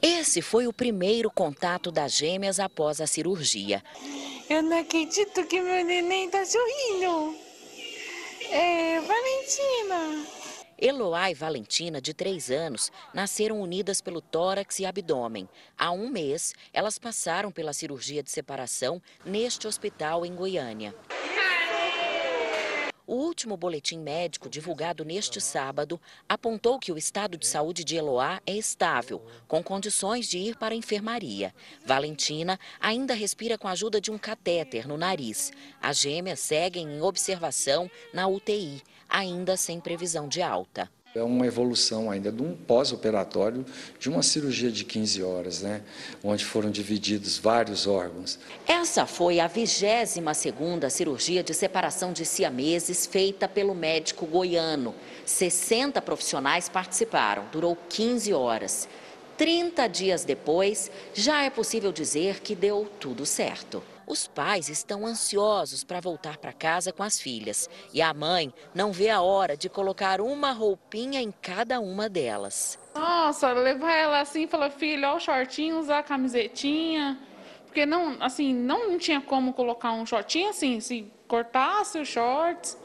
Esse 0.00 0.42
foi 0.42 0.66
o 0.66 0.72
primeiro 0.72 1.30
contato 1.30 1.90
das 1.90 2.12
gêmeas 2.12 2.60
após 2.60 3.00
a 3.00 3.06
cirurgia. 3.06 3.82
Eu 4.48 4.62
não 4.62 4.78
acredito 4.78 5.44
que 5.44 5.60
meu 5.60 5.84
neném 5.84 6.26
está 6.26 6.44
sorrindo. 6.44 7.36
É, 8.50 9.00
Valentina. 9.00 10.35
Eloá 10.78 11.30
e 11.30 11.34
Valentina, 11.34 12.00
de 12.00 12.12
3 12.12 12.50
anos, 12.50 12.92
nasceram 13.14 13.60
unidas 13.60 14.00
pelo 14.00 14.20
tórax 14.20 14.78
e 14.78 14.86
abdômen. 14.86 15.48
Há 15.76 15.90
um 15.90 16.08
mês, 16.08 16.54
elas 16.72 16.98
passaram 16.98 17.50
pela 17.50 17.72
cirurgia 17.72 18.22
de 18.22 18.30
separação 18.30 19.00
neste 19.24 19.66
hospital 19.66 20.26
em 20.26 20.34
Goiânia. 20.34 20.94
O 23.06 23.14
último 23.14 23.56
boletim 23.56 24.00
médico, 24.00 24.48
divulgado 24.48 25.04
neste 25.04 25.40
sábado, 25.40 26.00
apontou 26.28 26.76
que 26.76 26.90
o 26.90 26.98
estado 26.98 27.38
de 27.38 27.46
saúde 27.46 27.84
de 27.84 27.94
Eloá 27.94 28.42
é 28.44 28.56
estável, 28.56 29.24
com 29.46 29.62
condições 29.62 30.28
de 30.28 30.38
ir 30.38 30.56
para 30.56 30.74
a 30.74 30.76
enfermaria. 30.76 31.54
Valentina 31.84 32.58
ainda 32.80 33.14
respira 33.14 33.56
com 33.56 33.68
a 33.68 33.70
ajuda 33.70 34.00
de 34.00 34.10
um 34.10 34.18
catéter 34.18 34.88
no 34.88 34.98
nariz. 34.98 35.52
As 35.80 35.98
gêmeas 36.00 36.40
seguem 36.40 36.96
em 36.96 37.00
observação 37.00 37.88
na 38.12 38.26
UTI, 38.26 38.82
ainda 39.08 39.56
sem 39.56 39.78
previsão 39.78 40.26
de 40.26 40.42
alta. 40.42 40.90
É 41.16 41.22
uma 41.22 41.46
evolução 41.46 42.10
ainda 42.10 42.30
de 42.30 42.42
um 42.42 42.54
pós-operatório 42.54 43.64
de 43.98 44.10
uma 44.10 44.22
cirurgia 44.22 44.70
de 44.70 44.84
15 44.84 45.22
horas, 45.22 45.62
né? 45.62 45.80
onde 46.22 46.44
foram 46.44 46.70
divididos 46.70 47.38
vários 47.38 47.86
órgãos. 47.86 48.38
Essa 48.68 49.06
foi 49.06 49.40
a 49.40 49.48
22ª 49.48 50.90
cirurgia 50.90 51.42
de 51.42 51.54
separação 51.54 52.12
de 52.12 52.26
siameses 52.26 53.06
feita 53.06 53.48
pelo 53.48 53.74
médico 53.74 54.26
goiano. 54.26 54.94
60 55.24 56.02
profissionais 56.02 56.68
participaram, 56.68 57.46
durou 57.50 57.78
15 57.88 58.34
horas. 58.34 58.86
30 59.38 59.86
dias 59.88 60.22
depois, 60.22 60.90
já 61.14 61.44
é 61.44 61.48
possível 61.48 61.92
dizer 61.92 62.40
que 62.40 62.54
deu 62.54 62.86
tudo 63.00 63.24
certo. 63.24 63.82
Os 64.06 64.28
pais 64.28 64.68
estão 64.68 65.04
ansiosos 65.04 65.82
para 65.82 66.00
voltar 66.00 66.38
para 66.38 66.52
casa 66.52 66.92
com 66.92 67.02
as 67.02 67.20
filhas 67.20 67.68
e 67.92 68.00
a 68.00 68.14
mãe 68.14 68.54
não 68.72 68.92
vê 68.92 69.10
a 69.10 69.20
hora 69.20 69.56
de 69.56 69.68
colocar 69.68 70.20
uma 70.20 70.52
roupinha 70.52 71.20
em 71.20 71.32
cada 71.32 71.80
uma 71.80 72.08
delas. 72.08 72.78
Nossa, 72.94 73.52
levar 73.52 73.92
ela 73.92 74.20
assim 74.20 74.44
e 74.44 74.46
falar, 74.46 74.70
filha, 74.70 75.12
ó 75.12 75.16
o 75.16 75.20
shortinho, 75.20 75.80
usar 75.80 75.98
a 75.98 76.02
camisetinha. 76.04 77.18
Porque 77.64 77.84
não, 77.84 78.16
assim, 78.20 78.54
não 78.54 78.96
tinha 78.96 79.20
como 79.20 79.52
colocar 79.52 79.92
um 79.92 80.06
shortinho 80.06 80.50
assim, 80.50 80.78
se 80.80 81.12
cortasse 81.26 81.98
os 81.98 82.06
shorts 82.06 82.78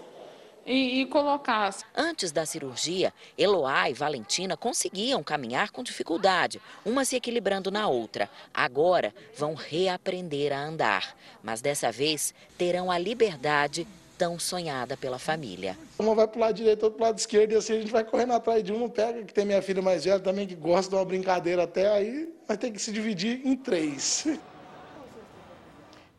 e, 0.72 1.02
e 1.02 1.06
colocasse. 1.06 1.84
Antes 1.96 2.32
da 2.32 2.46
cirurgia, 2.46 3.14
Eloá 3.38 3.90
e 3.90 3.94
Valentina 3.94 4.56
conseguiam 4.56 5.22
caminhar 5.22 5.70
com 5.70 5.84
dificuldade, 5.84 6.62
uma 6.86 7.04
se 7.04 7.18
equilibrando 7.18 7.70
na 7.70 7.88
outra. 7.88 8.30
Agora 8.54 9.14
vão 9.36 9.54
reaprender 9.54 10.54
a 10.54 10.64
andar, 10.64 11.16
mas 11.44 11.62
dessa 11.62 11.92
vez 11.92 12.34
terão 12.58 12.90
a 12.90 12.98
liberdade 12.98 13.86
tão 14.18 14.40
sonhada 14.40 14.96
pela 14.96 15.18
família. 15.18 15.76
Uma 15.98 16.14
vai 16.14 16.28
para 16.28 16.38
o 16.38 16.42
lado 16.42 16.56
direito, 16.56 16.84
outra 16.84 16.98
para 16.98 17.04
o 17.04 17.08
lado 17.08 17.18
esquerdo, 17.18 17.52
e 17.52 17.56
assim 17.56 17.74
a 17.74 17.80
gente 17.82 17.92
vai 17.92 18.04
correndo 18.04 18.34
atrás 18.34 18.64
de 18.64 18.72
uma, 18.72 18.88
pega, 18.88 19.24
que 19.24 19.34
tem 19.34 19.46
minha 19.46 19.62
filha 19.62 19.82
mais 19.82 20.06
velha 20.06 20.20
também, 20.20 20.48
que 20.48 20.56
gosta 20.56 20.92
de 20.92 20.96
uma 20.96 21.04
brincadeira 21.04 21.64
até, 21.64 21.90
aí 21.90 22.30
vai 22.48 22.56
ter 22.56 22.72
que 22.72 22.80
se 22.80 22.92
dividir 22.92 23.42
em 23.44 23.56
três. 23.56 24.28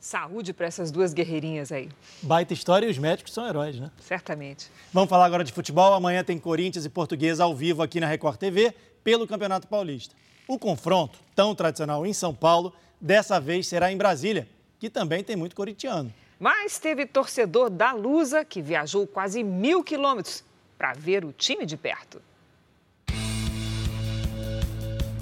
Saúde 0.03 0.53
para 0.53 0.67
essas 0.67 0.91
duas 0.91 1.15
guerreirinhas 1.15 1.71
aí. 1.71 1.89
Baita 2.21 2.53
história 2.53 2.87
e 2.87 2.91
os 2.91 2.99
médicos 2.99 3.33
são 3.33 3.47
heróis, 3.47 3.79
né? 3.79 3.89
Certamente. 4.01 4.69
Vamos 4.93 5.09
falar 5.09 5.25
agora 5.27 5.45
de 5.45 5.53
futebol. 5.53 5.95
Amanhã 5.95 6.25
tem 6.25 6.41
Corinthians 6.41 6.85
e 6.85 6.91
Portuguesa 6.91 7.45
ao 7.45 7.55
vivo 7.55 7.85
aqui 7.85 8.01
na 8.01 8.09
Record 8.09 8.37
TV 8.37 8.75
pelo 9.05 9.29
Campeonato 9.29 9.69
Paulista. 9.69 10.17
O 10.49 10.59
confronto, 10.59 11.21
tão 11.37 11.55
tradicional 11.55 12.05
em 12.05 12.13
São 12.13 12.35
Paulo, 12.35 12.75
dessa 13.01 13.39
vez 13.39 13.69
será 13.69 13.93
em 13.93 13.97
Brasília, 13.97 14.49
que 14.81 14.91
também 14.91 15.23
tem 15.23 15.37
muito 15.37 15.55
corintiano. 15.55 16.13
Mas 16.37 16.81
teve 16.81 17.07
torcedor 17.07 17.71
da 17.71 17.93
Lusa 17.93 18.45
que 18.45 18.61
viajou 18.61 19.07
quase 19.07 19.45
mil 19.45 19.85
quilômetros 19.85 20.43
para 20.77 20.95
ver 20.95 21.25
o 21.25 21.33
time 21.33 21.65
de 21.65 21.77
perto. 21.77 22.21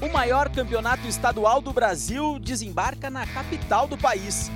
O 0.01 0.09
maior 0.11 0.49
campeonato 0.49 1.07
estadual 1.07 1.61
do 1.61 1.70
Brasil 1.70 2.39
desembarca 2.39 3.11
na 3.11 3.26
capital 3.26 3.87
do 3.87 3.99
país 3.99 4.51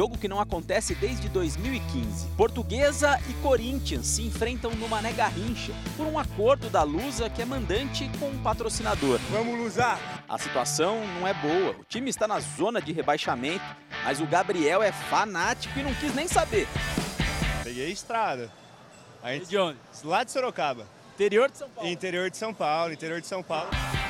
jogo 0.00 0.16
que 0.16 0.28
não 0.28 0.40
acontece 0.40 0.94
desde 0.94 1.28
2015. 1.28 2.28
Portuguesa 2.28 3.20
e 3.28 3.34
Corinthians 3.42 4.06
se 4.06 4.22
enfrentam 4.22 4.70
no 4.70 4.88
Mané 4.88 5.12
Garrincha 5.12 5.74
por 5.94 6.06
um 6.06 6.18
acordo 6.18 6.70
da 6.70 6.82
Lusa 6.82 7.28
que 7.28 7.42
é 7.42 7.44
mandante 7.44 8.10
com 8.18 8.24
o 8.24 8.30
um 8.30 8.42
patrocinador. 8.42 9.20
Vamos 9.30 9.58
Lusa! 9.58 9.98
A 10.26 10.38
situação 10.38 11.06
não 11.18 11.28
é 11.28 11.34
boa. 11.34 11.72
O 11.78 11.84
time 11.84 12.08
está 12.08 12.26
na 12.26 12.40
zona 12.40 12.80
de 12.80 12.94
rebaixamento, 12.94 13.62
mas 14.02 14.22
o 14.22 14.26
Gabriel 14.26 14.82
é 14.82 14.90
fanático 14.90 15.78
e 15.78 15.82
não 15.82 15.92
quis 15.92 16.14
nem 16.14 16.26
saber. 16.26 16.66
Peguei 17.62 17.84
a 17.84 17.90
estrada. 17.90 18.50
A 19.22 19.34
gente... 19.34 19.48
De 19.48 19.58
onde? 19.58 19.78
Lá 20.02 20.24
de 20.24 20.30
Sorocaba. 20.30 20.86
Interior 21.12 21.50
de 21.50 21.58
São 21.58 21.68
Paulo. 21.68 21.90
Interior 21.90 22.30
de 22.30 22.36
São 22.38 22.54
Paulo, 22.54 22.92
interior 22.94 23.20
de 23.20 23.26
São 23.26 23.42
Paulo. 23.42 23.68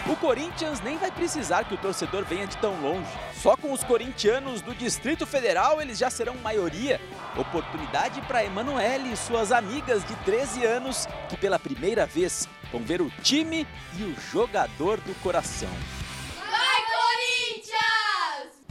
O 0.09 0.17
Corinthians 0.17 0.81
nem 0.81 0.97
vai 0.97 1.11
precisar 1.11 1.65
que 1.65 1.75
o 1.75 1.79
torcedor 1.79 2.25
venha 2.25 2.47
de 2.47 2.57
tão 2.57 2.81
longe. 2.81 3.11
Só 3.35 3.57
com 3.57 3.73
os 3.73 3.85
corintianos 3.85 4.63
do 4.63 4.75
Distrito 4.75 5.27
Federal 5.27 5.81
eles 5.81 5.99
já 5.99 6.09
serão 6.09 6.35
maioria. 6.37 7.01
Oportunidade 7.37 8.21
para 8.23 8.45
Emanuele 8.45 9.13
e 9.13 9.17
suas 9.17 9.53
amigas 9.53 10.05
de 10.05 10.15
13 10.17 10.65
anos 10.65 11.07
que 11.29 11.37
pela 11.37 11.59
primeira 11.59 12.07
vez 12.07 12.49
vão 12.73 12.83
ver 12.83 13.01
o 13.01 13.11
time 13.23 13.67
e 13.99 14.03
o 14.03 14.17
jogador 14.33 14.99
do 15.01 15.15
coração. 15.23 15.71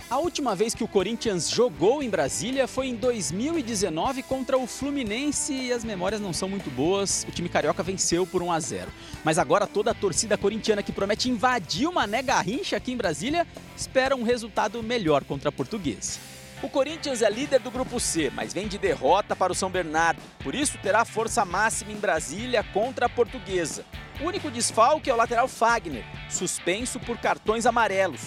A 0.10 0.18
última 0.18 0.56
vez 0.56 0.74
que 0.74 0.84
o 0.84 0.88
Corinthians 0.88 1.52
jogou 1.52 2.02
em 2.02 2.10
Brasília 2.10 2.68
foi 2.68 2.88
em 2.88 2.96
2019 2.96 4.24
contra 4.24 4.58
o 4.58 4.66
Fluminense 4.66 5.54
e 5.54 5.72
as 5.72 5.84
memórias 5.84 6.20
não 6.20 6.34
são 6.34 6.50
muito 6.50 6.72
boas. 6.72 7.28
O 7.30 7.32
time 7.32 7.48
carioca 7.48 7.84
venceu 7.84 8.26
por 8.26 8.42
1 8.42 8.52
a 8.52 8.60
0. 8.60 8.92
Mas 9.24 9.38
agora 9.38 9.68
toda 9.68 9.92
a 9.92 9.94
torcida 9.94 10.36
corintiana 10.36 10.82
que 10.82 10.92
promete 10.92 11.30
invadir 11.30 11.88
uma 11.88 12.08
nega 12.08 12.34
garrincha 12.34 12.76
aqui 12.76 12.92
em 12.92 12.98
Brasília 12.98 13.46
espera 13.78 14.16
um 14.16 14.24
resultado 14.24 14.82
melhor 14.82 15.24
contra 15.24 15.50
a 15.50 15.52
Portuguesa. 15.52 16.20
O 16.64 16.70
Corinthians 16.70 17.22
é 17.22 17.30
líder 17.30 17.60
do 17.60 17.70
grupo 17.70 18.00
C, 18.00 18.32
mas 18.34 18.52
vem 18.52 18.68
de 18.68 18.80
derrota 18.80 19.36
para 19.36 19.52
o 19.52 19.56
São 19.56 19.70
Bernardo. 19.70 20.20
Por 20.44 20.56
isso 20.56 20.80
terá 20.82 21.06
força 21.06 21.46
máxima 21.46 21.92
em 21.92 21.98
Brasília 21.98 22.64
contra 22.74 23.06
a 23.06 23.10
Portuguesa. 23.10 23.86
O 24.20 24.26
único 24.26 24.50
desfalque 24.50 25.08
é 25.08 25.14
o 25.14 25.18
lateral 25.18 25.48
Fagner, 25.48 26.04
suspenso 26.32 27.00
por 27.00 27.20
cartões 27.20 27.68
amarelos. 27.68 28.22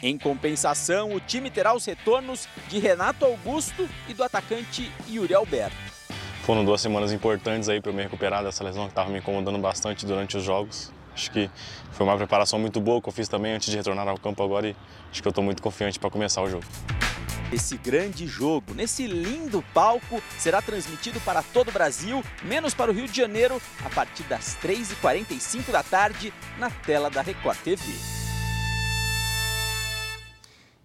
Em 0.00 0.16
compensação, 0.16 1.12
o 1.12 1.18
time 1.18 1.50
terá 1.50 1.74
os 1.74 1.84
retornos 1.84 2.48
de 2.68 2.78
Renato 2.78 3.24
Augusto 3.24 3.88
e 4.08 4.14
do 4.14 4.22
atacante 4.22 4.92
Yuri 5.08 5.34
Alberto. 5.34 5.76
Foram 6.42 6.64
duas 6.64 6.80
semanas 6.80 7.12
importantes 7.12 7.68
aí 7.68 7.80
para 7.80 7.90
eu 7.90 7.94
me 7.94 8.02
recuperar 8.02 8.44
dessa 8.44 8.62
lesão 8.62 8.84
que 8.84 8.92
estava 8.92 9.10
me 9.10 9.18
incomodando 9.18 9.58
bastante 9.58 10.06
durante 10.06 10.36
os 10.36 10.44
jogos. 10.44 10.92
Acho 11.12 11.32
que 11.32 11.50
foi 11.90 12.06
uma 12.06 12.16
preparação 12.16 12.60
muito 12.60 12.80
boa 12.80 13.02
que 13.02 13.08
eu 13.08 13.12
fiz 13.12 13.26
também 13.28 13.54
antes 13.54 13.70
de 13.70 13.76
retornar 13.76 14.06
ao 14.06 14.16
campo 14.16 14.42
agora 14.42 14.68
e 14.68 14.76
acho 15.10 15.20
que 15.20 15.26
eu 15.26 15.30
estou 15.30 15.42
muito 15.42 15.60
confiante 15.60 15.98
para 15.98 16.08
começar 16.08 16.42
o 16.42 16.48
jogo. 16.48 16.64
Esse 17.52 17.76
grande 17.76 18.26
jogo, 18.26 18.74
nesse 18.74 19.06
lindo 19.06 19.64
palco, 19.74 20.22
será 20.38 20.62
transmitido 20.62 21.18
para 21.20 21.42
todo 21.42 21.68
o 21.68 21.72
Brasil, 21.72 22.22
menos 22.42 22.72
para 22.72 22.90
o 22.90 22.94
Rio 22.94 23.08
de 23.08 23.16
Janeiro, 23.16 23.60
a 23.84 23.90
partir 23.90 24.22
das 24.24 24.56
3h45 24.62 25.72
da 25.72 25.82
tarde, 25.82 26.32
na 26.56 26.70
tela 26.70 27.10
da 27.10 27.20
Record 27.20 27.58
TV. 27.58 27.82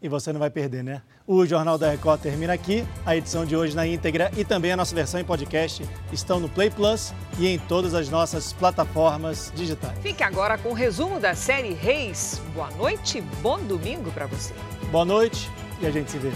E 0.03 0.09
você 0.09 0.33
não 0.33 0.39
vai 0.39 0.49
perder, 0.49 0.83
né? 0.83 1.01
O 1.25 1.45
Jornal 1.45 1.77
da 1.77 1.89
Record 1.89 2.19
termina 2.19 2.51
aqui. 2.51 2.85
A 3.05 3.15
edição 3.15 3.45
de 3.45 3.55
hoje 3.55 3.73
na 3.73 3.87
íntegra 3.87 4.29
e 4.35 4.43
também 4.43 4.73
a 4.73 4.75
nossa 4.75 4.93
versão 4.93 5.17
em 5.17 5.23
podcast 5.23 5.81
estão 6.11 6.41
no 6.41 6.49
Play 6.49 6.69
Plus 6.69 7.13
e 7.39 7.47
em 7.47 7.57
todas 7.57 7.93
as 7.93 8.09
nossas 8.09 8.51
plataformas 8.51 9.49
digitais. 9.55 9.97
Fique 9.99 10.21
agora 10.21 10.57
com 10.57 10.69
o 10.69 10.73
resumo 10.73 11.21
da 11.21 11.33
série 11.33 11.73
Reis. 11.73 12.41
Boa 12.53 12.69
noite, 12.71 13.21
bom 13.41 13.57
domingo 13.63 14.11
para 14.11 14.25
você. 14.25 14.53
Boa 14.91 15.05
noite 15.05 15.49
e 15.81 15.87
a 15.87 15.89
gente 15.89 16.11
se 16.11 16.17
vê. 16.17 16.31